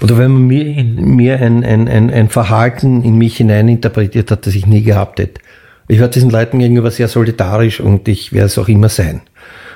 oder 0.00 0.16
wenn 0.16 0.32
man 0.32 0.46
mir, 0.46 0.82
mir 0.82 1.40
ein, 1.40 1.62
ein, 1.62 1.88
ein, 1.88 2.10
ein 2.10 2.28
Verhalten 2.30 3.02
in 3.02 3.18
mich 3.18 3.36
hineininterpretiert 3.36 4.30
hat, 4.30 4.46
das 4.46 4.54
ich 4.54 4.66
nie 4.66 4.82
gehabt 4.82 5.20
hätte. 5.20 5.40
Ich 5.86 5.98
werde 5.98 6.14
diesen 6.14 6.30
Leuten 6.30 6.60
gegenüber 6.60 6.90
sehr 6.90 7.08
solidarisch 7.08 7.80
und 7.80 8.08
ich 8.08 8.32
werde 8.32 8.46
es 8.46 8.56
auch 8.56 8.68
immer 8.68 8.88
sein. 8.88 9.20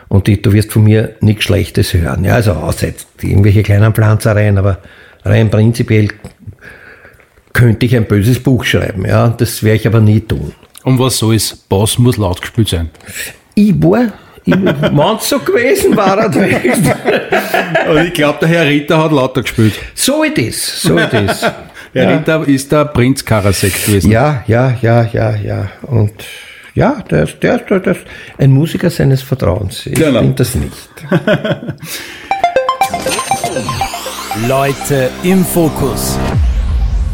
Und 0.08 0.26
die, 0.26 0.40
du 0.40 0.54
wirst 0.54 0.72
von 0.72 0.84
mir 0.84 1.16
nichts 1.20 1.44
Schlechtes 1.44 1.92
hören. 1.92 2.24
Ja, 2.24 2.34
also 2.34 2.52
außer 2.52 2.88
irgendwelche 3.20 3.62
kleinen 3.62 3.92
Pflanzereien, 3.92 4.56
aber 4.56 4.78
rein 5.24 5.50
prinzipiell 5.50 6.08
könnte 7.58 7.86
ich 7.86 7.96
ein 7.96 8.04
böses 8.04 8.38
Buch 8.38 8.64
schreiben. 8.64 9.04
Ja, 9.04 9.28
das 9.28 9.64
werde 9.64 9.80
ich 9.80 9.86
aber 9.88 10.00
nie 10.00 10.20
tun. 10.20 10.54
Und 10.84 11.00
was 11.00 11.18
so 11.18 11.32
ist, 11.32 11.68
Bass 11.68 11.98
muss 11.98 12.16
laut 12.16 12.40
gespielt 12.40 12.68
sein. 12.68 12.90
Ich 13.56 13.74
war, 13.82 14.12
wenn 14.46 14.68
es 14.68 15.28
so 15.28 15.40
gewesen 15.40 15.96
war, 15.96 16.18
er 16.18 17.90
Und 17.90 18.06
ich 18.06 18.12
glaube, 18.14 18.38
der 18.40 18.48
Herr 18.48 18.64
Ritter 18.64 19.02
hat 19.02 19.10
lauter 19.10 19.42
gespielt. 19.42 19.74
So 19.92 20.22
it 20.22 20.38
is, 20.38 20.82
so 20.82 20.96
it 20.96 21.12
is. 21.12 21.42
Herr 21.92 22.10
ja. 22.10 22.16
Ritter 22.18 22.46
ist 22.46 22.70
der 22.70 22.84
Prinz 22.84 23.24
Karasek 23.24 23.86
gewesen. 23.86 24.12
Ja, 24.12 24.44
ja, 24.46 24.78
ja, 24.80 25.08
ja, 25.12 25.34
ja. 25.34 25.70
Und 25.82 26.12
ja, 26.74 27.02
der, 27.10 27.26
der, 27.26 27.58
der, 27.58 27.80
der 27.80 27.96
ein 28.38 28.52
Musiker 28.52 28.88
seines 28.88 29.22
Vertrauens. 29.22 29.84
Ich 29.84 29.94
genau. 29.94 30.20
finde 30.20 30.34
das 30.36 30.54
nicht. 30.54 30.88
Leute 34.46 35.10
im 35.24 35.44
Fokus. 35.44 36.16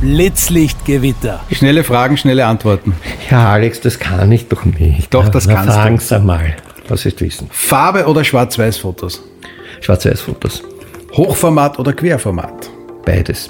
Blitzlichtgewitter. 0.04 1.40
Schnelle 1.50 1.82
Fragen, 1.82 2.18
schnelle 2.18 2.44
Antworten. 2.44 2.94
Ja, 3.30 3.52
Alex, 3.52 3.80
das 3.80 3.98
kann 3.98 4.30
ich 4.32 4.48
doch 4.48 4.66
nicht. 4.66 5.14
Doch, 5.14 5.30
das 5.30 5.46
Na, 5.46 5.54
kannst 5.54 5.74
fragen 5.74 5.96
du. 5.96 6.02
Fragen 6.02 6.26
mal, 6.26 6.54
was 6.88 7.06
ist 7.06 7.22
wissen. 7.22 7.48
Farbe 7.50 8.04
oder 8.04 8.22
Schwarz-Weiß-Fotos? 8.22 9.22
Schwarz-Weiß-Fotos. 9.80 10.62
Hochformat 11.14 11.78
oder 11.78 11.94
Querformat? 11.94 12.68
Beides. 13.06 13.48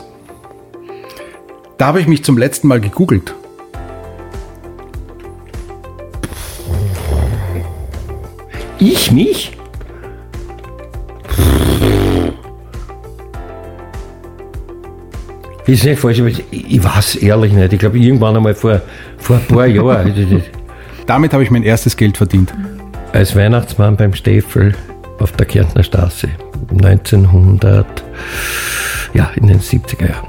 Da 1.76 1.86
habe 1.86 2.00
ich 2.00 2.06
mich 2.06 2.22
zum 2.22 2.38
letzten 2.38 2.68
Mal 2.68 2.80
gegoogelt. 2.80 3.34
Ich 8.78 9.10
mich? 9.10 9.56
Ist 15.66 15.84
nicht 15.84 15.98
falsch, 15.98 16.20
aber 16.20 16.28
ich, 16.28 16.44
ich 16.50 16.84
weiß 16.84 17.16
ehrlich 17.16 17.52
nicht. 17.52 17.72
Ich 17.72 17.78
glaube, 17.78 17.98
irgendwann 17.98 18.36
einmal 18.36 18.54
vor, 18.54 18.82
vor 19.16 19.36
ein 19.36 19.46
paar 19.46 19.66
Jahren. 19.66 20.12
Damit 21.06 21.32
habe 21.32 21.42
ich 21.42 21.50
mein 21.50 21.62
erstes 21.62 21.96
Geld 21.96 22.16
verdient. 22.16 22.52
Als 23.12 23.34
Weihnachtsmann 23.34 23.96
beim 23.96 24.14
Steffel 24.14 24.74
auf 25.18 25.32
der 25.32 25.46
Kärntner 25.46 25.82
Straße 25.82 26.28
1900, 26.70 27.86
ja, 29.14 29.30
in 29.36 29.46
den 29.46 29.60
70er 29.60 30.08
Jahren. 30.08 30.28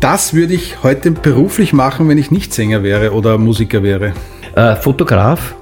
Das 0.00 0.34
würde 0.34 0.54
ich 0.54 0.82
heute 0.82 1.10
beruflich 1.10 1.72
machen, 1.72 2.08
wenn 2.08 2.18
ich 2.18 2.30
nicht 2.30 2.52
Sänger 2.52 2.82
wäre 2.82 3.12
oder 3.12 3.38
Musiker 3.38 3.82
wäre. 3.82 4.12
Äh, 4.54 4.76
Fotograf? 4.76 5.54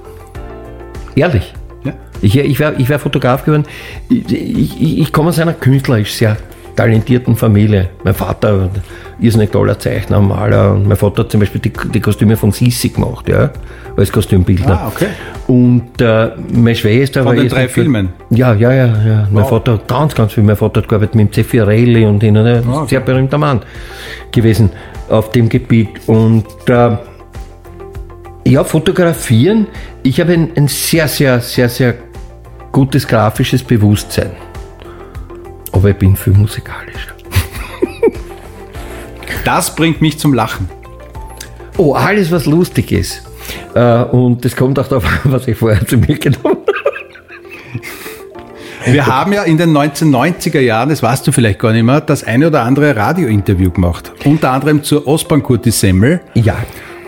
Ehrlich? 1.15 1.53
Ja. 1.83 1.93
Ich, 2.21 2.37
ich 2.37 2.59
wäre 2.59 2.75
ich 2.77 2.89
wär 2.89 2.99
Fotograf 2.99 3.45
geworden. 3.45 3.65
Ich, 4.09 4.31
ich, 4.31 4.99
ich 4.99 5.13
komme 5.13 5.29
aus 5.29 5.39
einer 5.39 5.53
künstlerisch 5.53 6.13
sehr 6.13 6.37
talentierten 6.75 7.35
Familie. 7.35 7.89
Mein 8.03 8.13
Vater, 8.13 8.69
irrsinnig 9.19 9.51
toller 9.51 9.79
Zeichner, 9.79 10.19
Maler. 10.19 10.73
Und 10.73 10.87
mein 10.87 10.97
Vater 10.97 11.23
hat 11.23 11.31
zum 11.31 11.39
Beispiel 11.39 11.61
die, 11.61 11.71
die 11.93 11.99
Kostüme 11.99 12.35
von 12.35 12.51
Sissi 12.51 12.89
gemacht, 12.89 13.27
ja, 13.29 13.51
als 13.95 14.11
Kostümbildner. 14.11 14.79
Ah, 14.81 14.87
okay. 14.87 15.07
Und 15.47 16.01
äh, 16.01 16.31
meine 16.51 16.75
Schwester 16.75 17.23
von 17.23 17.35
war 17.35 17.41
den 17.41 17.49
drei 17.49 17.67
Filmen? 17.67 18.09
Ja, 18.29 18.53
ja, 18.53 18.73
ja. 18.73 18.85
ja. 18.85 19.19
Wow. 19.23 19.31
Mein 19.31 19.45
Vater 19.45 19.73
hat 19.73 19.87
ganz, 19.87 20.15
ganz 20.15 20.33
viel. 20.33 20.43
Mein 20.43 20.55
Vater 20.55 20.81
hat 20.81 20.89
gearbeitet 20.89 21.15
mit 21.15 21.29
dem 21.29 21.33
Zeffirelli 21.33 22.05
und 22.05 22.21
hin. 22.21 22.35
Ein 22.37 22.63
oh, 22.67 22.77
okay. 22.77 22.89
sehr 22.89 22.99
berühmter 22.99 23.37
Mann 23.37 23.61
gewesen 24.31 24.69
auf 25.09 25.31
dem 25.31 25.49
Gebiet. 25.49 25.89
Und 26.07 26.45
äh, 26.67 26.97
ja, 28.47 28.63
fotografieren. 28.63 29.67
Ich 30.03 30.19
habe 30.19 30.33
ein, 30.33 30.51
ein 30.55 30.67
sehr, 30.67 31.07
sehr, 31.07 31.39
sehr, 31.39 31.69
sehr 31.69 31.95
gutes 32.71 33.07
grafisches 33.07 33.63
Bewusstsein 33.63 34.31
aber 35.75 35.89
ich 35.89 35.97
bin 35.97 36.15
viel 36.15 36.33
musikalischer. 36.33 37.11
Das 39.43 39.75
bringt 39.75 40.01
mich 40.01 40.17
zum 40.17 40.33
Lachen. 40.33 40.69
Oh, 41.77 41.93
alles, 41.93 42.31
was 42.31 42.45
lustig 42.45 42.91
ist. 42.91 43.21
Äh, 43.75 44.03
und 44.03 44.43
das 44.43 44.55
kommt 44.55 44.79
auch 44.79 44.87
darauf 44.87 45.05
an, 45.05 45.19
was 45.25 45.47
ich 45.47 45.57
vorher 45.57 45.85
zu 45.85 45.97
mir 45.97 46.17
genommen 46.17 46.43
habe. 46.43 46.65
Wir 48.85 49.07
haben 49.07 49.33
ja 49.33 49.43
in 49.43 49.57
den 49.57 49.75
1990er 49.75 50.59
Jahren, 50.59 50.89
das 50.89 51.01
weißt 51.01 51.25
du 51.27 51.31
vielleicht 51.31 51.59
gar 51.59 51.73
nicht 51.73 51.83
mehr, 51.83 52.01
das 52.01 52.23
eine 52.23 52.47
oder 52.47 52.61
andere 52.61 52.95
Radiointerview 52.95 53.71
gemacht. 53.71 54.11
Unter 54.23 54.51
anderem 54.51 54.83
zur 54.83 55.07
Ostbank-Kurti 55.07 55.71
Semmel. 55.71 56.21
Ja. 56.35 56.57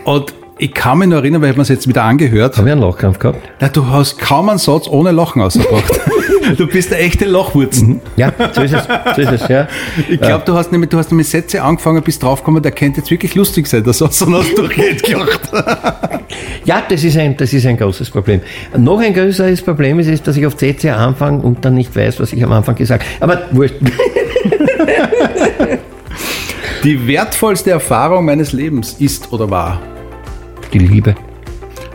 Und 0.03 0.33
ich 0.57 0.73
kann 0.73 0.97
mich 0.97 1.07
nur 1.07 1.19
erinnern, 1.19 1.41
weil 1.43 1.51
ich 1.51 1.55
mir 1.55 1.61
es 1.61 1.69
jetzt 1.69 1.87
wieder 1.87 2.03
angehört. 2.03 2.57
Habe 2.57 2.67
ich 2.67 2.71
einen 2.71 2.81
Lachkampf 2.81 3.19
gehabt? 3.19 3.47
Na, 3.59 3.69
du 3.69 3.87
hast 3.87 4.19
kaum 4.19 4.49
einen 4.49 4.57
Satz 4.57 4.87
ohne 4.87 5.11
Lachen 5.11 5.41
ausgebracht. 5.41 6.01
du 6.55 6.67
bist 6.67 6.93
eine 6.93 7.01
echte 7.01 7.25
Lachwurzen. 7.25 7.87
Mhm. 7.87 8.01
Ja, 8.15 8.31
so 8.53 8.61
ist 8.61 8.73
es. 8.73 8.83
So 9.15 9.21
ist 9.21 9.31
es 9.41 9.47
ja. 9.47 9.67
Ich 10.09 10.19
glaube, 10.19 10.43
du 10.45 10.53
hast 10.53 10.71
nämlich, 10.71 10.89
du 10.89 10.97
hast 10.97 11.11
nämlich 11.11 11.27
Sätze 11.29 11.61
angefangen, 11.63 12.01
bis 12.03 12.19
draufgekommen, 12.19 12.61
der 12.61 12.71
könnte 12.71 12.99
jetzt 13.01 13.11
wirklich 13.11 13.35
lustig 13.35 13.67
sein, 13.67 13.83
der 13.83 13.93
Satz, 13.93 14.21
und 14.21 14.35
hast 14.35 14.57
durchgehend 14.57 15.03
gelacht. 15.03 15.41
ja, 16.65 16.83
das 16.87 17.03
ist, 17.03 17.17
ein, 17.17 17.35
das 17.37 17.53
ist 17.53 17.65
ein 17.65 17.77
großes 17.77 18.09
Problem. 18.09 18.41
Noch 18.77 18.99
ein 18.99 19.13
größeres 19.13 19.61
Problem 19.61 19.99
ist, 19.99 20.07
ist, 20.07 20.27
dass 20.27 20.37
ich 20.37 20.45
auf 20.45 20.55
CC 20.55 20.89
anfange 20.91 21.41
und 21.41 21.65
dann 21.65 21.73
nicht 21.75 21.95
weiß, 21.95 22.19
was 22.19 22.33
ich 22.33 22.43
am 22.43 22.51
Anfang 22.51 22.75
gesagt 22.75 23.03
habe. 23.19 23.33
Aber 23.33 23.41
wurscht. 23.51 23.75
Die 26.83 27.07
wertvollste 27.07 27.71
Erfahrung 27.71 28.25
meines 28.25 28.53
Lebens 28.53 28.97
ist 28.99 29.33
oder 29.33 29.49
war? 29.49 29.81
die 30.73 30.79
Liebe. 30.79 31.15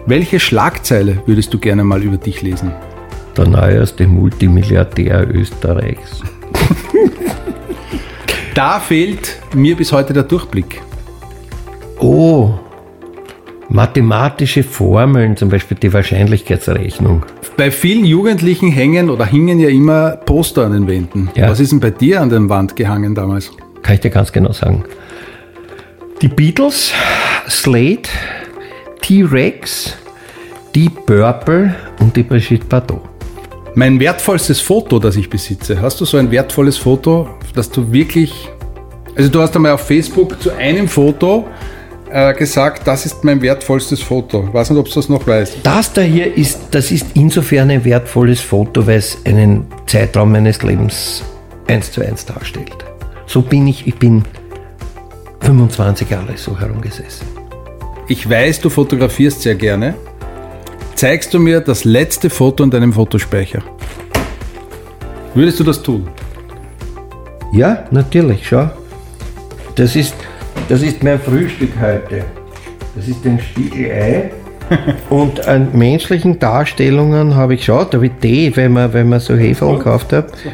Welche 0.06 0.40
Schlagzeile 0.40 1.22
würdest 1.26 1.54
du 1.54 1.58
gerne 1.58 1.84
mal 1.84 2.02
über 2.02 2.16
dich 2.16 2.42
lesen? 2.42 2.72
Der 3.36 3.46
neueste 3.46 4.06
Multimilliardär 4.06 5.26
Österreichs. 5.34 6.22
da 8.54 8.78
fehlt 8.78 9.38
mir 9.54 9.76
bis 9.76 9.92
heute 9.92 10.12
der 10.12 10.24
Durchblick. 10.24 10.82
Oh, 11.98 12.54
mathematische 13.72 14.62
Formeln, 14.62 15.36
zum 15.36 15.48
Beispiel 15.48 15.78
die 15.80 15.92
Wahrscheinlichkeitsrechnung. 15.92 17.24
Bei 17.56 17.70
vielen 17.70 18.04
Jugendlichen 18.04 18.70
hängen 18.70 19.08
oder 19.08 19.24
hingen 19.24 19.58
ja 19.60 19.68
immer 19.68 20.10
Poster 20.10 20.66
an 20.66 20.72
den 20.72 20.86
Wänden. 20.86 21.30
Ja. 21.34 21.48
Was 21.48 21.60
ist 21.60 21.72
denn 21.72 21.80
bei 21.80 21.90
dir 21.90 22.20
an 22.20 22.28
der 22.28 22.48
Wand 22.48 22.76
gehangen 22.76 23.14
damals? 23.14 23.50
Kann 23.82 23.94
ich 23.94 24.00
dir 24.00 24.10
ganz 24.10 24.30
genau 24.32 24.52
sagen. 24.52 24.84
Die 26.20 26.28
Beatles, 26.28 26.92
Slate, 27.48 28.10
T-Rex, 29.00 29.96
Deep 30.74 31.06
Purple 31.06 31.74
und 32.00 32.14
die 32.14 32.22
Brigitte 32.22 32.64
Bardot. 32.66 33.11
Mein 33.74 33.98
wertvollstes 33.98 34.60
Foto, 34.60 34.98
das 34.98 35.16
ich 35.16 35.30
besitze. 35.30 35.80
Hast 35.80 35.98
du 36.00 36.04
so 36.04 36.18
ein 36.18 36.30
wertvolles 36.30 36.76
Foto, 36.76 37.28
das 37.54 37.70
du 37.70 37.90
wirklich. 37.90 38.50
Also, 39.16 39.30
du 39.30 39.40
hast 39.40 39.56
einmal 39.56 39.72
auf 39.72 39.86
Facebook 39.86 40.40
zu 40.42 40.54
einem 40.54 40.86
Foto 40.88 41.46
äh, 42.10 42.34
gesagt, 42.34 42.86
das 42.86 43.06
ist 43.06 43.24
mein 43.24 43.40
wertvollstes 43.40 44.02
Foto. 44.02 44.44
Ich 44.46 44.52
weiß 44.52 44.70
nicht, 44.70 44.78
ob 44.78 44.88
du 44.88 44.94
das 44.94 45.08
noch 45.08 45.26
weißt. 45.26 45.56
Das 45.62 45.90
da 45.90 46.02
hier 46.02 46.36
ist, 46.36 46.60
das 46.70 46.90
ist 46.90 47.06
insofern 47.14 47.70
ein 47.70 47.82
wertvolles 47.84 48.40
Foto, 48.40 48.86
weil 48.86 48.98
es 48.98 49.16
einen 49.24 49.64
Zeitraum 49.86 50.32
meines 50.32 50.62
Lebens 50.62 51.24
eins 51.66 51.90
zu 51.90 52.02
eins 52.02 52.26
darstellt. 52.26 52.76
So 53.24 53.40
bin 53.40 53.66
ich, 53.66 53.86
ich 53.86 53.94
bin 53.94 54.22
25 55.40 56.10
Jahre 56.10 56.36
so 56.36 56.58
herumgesessen. 56.58 57.26
Ich 58.06 58.28
weiß, 58.28 58.60
du 58.60 58.68
fotografierst 58.68 59.40
sehr 59.40 59.54
gerne. 59.54 59.94
Zeigst 60.94 61.34
du 61.34 61.38
mir 61.38 61.60
das 61.60 61.84
letzte 61.84 62.30
Foto 62.30 62.62
in 62.64 62.70
deinem 62.70 62.92
Fotospeicher? 62.92 63.62
Würdest 65.34 65.58
du 65.60 65.64
das 65.64 65.82
tun? 65.82 66.08
Ja, 67.52 67.84
natürlich, 67.90 68.46
schau. 68.46 68.70
Das 69.74 69.96
ist, 69.96 70.14
das 70.68 70.82
ist 70.82 71.02
mein 71.02 71.18
Frühstück 71.20 71.72
heute. 71.80 72.24
Das 72.94 73.08
ist 73.08 73.24
ein 73.24 73.40
Spiegelei. 73.40 74.30
Und 75.10 75.46
an 75.48 75.68
menschlichen 75.72 76.38
Darstellungen 76.38 77.34
habe 77.34 77.54
ich 77.54 77.60
geschaut, 77.60 77.94
da 77.94 78.00
wie 78.00 78.10
Tee, 78.10 78.52
wenn 78.54 78.72
man, 78.72 78.92
wenn 78.92 79.08
man 79.08 79.20
so 79.20 79.34
Hefe 79.34 79.66
oh. 79.66 79.76
gekauft 79.76 80.12
hat. 80.12 80.32
Ja, 80.44 80.50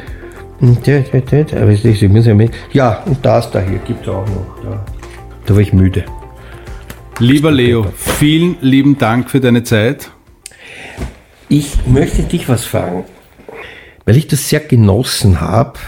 ja, 0.61 0.99
ja, 0.99 1.63
aber 1.63 1.71
ich 1.71 2.09
muss 2.09 2.27
ja, 2.27 2.35
mit. 2.35 2.51
ja, 2.73 3.03
und 3.07 3.25
das 3.25 3.51
da 3.53 3.61
hier 3.61 3.79
gibt 3.79 4.03
es 4.03 4.09
auch 4.09 4.27
noch. 4.27 4.63
Da, 4.65 4.85
da 5.47 5.55
war 5.55 5.61
ich 5.61 5.73
müde. 5.73 6.05
Lieber 7.21 7.51
Leo, 7.51 7.87
vielen 7.95 8.57
lieben 8.61 8.99
Dank 8.99 9.31
für 9.31 9.41
deine 9.41 9.63
Zeit. 9.63 10.11
Ich 11.49 11.87
möchte 11.87 12.23
dich 12.23 12.49
was 12.49 12.65
fragen, 12.65 13.05
weil 14.05 14.17
ich 14.17 14.27
das 14.27 14.49
sehr 14.49 14.61
genossen 14.61 15.41
habe. 15.41 15.79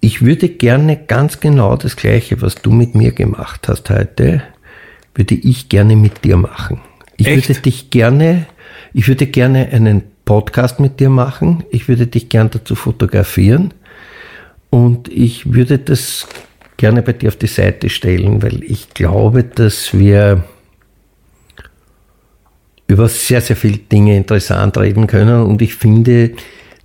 Ich 0.00 0.22
würde 0.22 0.48
gerne 0.48 0.96
ganz 0.96 1.40
genau 1.40 1.76
das 1.76 1.96
Gleiche, 1.96 2.40
was 2.40 2.56
du 2.56 2.70
mit 2.70 2.94
mir 2.94 3.12
gemacht 3.12 3.68
hast 3.68 3.90
heute, 3.90 4.42
würde 5.14 5.34
ich 5.34 5.68
gerne 5.68 5.96
mit 5.96 6.24
dir 6.24 6.36
machen. 6.36 6.80
Ich 7.16 7.26
Echt? 7.26 7.48
würde 7.48 7.60
dich 7.60 7.90
gerne, 7.90 8.46
ich 8.94 9.08
würde 9.08 9.26
gerne 9.26 9.68
einen 9.72 10.02
Podcast 10.24 10.78
mit 10.78 11.00
dir 11.00 11.08
machen. 11.08 11.64
Ich 11.70 11.88
würde 11.88 12.06
dich 12.06 12.28
gerne 12.28 12.50
dazu 12.50 12.74
fotografieren. 12.74 13.74
Und 14.70 15.08
ich 15.08 15.54
würde 15.54 15.78
das 15.78 16.28
gerne 16.76 17.02
bei 17.02 17.14
dir 17.14 17.28
auf 17.28 17.36
die 17.36 17.46
Seite 17.46 17.88
stellen, 17.88 18.42
weil 18.42 18.62
ich 18.62 18.90
glaube, 18.90 19.42
dass 19.42 19.94
wir 19.98 20.44
über 22.88 23.06
sehr, 23.08 23.40
sehr 23.40 23.54
viele 23.54 23.78
Dinge 23.78 24.16
interessant 24.16 24.76
reden 24.78 25.06
können. 25.06 25.42
Und 25.42 25.62
ich 25.62 25.74
finde, 25.74 26.32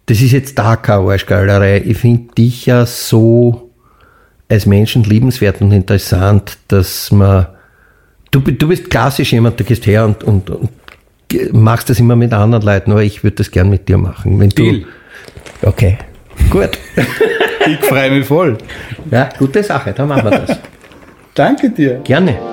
das 0.05 0.21
ist 0.21 0.33
jetzt 0.33 0.59
da 0.59 0.75
keine 0.75 1.09
Arschgalerei. 1.09 1.81
Ich 1.85 1.97
finde 1.97 2.33
dich 2.35 2.65
ja 2.65 2.85
so 2.85 3.71
als 4.49 4.65
Menschen 4.65 5.03
liebenswert 5.03 5.61
und 5.61 5.71
interessant, 5.71 6.57
dass 6.67 7.11
man, 7.11 7.47
du, 8.31 8.41
du 8.41 8.67
bist 8.67 8.89
klassisch 8.89 9.31
jemand, 9.31 9.59
du 9.59 9.63
gehst 9.63 9.87
her 9.87 10.05
und, 10.05 10.23
und, 10.23 10.49
und 10.49 10.69
machst 11.53 11.89
das 11.89 11.99
immer 11.99 12.15
mit 12.15 12.33
anderen 12.33 12.63
Leuten, 12.63 12.91
aber 12.91 13.03
ich 13.03 13.23
würde 13.23 13.37
das 13.37 13.49
gern 13.49 13.69
mit 13.69 13.87
dir 13.87 13.97
machen. 13.97 14.39
Wenn 14.39 14.49
Deal. 14.49 14.85
Du, 15.61 15.67
okay, 15.67 15.97
gut. 16.49 16.77
ich 17.65 17.79
freue 17.79 18.11
mich 18.11 18.27
voll. 18.27 18.57
Ja, 19.09 19.29
gute 19.39 19.63
Sache, 19.63 19.93
dann 19.93 20.09
machen 20.09 20.29
wir 20.29 20.39
das. 20.39 20.59
Danke 21.33 21.69
dir. 21.69 22.01
Gerne. 22.03 22.52